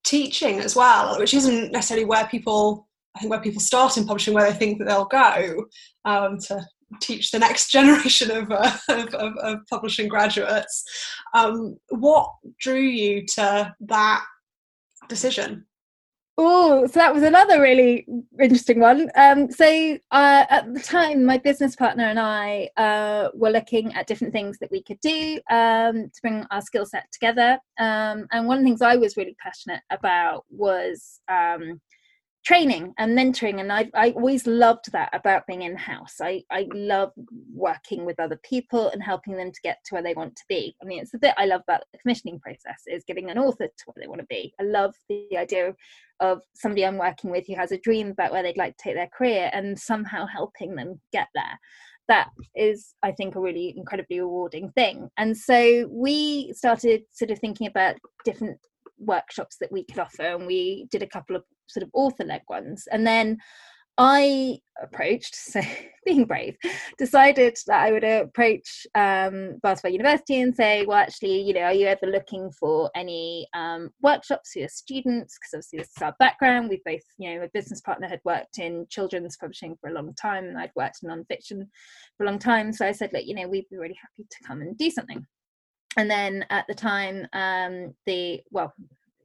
teaching 0.04 0.60
as 0.60 0.76
well, 0.76 1.18
which 1.18 1.34
isn't 1.34 1.72
necessarily 1.72 2.04
where 2.04 2.26
people 2.26 2.86
I 3.16 3.20
think 3.20 3.30
where 3.30 3.40
people 3.40 3.62
start 3.62 3.96
in 3.96 4.04
publishing, 4.04 4.34
where 4.34 4.50
they 4.50 4.56
think 4.56 4.78
that 4.78 4.84
they'll 4.84 5.06
go 5.06 5.64
um, 6.04 6.38
to 6.40 6.64
teach 7.00 7.30
the 7.30 7.38
next 7.38 7.70
generation 7.72 8.30
of, 8.30 8.50
uh, 8.50 8.76
of, 8.90 9.14
of, 9.14 9.36
of, 9.38 9.58
publishing 9.70 10.08
graduates. 10.08 10.84
Um, 11.34 11.78
what 11.88 12.30
drew 12.60 12.80
you 12.80 13.24
to 13.36 13.74
that 13.80 14.24
decision? 15.08 15.66
Oh, 16.38 16.86
so 16.86 16.98
that 16.98 17.14
was 17.14 17.22
another 17.22 17.62
really 17.62 18.06
interesting 18.38 18.78
one. 18.78 19.10
Um, 19.14 19.50
so 19.50 19.64
uh, 20.10 20.44
at 20.50 20.74
the 20.74 20.80
time, 20.80 21.24
my 21.24 21.38
business 21.38 21.74
partner 21.74 22.04
and 22.04 22.20
I 22.20 22.68
uh, 22.76 23.30
were 23.32 23.48
looking 23.48 23.94
at 23.94 24.06
different 24.06 24.34
things 24.34 24.58
that 24.58 24.70
we 24.70 24.82
could 24.82 25.00
do 25.00 25.40
um, 25.50 26.10
to 26.10 26.20
bring 26.20 26.44
our 26.50 26.60
skill 26.60 26.84
set 26.84 27.10
together. 27.10 27.58
Um, 27.78 28.26
and 28.32 28.46
one 28.46 28.58
of 28.58 28.64
the 28.64 28.68
things 28.68 28.82
I 28.82 28.96
was 28.96 29.16
really 29.16 29.34
passionate 29.42 29.80
about 29.88 30.44
was 30.50 31.20
um, 31.28 31.80
training 32.46 32.94
and 32.98 33.18
mentoring 33.18 33.58
and 33.58 33.72
I, 33.72 33.90
I 33.92 34.10
always 34.10 34.46
loved 34.46 34.92
that 34.92 35.10
about 35.12 35.48
being 35.48 35.62
in 35.62 35.76
house 35.76 36.20
I, 36.22 36.44
I 36.52 36.68
love 36.72 37.10
working 37.52 38.04
with 38.04 38.20
other 38.20 38.38
people 38.44 38.88
and 38.90 39.02
helping 39.02 39.36
them 39.36 39.50
to 39.50 39.60
get 39.64 39.78
to 39.84 39.94
where 39.94 40.02
they 40.02 40.14
want 40.14 40.36
to 40.36 40.44
be. 40.48 40.76
I 40.80 40.84
mean 40.84 41.02
it's 41.02 41.10
the 41.10 41.18
bit 41.18 41.34
i 41.36 41.44
love 41.44 41.62
about 41.62 41.82
the 41.92 41.98
commissioning 41.98 42.38
process 42.38 42.82
is 42.86 43.02
getting 43.04 43.30
an 43.30 43.38
author 43.38 43.66
to 43.66 43.84
where 43.86 44.00
they 44.00 44.06
want 44.06 44.20
to 44.20 44.26
be. 44.28 44.54
I 44.60 44.62
love 44.62 44.94
the 45.08 45.36
idea 45.36 45.74
of 46.20 46.40
somebody 46.54 46.86
i'm 46.86 46.98
working 46.98 47.32
with 47.32 47.48
who 47.48 47.56
has 47.56 47.72
a 47.72 47.80
dream 47.80 48.10
about 48.10 48.30
where 48.30 48.44
they'd 48.44 48.56
like 48.56 48.76
to 48.76 48.82
take 48.84 48.94
their 48.94 49.08
career 49.08 49.50
and 49.52 49.76
somehow 49.76 50.24
helping 50.26 50.76
them 50.76 51.00
get 51.12 51.26
there. 51.34 51.58
That 52.06 52.28
is 52.54 52.94
i 53.02 53.10
think 53.10 53.34
a 53.34 53.40
really 53.40 53.74
incredibly 53.76 54.20
rewarding 54.20 54.70
thing. 54.70 55.10
And 55.18 55.36
so 55.36 55.88
we 55.90 56.52
started 56.52 57.02
sort 57.10 57.32
of 57.32 57.40
thinking 57.40 57.66
about 57.66 57.96
different 58.24 58.58
workshops 58.98 59.56
that 59.60 59.72
we 59.72 59.84
could 59.84 59.98
offer 59.98 60.22
and 60.22 60.46
we 60.46 60.86
did 60.90 61.02
a 61.02 61.08
couple 61.08 61.34
of 61.34 61.42
sort 61.68 61.82
of 61.84 61.90
author 61.92 62.24
led 62.24 62.42
ones 62.48 62.88
and 62.90 63.06
then 63.06 63.38
I 63.98 64.58
approached, 64.82 65.34
so 65.34 65.60
being 66.04 66.24
brave, 66.24 66.56
decided 66.98 67.56
that 67.66 67.80
I 67.80 67.92
would 67.92 68.04
approach 68.04 68.86
um, 68.94 69.58
University 69.84 70.40
and 70.40 70.54
say, 70.54 70.84
well, 70.84 70.98
actually, 70.98 71.40
you 71.40 71.54
know, 71.54 71.62
are 71.62 71.72
you 71.72 71.86
ever 71.86 72.06
looking 72.06 72.50
for 72.52 72.90
any 72.94 73.48
um, 73.54 73.90
workshops 74.02 74.52
for 74.52 74.60
your 74.60 74.68
students? 74.68 75.38
Because 75.38 75.54
obviously, 75.54 75.78
this 75.78 75.90
is 75.96 76.02
our 76.02 76.14
background. 76.18 76.68
We 76.68 76.82
both, 76.84 77.02
you 77.18 77.34
know, 77.34 77.44
a 77.44 77.48
business 77.48 77.80
partner 77.80 78.08
had 78.08 78.20
worked 78.24 78.58
in 78.58 78.86
children's 78.90 79.36
publishing 79.36 79.76
for 79.80 79.88
a 79.88 79.94
long 79.94 80.14
time, 80.14 80.44
and 80.44 80.58
I'd 80.58 80.72
worked 80.76 80.98
in 81.02 81.08
nonfiction 81.08 81.66
for 82.16 82.24
a 82.24 82.26
long 82.26 82.38
time. 82.38 82.72
So 82.72 82.86
I 82.86 82.92
said, 82.92 83.10
look, 83.12 83.24
you 83.24 83.34
know, 83.34 83.48
we'd 83.48 83.68
be 83.70 83.78
really 83.78 83.98
happy 84.00 84.28
to 84.28 84.46
come 84.46 84.60
and 84.60 84.76
do 84.76 84.90
something. 84.90 85.24
And 85.96 86.10
then 86.10 86.44
at 86.50 86.66
the 86.68 86.74
time, 86.74 87.26
um, 87.32 87.94
the 88.04 88.42
well, 88.50 88.74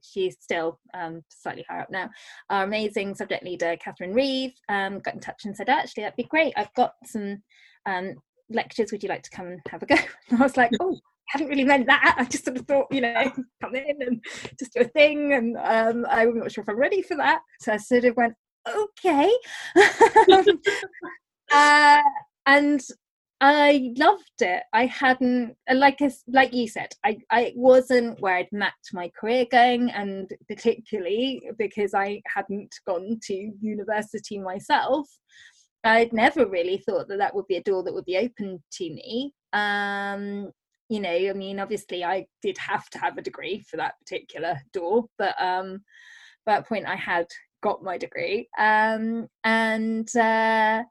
she's 0.02 0.36
still 0.40 0.78
um, 0.94 1.22
slightly 1.28 1.64
higher 1.68 1.82
up 1.82 1.90
now. 1.90 2.10
Our 2.50 2.64
amazing 2.64 3.14
subject 3.14 3.44
leader, 3.44 3.76
Katharine 3.76 4.14
Reeve, 4.14 4.52
um, 4.68 5.00
got 5.00 5.14
in 5.14 5.20
touch 5.20 5.44
and 5.44 5.56
said, 5.56 5.68
actually, 5.68 6.02
that'd 6.02 6.16
be 6.16 6.24
great. 6.24 6.52
I've 6.56 6.74
got 6.74 6.94
some 7.04 7.42
um, 7.86 8.14
lectures. 8.50 8.92
Would 8.92 9.02
you 9.02 9.08
like 9.08 9.22
to 9.22 9.30
come 9.30 9.46
and 9.46 9.60
have 9.70 9.82
a 9.82 9.86
go? 9.86 9.96
And 10.30 10.40
I 10.40 10.42
was 10.44 10.56
like, 10.56 10.70
oh, 10.80 10.98
hadn't 11.28 11.48
really 11.48 11.64
meant 11.64 11.86
that. 11.86 12.14
I 12.18 12.24
just 12.24 12.44
sort 12.44 12.58
of 12.58 12.66
thought, 12.66 12.88
you 12.90 13.00
know, 13.00 13.32
come 13.62 13.74
in 13.74 14.02
and 14.02 14.24
just 14.58 14.74
do 14.74 14.80
a 14.80 14.84
thing. 14.84 15.32
And 15.32 15.56
um, 15.56 16.06
I'm 16.10 16.38
not 16.38 16.52
sure 16.52 16.62
if 16.62 16.68
I'm 16.68 16.78
ready 16.78 17.02
for 17.02 17.16
that. 17.16 17.40
So 17.60 17.72
I 17.72 17.76
sort 17.78 18.04
of 18.04 18.16
went, 18.16 18.34
okay. 18.68 19.32
uh, 21.52 22.02
and 22.46 22.80
I 23.44 23.92
loved 23.98 24.40
it. 24.40 24.62
I 24.72 24.86
hadn't, 24.86 25.56
like 25.68 25.98
like 26.28 26.54
you 26.54 26.68
said, 26.68 26.94
I, 27.04 27.18
I 27.28 27.52
wasn't 27.56 28.20
where 28.20 28.36
I'd 28.36 28.52
mapped 28.52 28.90
my 28.94 29.10
career 29.18 29.46
going, 29.50 29.90
and 29.90 30.30
particularly 30.48 31.42
because 31.58 31.92
I 31.92 32.22
hadn't 32.32 32.72
gone 32.86 33.18
to 33.24 33.52
university 33.60 34.38
myself, 34.38 35.08
I'd 35.82 36.12
never 36.12 36.46
really 36.46 36.78
thought 36.86 37.08
that 37.08 37.18
that 37.18 37.34
would 37.34 37.48
be 37.48 37.56
a 37.56 37.62
door 37.64 37.82
that 37.82 37.92
would 37.92 38.04
be 38.04 38.16
open 38.16 38.62
to 38.74 38.84
me. 38.84 39.34
Um, 39.52 40.52
you 40.88 41.00
know, 41.00 41.10
I 41.10 41.32
mean, 41.32 41.58
obviously, 41.58 42.04
I 42.04 42.26
did 42.42 42.56
have 42.58 42.88
to 42.90 42.98
have 43.00 43.18
a 43.18 43.22
degree 43.22 43.64
for 43.68 43.76
that 43.78 43.98
particular 43.98 44.60
door, 44.72 45.06
but 45.18 45.34
um, 45.42 45.82
at 46.46 46.62
that 46.62 46.68
point, 46.68 46.86
I 46.86 46.94
had 46.94 47.26
got 47.60 47.82
my 47.82 47.98
degree, 47.98 48.48
um, 48.56 49.26
and 49.42 50.08
uh, 50.16 50.84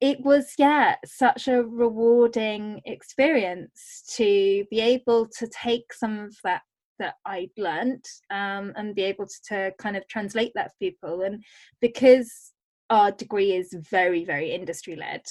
it 0.00 0.20
was 0.20 0.52
yeah 0.58 0.94
such 1.04 1.48
a 1.48 1.62
rewarding 1.62 2.80
experience 2.84 4.04
to 4.16 4.64
be 4.70 4.80
able 4.80 5.26
to 5.26 5.48
take 5.48 5.92
some 5.92 6.18
of 6.20 6.36
that 6.44 6.62
that 6.98 7.14
I 7.24 7.48
learned 7.56 8.04
um, 8.30 8.72
and 8.76 8.94
be 8.94 9.02
able 9.04 9.26
to, 9.26 9.34
to, 9.48 9.72
kind 9.78 9.96
of 9.96 10.06
translate 10.08 10.52
that 10.56 10.72
for 10.72 10.78
people. 10.80 11.22
And 11.22 11.44
because 11.80 12.52
our 12.90 13.12
degree 13.12 13.52
is 13.52 13.72
very, 13.88 14.24
very 14.24 14.50
industry 14.50 14.96
led, 14.96 15.22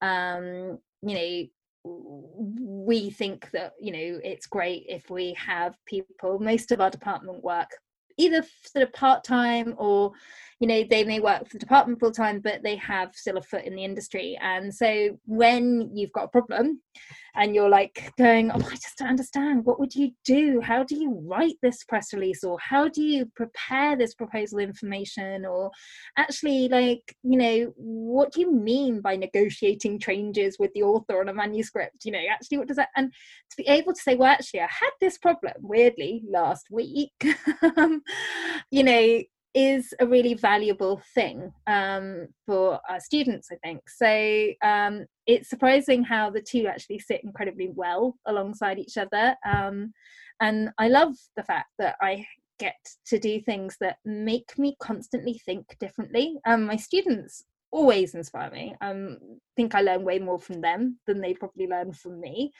um, 0.00 0.78
you 1.02 1.14
know, 1.14 1.46
we 1.84 3.10
think 3.10 3.50
that, 3.52 3.72
you 3.80 3.92
know, 3.92 4.20
it's 4.22 4.46
great 4.46 4.84
if 4.88 5.10
we 5.10 5.34
have 5.34 5.74
people, 5.86 6.38
most 6.38 6.70
of 6.70 6.80
our 6.80 6.90
department 6.90 7.42
work 7.42 7.70
either 8.18 8.44
sort 8.64 8.82
of 8.82 8.92
part 8.92 9.24
time 9.24 9.74
or 9.78 10.12
you 10.60 10.66
know 10.66 10.82
they 10.88 11.04
may 11.04 11.20
work 11.20 11.46
for 11.46 11.52
the 11.52 11.58
department 11.58 12.00
full 12.00 12.10
time 12.10 12.40
but 12.40 12.62
they 12.62 12.76
have 12.76 13.14
still 13.14 13.36
a 13.36 13.42
foot 13.42 13.64
in 13.64 13.74
the 13.74 13.84
industry. 13.84 14.38
And 14.40 14.74
so 14.74 15.18
when 15.26 15.90
you've 15.94 16.12
got 16.12 16.24
a 16.24 16.28
problem 16.28 16.80
and 17.36 17.54
you're 17.54 17.68
like 17.68 18.12
going 18.18 18.50
oh 18.50 18.56
i 18.56 18.74
just 18.74 18.98
don't 18.98 19.08
understand. 19.08 19.64
What 19.64 19.78
would 19.78 19.94
you 19.94 20.10
do? 20.24 20.60
How 20.60 20.82
do 20.82 20.96
you 20.96 21.22
write 21.24 21.56
this 21.62 21.84
press 21.84 22.12
release? 22.12 22.42
Or 22.42 22.58
how 22.58 22.88
do 22.88 23.02
you 23.02 23.30
prepare 23.36 23.96
this 23.96 24.14
proposal 24.14 24.58
information? 24.58 25.46
Or 25.46 25.70
actually 26.16 26.68
like 26.68 27.16
you 27.22 27.38
know 27.38 27.72
what 27.76 28.32
do 28.32 28.40
you 28.40 28.52
mean 28.52 29.00
by 29.00 29.14
negotiating 29.16 30.00
changes 30.00 30.56
with 30.58 30.72
the 30.74 30.82
author 30.82 31.20
on 31.20 31.28
a 31.28 31.34
manuscript? 31.34 32.04
You 32.04 32.12
know 32.12 32.22
actually 32.30 32.58
what 32.58 32.68
does 32.68 32.78
that 32.78 32.88
and 32.96 33.12
to 33.12 33.56
be 33.56 33.68
able 33.68 33.92
to 33.92 34.00
say 34.00 34.16
well 34.16 34.30
actually 34.30 34.60
i 34.60 34.68
had 34.68 34.90
this 35.00 35.18
problem 35.18 35.54
weirdly 35.60 36.24
last 36.28 36.66
week. 36.70 37.12
Um, 37.76 38.02
you 38.70 38.82
know 38.82 39.22
is 39.54 39.94
a 40.00 40.06
really 40.06 40.34
valuable 40.34 41.00
thing 41.14 41.52
um, 41.66 42.28
for 42.46 42.80
our 42.88 43.00
students, 43.00 43.48
I 43.50 43.56
think. 43.64 43.80
So 43.88 44.52
um, 44.62 45.06
it's 45.26 45.48
surprising 45.48 46.04
how 46.04 46.30
the 46.30 46.42
two 46.42 46.66
actually 46.66 46.98
sit 46.98 47.24
incredibly 47.24 47.70
well 47.74 48.16
alongside 48.26 48.78
each 48.78 48.96
other. 48.96 49.34
Um, 49.46 49.92
and 50.40 50.70
I 50.78 50.88
love 50.88 51.14
the 51.36 51.42
fact 51.42 51.70
that 51.78 51.96
I 52.00 52.24
get 52.58 52.76
to 53.06 53.18
do 53.18 53.40
things 53.40 53.76
that 53.80 53.98
make 54.04 54.58
me 54.58 54.76
constantly 54.80 55.40
think 55.44 55.76
differently. 55.80 56.36
Um, 56.46 56.64
my 56.64 56.76
students 56.76 57.44
always 57.70 58.14
inspire 58.14 58.50
me. 58.50 58.74
Um, 58.80 59.18
I 59.22 59.36
think 59.56 59.74
I 59.74 59.80
learn 59.80 60.04
way 60.04 60.18
more 60.18 60.38
from 60.38 60.60
them 60.60 60.98
than 61.06 61.20
they 61.20 61.34
probably 61.34 61.66
learn 61.66 61.92
from 61.92 62.20
me. 62.20 62.52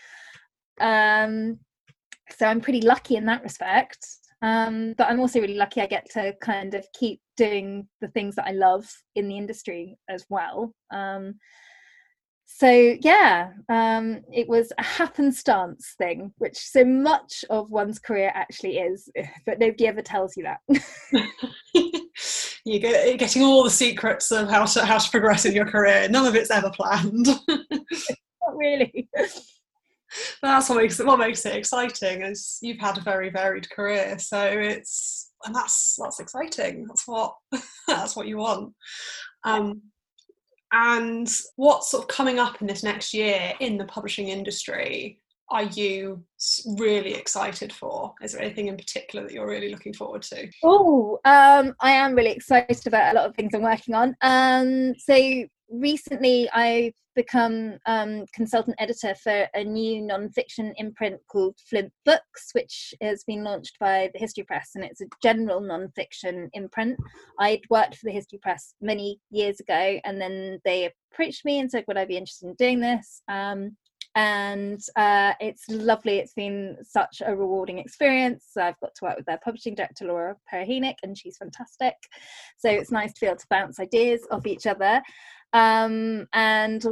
Um, 0.81 1.59
so 2.31 2.47
I'm 2.47 2.61
pretty 2.61 2.83
lucky 2.83 3.17
in 3.17 3.27
that 3.27 3.43
respect. 3.43 4.07
Um, 4.43 4.95
but 4.97 5.09
I'm 5.09 5.21
also 5.21 5.41
really 5.41 5.57
lucky 5.57 5.81
I 5.81 5.87
get 5.87 6.09
to 6.13 6.33
kind 6.41 6.75
of 6.75 6.87
keep 6.99 7.21
doing 7.37 7.89
the 8.01 8.09
things 8.09 8.37
that 8.37 8.47
I 8.47 8.53
love 8.53 8.89
in 9.17 9.29
the 9.29 9.37
industry 9.37 9.99
as 10.09 10.25
well. 10.29 10.73
Um, 10.93 11.35
so 12.51 12.97
yeah, 13.03 13.51
um, 13.69 14.23
it 14.33 14.49
was 14.49 14.73
a 14.79 14.83
happenstance 14.83 15.95
thing, 15.99 16.33
which 16.39 16.57
so 16.57 16.85
much 16.85 17.45
of 17.51 17.71
one's 17.71 17.99
career 17.99 18.33
actually 18.35 18.79
is, 18.79 19.09
but 19.47 19.59
nobody 19.59 19.87
ever 19.87 20.03
tells 20.03 20.37
you 20.37 20.45
that. 20.45 20.61
you 22.65 22.79
get 22.81 23.19
getting 23.19 23.43
all 23.43 23.63
the 23.63 23.71
secrets 23.71 24.31
of 24.31 24.49
how 24.49 24.65
to 24.65 24.85
how 24.85 24.99
to 24.99 25.11
progress 25.11 25.45
in 25.45 25.55
your 25.55 25.67
career. 25.67 26.09
None 26.09 26.27
of 26.27 26.35
it's 26.35 26.51
ever 26.51 26.71
planned. 26.71 27.27
Not 27.49 28.57
really 28.57 29.09
that's 30.43 30.69
what 30.69 30.79
makes 30.79 30.99
it 30.99 31.07
what 31.07 31.19
makes 31.19 31.45
it 31.45 31.55
exciting 31.55 32.23
is 32.23 32.59
you've 32.63 32.81
had 32.81 32.99
a 32.99 33.03
very 33.03 33.31
varied 33.31 33.69
career 33.71 34.19
so 34.19 34.43
it's 34.43 35.33
and 35.45 35.55
that's 35.55 35.97
that's 36.01 36.21
exciting 36.21 36.87
that's 36.87 37.07
what 37.07 37.35
that's 37.89 38.17
what 38.17 38.27
you 38.27 38.37
want 38.37 38.73
um, 39.45 39.81
and 40.73 41.31
what's 41.57 41.91
sort 41.91 42.03
of 42.03 42.09
coming 42.09 42.39
up 42.39 42.61
in 42.61 42.67
this 42.67 42.83
next 42.83 43.15
year 43.15 43.53
in 43.61 43.79
the 43.79 43.87
publishing 43.87 44.29
industry 44.29 45.21
are 45.51 45.65
you 45.65 46.23
really 46.77 47.15
excited 47.15 47.73
for? 47.73 48.15
Is 48.21 48.33
there 48.33 48.43
anything 48.43 48.69
in 48.69 48.77
particular 48.77 49.25
that 49.25 49.33
you're 49.33 49.49
really 49.49 49.71
looking 49.71 49.95
forward 49.95 50.23
to? 50.23 50.49
Oh, 50.63 51.19
um, 51.25 51.75
I 51.81 51.93
am 51.93 52.15
really 52.15 52.33
excited 52.33 52.87
about 52.87 53.15
a 53.15 53.17
lot 53.17 53.27
of 53.29 53.35
things 53.35 53.55
I'm 53.55 53.63
working 53.63 53.95
on. 53.95 54.15
Um, 54.21 54.95
so 54.99 55.15
recently 55.71 56.49
I've 56.51 56.95
become 57.15 57.79
um, 57.87 58.25
consultant 58.33 58.77
editor 58.79 59.15
for 59.15 59.49
a 59.55 59.65
new 59.65 60.01
non-fiction 60.01 60.73
imprint 60.77 61.21
called 61.31 61.57
Flint 61.69 61.93
Books, 62.05 62.51
which 62.53 62.95
has 63.03 63.25
been 63.25 63.43
launched 63.43 63.79
by 63.81 64.11
the 64.13 64.21
History 64.21 64.45
Press, 64.45 64.71
and 64.75 64.85
it's 64.85 65.01
a 65.01 65.07
general 65.23 65.61
non-fiction 65.61 66.49
imprint. 66.53 66.97
I'd 67.41 67.63
worked 67.71 67.97
for 67.97 68.07
the 68.07 68.13
History 68.13 68.39
Press 68.41 68.75
many 68.81 69.21
years 69.31 69.61
ago, 69.61 69.99
and 70.05 70.21
then 70.21 70.61
they 70.65 70.93
approached 71.13 71.45
me 71.45 71.59
and 71.59 71.71
said, 71.71 71.85
"Would 71.89 71.99
I 71.99 72.05
be 72.05 72.17
interested 72.17 72.49
in 72.49 72.55
doing 72.55 72.81
this?" 72.81 73.23
Um, 73.29 73.77
and 74.15 74.81
uh, 74.97 75.35
it's 75.39 75.69
lovely. 75.69 76.19
It's 76.19 76.35
been 76.35 76.77
such 76.83 77.23
a 77.25 77.37
rewarding 77.37 77.79
experience. 77.79 78.57
I've 78.57 78.81
got 78.81 78.95
to 78.97 79.05
work 79.05 79.17
with 79.17 79.27
their 79.27 79.39
publishing 79.45 79.75
director 79.75 80.07
Laura 80.07 80.37
Perehinec, 80.53 80.95
and 81.03 81.17
she's 81.17 81.37
fantastic. 81.37 81.95
So 82.57 82.69
it's 82.69 82.91
nice 82.91 83.13
to 83.13 83.21
be 83.21 83.27
able 83.27 83.37
to 83.37 83.47
bounce 83.51 83.79
ideas 83.79 84.27
off 84.31 84.47
each 84.47 84.67
other. 84.67 85.03
Um, 85.53 86.27
and 86.33 86.85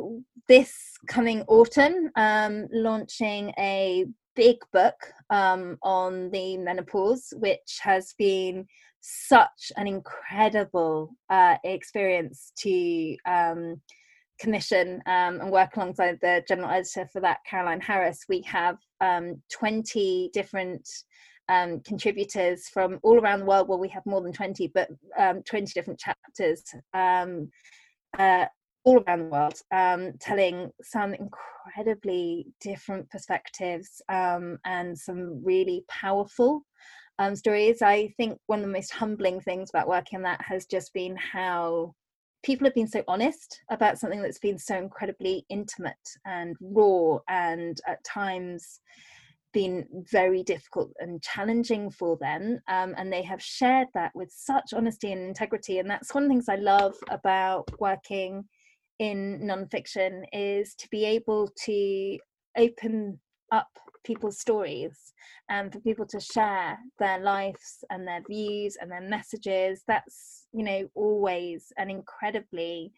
this 0.49 0.75
coming 1.07 1.43
autumn, 1.49 2.11
um, 2.17 2.69
launching 2.73 3.53
a 3.59 4.07
big 4.35 4.57
book 4.73 5.13
um, 5.31 5.79
on 5.83 6.31
the 6.31 6.57
menopause, 6.59 7.33
which 7.39 7.79
has 7.81 8.15
been 8.19 8.67
such 9.01 9.73
an 9.77 9.87
incredible 9.87 11.15
uh, 11.31 11.57
experience 11.65 12.53
to 12.57 13.17
um, 13.27 13.81
commission 14.39 15.03
um, 15.07 15.41
and 15.41 15.51
work 15.51 15.77
alongside 15.77 16.19
the 16.21 16.43
general 16.47 16.71
editor 16.71 17.09
for 17.13 17.21
that, 17.21 17.39
Caroline 17.49 17.81
Harris. 17.81 18.25
We 18.29 18.43
have 18.43 18.79
um, 19.01 19.41
20 19.53 20.31
different 20.33 20.89
um, 21.49 21.81
contributors 21.81 22.69
from 22.69 22.99
all 23.03 23.19
around 23.19 23.41
the 23.41 23.47
world. 23.47 23.69
Well, 23.69 23.79
we 23.79 23.89
have 23.89 24.05
more 24.07 24.21
than 24.21 24.33
20, 24.33 24.73
but 24.75 24.89
um, 25.19 25.43
20 25.43 25.73
different 25.73 26.01
chapters 26.01 26.63
uh, 28.19 28.47
all 28.85 29.03
around 29.07 29.19
the 29.19 29.25
world, 29.27 29.61
um, 29.73 30.13
telling 30.21 30.71
some 30.83 31.15
incredibly 31.15 32.47
different 32.61 33.09
perspectives 33.11 34.01
um, 34.09 34.59
and 34.65 34.97
some 34.97 35.43
really 35.45 35.85
powerful 35.89 36.63
um, 37.19 37.35
stories. 37.35 37.83
I 37.83 38.09
think 38.17 38.39
one 38.47 38.61
of 38.61 38.67
the 38.67 38.73
most 38.73 38.93
humbling 38.93 39.41
things 39.41 39.71
about 39.71 39.89
working 39.89 40.19
on 40.19 40.23
that 40.23 40.41
has 40.43 40.67
just 40.67 40.93
been 40.95 41.17
how 41.17 41.95
people 42.45 42.65
have 42.65 42.75
been 42.75 42.87
so 42.87 43.03
honest 43.09 43.61
about 43.71 43.99
something 43.99 44.23
that's 44.23 44.39
been 44.39 44.59
so 44.59 44.77
incredibly 44.77 45.45
intimate 45.49 45.95
and 46.25 46.55
raw 46.61 47.19
and 47.29 47.81
at 47.89 48.03
times 48.05 48.81
been 49.57 49.87
very 50.13 50.43
difficult 50.43 50.93
and 50.99 51.23
challenging 51.23 51.91
for 51.91 52.19
them 52.19 52.61
um, 52.69 52.95
and 52.99 53.11
they 53.11 53.23
have 53.23 53.43
shared 53.43 53.89
that 53.95 54.13
with 54.15 54.31
such 54.31 54.75
honesty 54.75 55.13
and 55.13 55.23
integrity 55.23 55.79
and 55.79 55.89
that's 55.89 56.13
one 56.13 56.25
of 56.25 56.29
the 56.29 56.35
things 56.35 56.51
i 56.51 56.57
love 56.57 56.95
about 57.09 57.67
working 57.81 58.45
in 58.99 59.41
nonfiction 59.43 60.25
is 60.35 60.75
to 60.75 60.87
be 60.91 61.07
able 61.07 61.51
to 61.65 62.19
open 62.59 63.19
up 63.51 63.71
people's 64.05 64.39
stories 64.39 65.15
and 65.49 65.73
for 65.73 65.81
people 65.81 66.05
to 66.05 66.21
share 66.21 66.79
their 66.99 67.21
lives 67.21 67.83
and 67.89 68.07
their 68.07 68.21
views 68.29 68.77
and 68.79 68.91
their 68.91 69.01
messages 69.01 69.83
that's 69.89 70.49
you 70.53 70.65
know 70.65 70.87
always 70.95 71.73
an 71.79 71.89
incredibly 71.89 72.93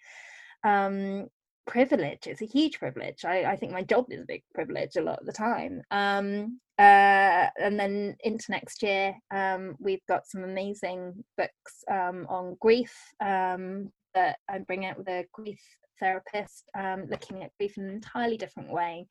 um 0.64 1.28
privilege 1.68 2.26
it's 2.26 2.42
a 2.42 2.46
huge 2.46 2.78
privilege 2.78 3.24
I, 3.24 3.44
I 3.44 3.56
think 3.56 3.72
my 3.72 3.82
job 3.82 4.06
is 4.08 4.22
a 4.22 4.26
big 4.26 4.42
privilege 4.54 4.96
a 4.96 5.02
lot 5.02 5.20
of 5.20 5.26
the 5.26 5.32
time 5.32 5.82
um 5.90 6.58
uh 6.78 7.46
and 7.60 7.78
then 7.78 8.16
into 8.24 8.50
next 8.50 8.82
year 8.82 9.14
um 9.30 9.76
we've 9.78 10.04
got 10.08 10.26
some 10.26 10.42
amazing 10.42 11.22
books 11.36 11.84
um 11.90 12.26
on 12.28 12.56
grief 12.60 12.96
um 13.20 13.92
that 14.14 14.38
i'm 14.48 14.64
bringing 14.64 14.88
out 14.88 14.98
with 14.98 15.08
a 15.08 15.26
grief 15.32 15.60
therapist 16.00 16.64
um 16.76 17.06
looking 17.10 17.42
at 17.42 17.56
grief 17.58 17.76
in 17.76 17.84
an 17.84 17.90
entirely 17.90 18.38
different 18.38 18.72
way 18.72 19.06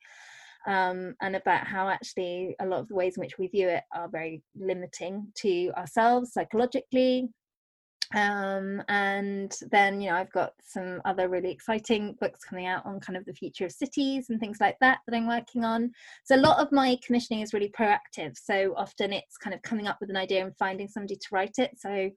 um, 0.66 1.14
and 1.22 1.36
about 1.36 1.66
how 1.66 1.88
actually 1.88 2.54
a 2.60 2.66
lot 2.66 2.80
of 2.80 2.88
the 2.88 2.94
ways 2.94 3.16
in 3.16 3.20
which 3.22 3.38
we 3.38 3.46
view 3.46 3.68
it 3.68 3.84
are 3.94 4.08
very 4.08 4.42
limiting 4.54 5.28
to 5.36 5.70
ourselves 5.76 6.32
psychologically 6.32 7.28
um, 8.14 8.82
and 8.88 9.56
then 9.70 10.00
you 10.00 10.10
know 10.10 10.16
i've 10.16 10.32
got 10.32 10.52
some 10.64 11.00
other 11.04 11.28
really 11.28 11.50
exciting 11.50 12.16
books 12.20 12.40
coming 12.40 12.66
out 12.66 12.84
on 12.86 13.00
kind 13.00 13.16
of 13.16 13.24
the 13.24 13.32
future 13.34 13.66
of 13.66 13.72
cities 13.72 14.30
and 14.30 14.40
things 14.40 14.58
like 14.60 14.76
that 14.80 14.98
that 15.06 15.16
i'm 15.16 15.26
working 15.26 15.64
on. 15.64 15.90
So 16.24 16.36
a 16.36 16.38
lot 16.38 16.58
of 16.58 16.72
my 16.72 16.98
commissioning 17.04 17.40
is 17.40 17.52
really 17.52 17.72
proactive. 17.78 18.36
So 18.36 18.74
often 18.76 19.12
it's 19.12 19.36
kind 19.36 19.54
of 19.54 19.62
coming 19.62 19.86
up 19.86 19.98
with 20.00 20.10
an 20.10 20.16
idea 20.16 20.44
and 20.44 20.56
finding 20.56 20.88
somebody 20.88 21.16
to 21.16 21.28
write 21.32 21.58
it. 21.58 21.72
So 21.78 22.10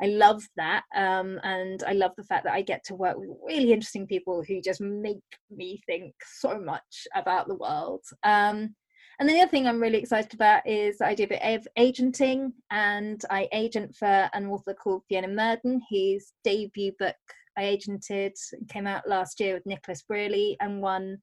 i 0.00 0.06
love 0.06 0.42
that 0.56 0.82
um, 0.96 1.38
and 1.44 1.84
i 1.86 1.92
love 1.92 2.10
the 2.16 2.24
fact 2.24 2.42
that 2.42 2.52
i 2.52 2.60
get 2.60 2.82
to 2.84 2.96
work 2.96 3.16
with 3.16 3.28
really 3.46 3.72
interesting 3.72 4.08
people 4.08 4.42
who 4.42 4.60
just 4.60 4.80
make 4.80 5.22
me 5.52 5.80
think 5.86 6.12
so 6.24 6.58
much 6.58 7.06
about 7.14 7.46
the 7.46 7.54
world. 7.54 8.02
Um, 8.24 8.74
and 9.18 9.28
the 9.28 9.40
other 9.40 9.50
thing 9.50 9.66
I'm 9.66 9.80
really 9.80 9.98
excited 9.98 10.34
about 10.34 10.66
is 10.66 11.00
I 11.00 11.14
do 11.14 11.24
a 11.24 11.28
bit 11.28 11.42
of 11.42 11.66
agenting, 11.76 12.52
and 12.70 13.20
I 13.30 13.48
agent 13.52 13.94
for 13.94 14.28
an 14.32 14.46
author 14.46 14.74
called 14.74 15.02
Fiona 15.08 15.28
Murden, 15.28 15.80
whose 15.90 16.32
debut 16.42 16.92
book 16.98 17.16
I 17.56 17.62
agented 17.64 18.32
came 18.68 18.86
out 18.86 19.08
last 19.08 19.38
year 19.40 19.54
with 19.54 19.66
Nicholas 19.66 20.02
Brealey 20.10 20.56
and 20.60 20.82
won 20.82 21.18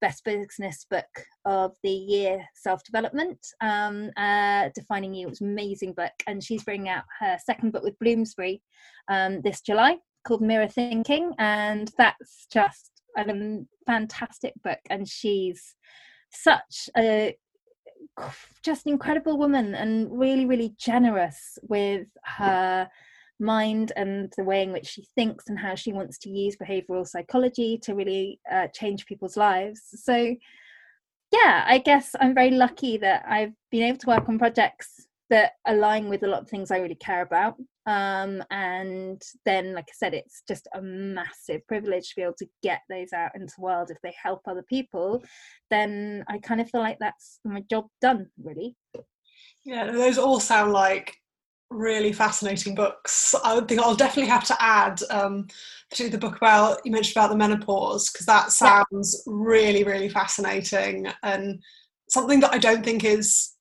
Best 0.00 0.24
Business 0.24 0.86
Book 0.88 1.06
of 1.44 1.74
the 1.82 1.90
Year 1.90 2.44
Self 2.54 2.84
Development. 2.84 3.38
Um, 3.60 4.10
uh, 4.16 4.68
Defining 4.74 5.14
You 5.14 5.28
was 5.28 5.40
amazing 5.40 5.94
book, 5.94 6.12
and 6.26 6.42
she's 6.42 6.64
bringing 6.64 6.88
out 6.88 7.04
her 7.20 7.38
second 7.44 7.72
book 7.72 7.82
with 7.82 7.98
Bloomsbury 7.98 8.62
um, 9.08 9.40
this 9.42 9.60
July 9.60 9.96
called 10.26 10.42
Mirror 10.42 10.68
Thinking, 10.68 11.32
and 11.38 11.90
that's 11.98 12.46
just 12.52 12.90
a 13.16 13.24
fantastic 13.86 14.54
book. 14.62 14.80
And 14.90 15.08
she's 15.08 15.74
such 16.34 16.88
a 16.96 17.36
just 18.62 18.86
incredible 18.86 19.36
woman 19.38 19.74
and 19.74 20.08
really 20.18 20.46
really 20.46 20.74
generous 20.78 21.58
with 21.62 22.06
her 22.24 22.88
mind 23.40 23.92
and 23.96 24.32
the 24.36 24.44
way 24.44 24.62
in 24.62 24.72
which 24.72 24.86
she 24.86 25.04
thinks 25.16 25.48
and 25.48 25.58
how 25.58 25.74
she 25.74 25.92
wants 25.92 26.18
to 26.18 26.30
use 26.30 26.56
behavioral 26.56 27.06
psychology 27.06 27.76
to 27.82 27.94
really 27.94 28.38
uh, 28.50 28.68
change 28.68 29.06
people's 29.06 29.36
lives. 29.36 29.80
So 29.96 30.36
yeah 31.34 31.64
i 31.66 31.78
guess 31.78 32.14
i'm 32.20 32.34
very 32.34 32.50
lucky 32.50 32.96
that 32.96 33.24
i've 33.28 33.52
been 33.70 33.82
able 33.82 33.98
to 33.98 34.06
work 34.06 34.28
on 34.28 34.38
projects 34.38 35.06
that 35.30 35.52
align 35.66 36.08
with 36.08 36.22
a 36.22 36.26
lot 36.26 36.42
of 36.42 36.48
things 36.48 36.70
i 36.70 36.78
really 36.78 36.94
care 36.96 37.22
about 37.22 37.56
um, 37.86 38.42
and 38.50 39.20
then 39.44 39.74
like 39.74 39.88
i 39.88 39.94
said 39.94 40.14
it's 40.14 40.42
just 40.48 40.68
a 40.74 40.80
massive 40.80 41.66
privilege 41.66 42.08
to 42.08 42.16
be 42.16 42.22
able 42.22 42.34
to 42.38 42.48
get 42.62 42.80
those 42.88 43.12
out 43.12 43.34
into 43.34 43.52
the 43.56 43.62
world. 43.62 43.90
If 43.90 43.98
they 44.02 44.14
help 44.20 44.42
other 44.46 44.62
people 44.62 45.22
then 45.70 46.24
i 46.28 46.38
kind 46.38 46.60
of 46.60 46.70
feel 46.70 46.80
like 46.80 46.98
that's 46.98 47.40
my 47.44 47.62
job 47.70 47.86
done 48.00 48.28
really. 48.42 48.76
Yeah 49.64 49.90
those 49.90 50.18
all 50.18 50.40
sound 50.40 50.72
like 50.72 51.14
really 51.70 52.12
fascinating 52.12 52.74
books. 52.74 53.34
I 53.42 53.54
would 53.54 53.68
think 53.68 53.80
i'll 53.80 53.94
definitely 53.94 54.30
have 54.30 54.44
to 54.44 54.62
add 54.62 55.00
um, 55.10 55.48
to 55.90 56.08
the 56.08 56.18
book 56.18 56.36
about 56.36 56.80
you 56.84 56.92
mentioned 56.92 57.16
about 57.16 57.30
the 57.30 57.36
menopause 57.36 58.10
because 58.10 58.26
that 58.26 58.52
sounds 58.52 59.22
yeah. 59.26 59.32
really 59.34 59.84
really 59.84 60.08
fascinating 60.08 61.08
and 61.22 61.62
something 62.08 62.40
that 62.40 62.52
i 62.52 62.58
don't 62.58 62.84
think 62.84 63.04
is 63.04 63.53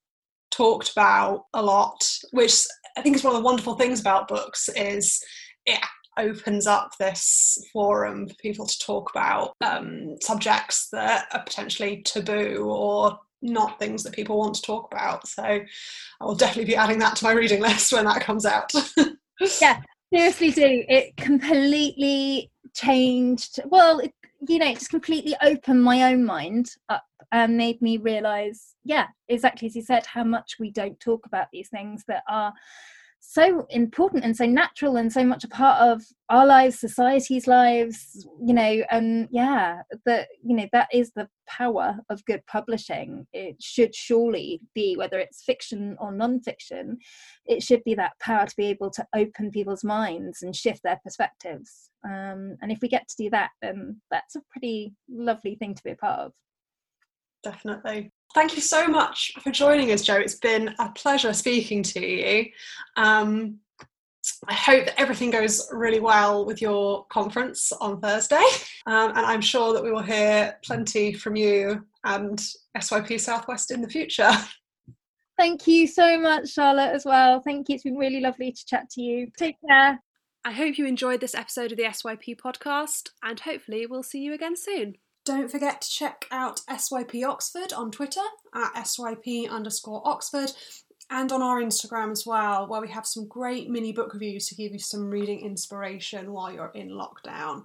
talked 0.54 0.92
about 0.92 1.46
a 1.54 1.62
lot 1.62 2.04
which 2.32 2.66
I 2.96 3.02
think 3.02 3.16
is 3.16 3.24
one 3.24 3.36
of 3.36 3.42
the 3.42 3.46
wonderful 3.46 3.76
things 3.76 4.00
about 4.00 4.28
books 4.28 4.70
is 4.70 5.20
it 5.66 5.80
opens 6.18 6.68
up 6.68 6.92
this 7.00 7.58
forum 7.72 8.28
for 8.28 8.36
people 8.36 8.66
to 8.66 8.80
talk 8.80 9.10
about 9.12 9.56
um, 9.62 10.16
subjects 10.22 10.90
that 10.92 11.28
are 11.34 11.44
potentially 11.44 12.04
taboo 12.04 12.66
or 12.70 13.20
not 13.42 13.80
things 13.80 14.04
that 14.04 14.14
people 14.14 14.38
want 14.38 14.56
to 14.56 14.62
talk 14.62 14.92
about. 14.92 15.28
So 15.28 15.44
I 15.44 15.66
will 16.22 16.36
definitely 16.36 16.72
be 16.72 16.76
adding 16.76 17.00
that 17.00 17.16
to 17.18 17.26
my 17.26 17.32
reading 17.34 17.62
list 17.62 17.92
when 17.92 18.06
that 18.06 18.22
comes 18.22 18.46
out. 18.46 18.72
yeah, 19.62 19.82
seriously 20.14 20.52
do. 20.52 20.84
It 20.88 21.18
completely 21.18 22.52
changed. 22.74 23.60
Well, 23.66 24.00
it, 24.00 24.14
you 24.48 24.60
know, 24.60 24.70
it 24.70 24.80
just 24.80 24.90
completely 24.90 25.36
opened 25.42 25.84
my 25.84 26.12
own 26.12 26.24
mind 26.26 26.70
up 26.90 27.04
and 27.32 27.58
made 27.58 27.82
me 27.82 27.98
realize, 27.98 28.76
yeah, 28.84 29.08
exactly 29.28 29.68
as 29.68 29.76
you 29.76 29.82
said, 29.82 30.06
how 30.06 30.24
much 30.24 30.56
we 30.60 30.72
don't 30.72 31.00
talk 31.00 31.26
about 31.26 31.48
these 31.52 31.70
things 31.70 32.04
that 32.08 32.24
are 32.30 32.54
so 33.26 33.66
important 33.70 34.26
and 34.26 34.36
so 34.36 34.46
natural 34.46 34.98
and 34.98 35.12
so 35.12 35.24
much 35.24 35.46
a 35.46 35.48
part 35.48 35.82
of 35.82 36.04
our 36.28 36.46
lives 36.46 36.78
society's 36.78 37.48
lives 37.48 38.28
you 38.46 38.54
know 38.54 38.84
and 38.92 39.30
yeah 39.32 39.82
that 40.06 40.28
you 40.44 40.54
know 40.54 40.68
that 40.74 40.90
is 40.92 41.10
the 41.16 41.28
power 41.48 41.98
of 42.10 42.26
good 42.26 42.46
publishing. 42.48 43.26
It 43.32 43.56
should 43.62 43.96
surely 43.96 44.60
be 44.76 44.98
whether 44.98 45.20
it's 45.20 45.42
fiction 45.42 45.96
or 46.02 46.12
non-fiction 46.12 46.98
it 47.46 47.64
should 47.64 47.82
be 47.86 47.96
that 47.96 48.20
power 48.20 48.46
to 48.46 48.56
be 48.58 48.66
able 48.66 48.92
to 48.92 49.08
open 49.16 49.52
people's 49.52 49.86
minds 49.86 50.42
and 50.42 50.54
shift 50.54 50.82
their 50.84 51.00
perspectives 51.02 51.92
um, 52.06 52.58
and 52.62 52.72
if 52.72 52.80
we 52.82 52.88
get 52.88 53.08
to 53.08 53.16
do 53.18 53.30
that 53.30 53.52
then 53.62 54.00
that's 54.12 54.36
a 54.36 54.42
pretty 54.52 54.94
lovely 55.10 55.56
thing 55.56 55.74
to 55.74 55.84
be 55.84 55.92
a 55.92 55.96
part 55.96 56.20
of 56.20 56.32
definitely 57.44 58.12
thank 58.34 58.56
you 58.56 58.62
so 58.62 58.88
much 58.88 59.34
for 59.42 59.52
joining 59.52 59.92
us, 59.92 60.02
Joe. 60.02 60.16
It's 60.16 60.36
been 60.36 60.74
a 60.80 60.90
pleasure 60.90 61.34
speaking 61.34 61.84
to 61.84 62.06
you. 62.06 62.46
Um, 62.96 63.60
I 64.48 64.54
hope 64.54 64.86
that 64.86 65.00
everything 65.00 65.32
goes 65.32 65.68
really 65.72 66.00
well 66.00 66.46
with 66.46 66.62
your 66.62 67.06
conference 67.08 67.72
on 67.74 68.00
Thursday. 68.00 68.44
Um, 68.86 69.12
and 69.12 69.26
I'm 69.26 69.40
sure 69.40 69.72
that 69.72 69.82
we 69.82 69.94
will 69.94 70.02
hear 70.02 70.60
plenty 70.62 71.14
from 71.14 71.38
you 71.38 71.86
and 72.04 72.38
SYP 72.78 73.18
Southwest 73.18 73.72
in 73.72 73.80
the 73.80 73.88
future. 73.88 74.30
Thank 75.40 75.68
you 75.68 75.88
so 75.88 76.20
much, 76.20 76.50
Charlotte, 76.50 76.92
as 76.94 77.06
well. 77.06 77.40
Thank 77.40 77.70
you. 77.70 77.76
It's 77.76 77.86
been 77.86 77.96
really 77.96 78.20
lovely 78.20 78.52
to 78.52 78.66
chat 78.66 78.90
to 78.90 79.02
you. 79.02 79.32
Take 79.38 79.56
care. 79.66 80.04
I 80.46 80.52
hope 80.52 80.78
you 80.78 80.86
enjoyed 80.86 81.22
this 81.22 81.36
episode 81.36 81.72
of 81.72 81.78
the 81.78 81.86
SYP 81.86 82.36
podcast, 82.38 83.12
and 83.24 83.40
hopefully, 83.40 83.86
we'll 83.86 84.04
see 84.04 84.20
you 84.20 84.34
again 84.34 84.58
soon. 84.58 84.98
Don't 85.26 85.50
forget 85.50 85.80
to 85.82 85.90
check 85.90 86.26
out 86.32 86.60
SYP 86.70 87.26
Oxford 87.26 87.72
on 87.72 87.92
Twitter 87.92 88.20
at 88.54 88.74
SYP 88.74 89.50
underscore 89.50 90.06
Oxford 90.06 90.52
and 91.10 91.32
on 91.32 91.42
our 91.42 91.62
Instagram 91.62 92.12
as 92.12 92.26
well, 92.26 92.68
where 92.68 92.82
we 92.82 92.90
have 92.90 93.06
some 93.06 93.26
great 93.28 93.70
mini 93.70 93.94
book 93.94 94.14
reviews 94.14 94.48
to 94.50 94.56
give 94.56 94.74
you 94.74 94.80
some 94.80 95.10
reading 95.10 95.40
inspiration 95.40 96.34
while 96.34 96.52
you're 96.52 96.74
in 96.76 96.90
lockdown. 96.90 97.64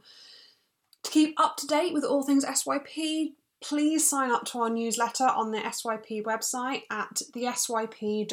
To 1.03 1.11
keep 1.11 1.35
up 1.41 1.57
to 1.57 1.67
date 1.67 1.93
with 1.93 2.05
all 2.05 2.23
things 2.23 2.45
SYP, 2.45 3.33
please 3.61 4.09
sign 4.09 4.31
up 4.31 4.45
to 4.47 4.59
our 4.61 4.71
newsletter 4.71 5.27
on 5.27 5.51
the 5.51 5.59
SYP 5.59 6.23
website 6.23 6.83
at 6.93 7.23
thesyp.org.uk. 7.35 8.29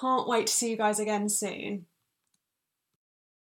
Can't 0.00 0.28
wait 0.28 0.46
to 0.46 0.52
see 0.52 0.70
you 0.70 0.76
guys 0.78 1.00
again 1.00 1.28
soon. 1.28 1.84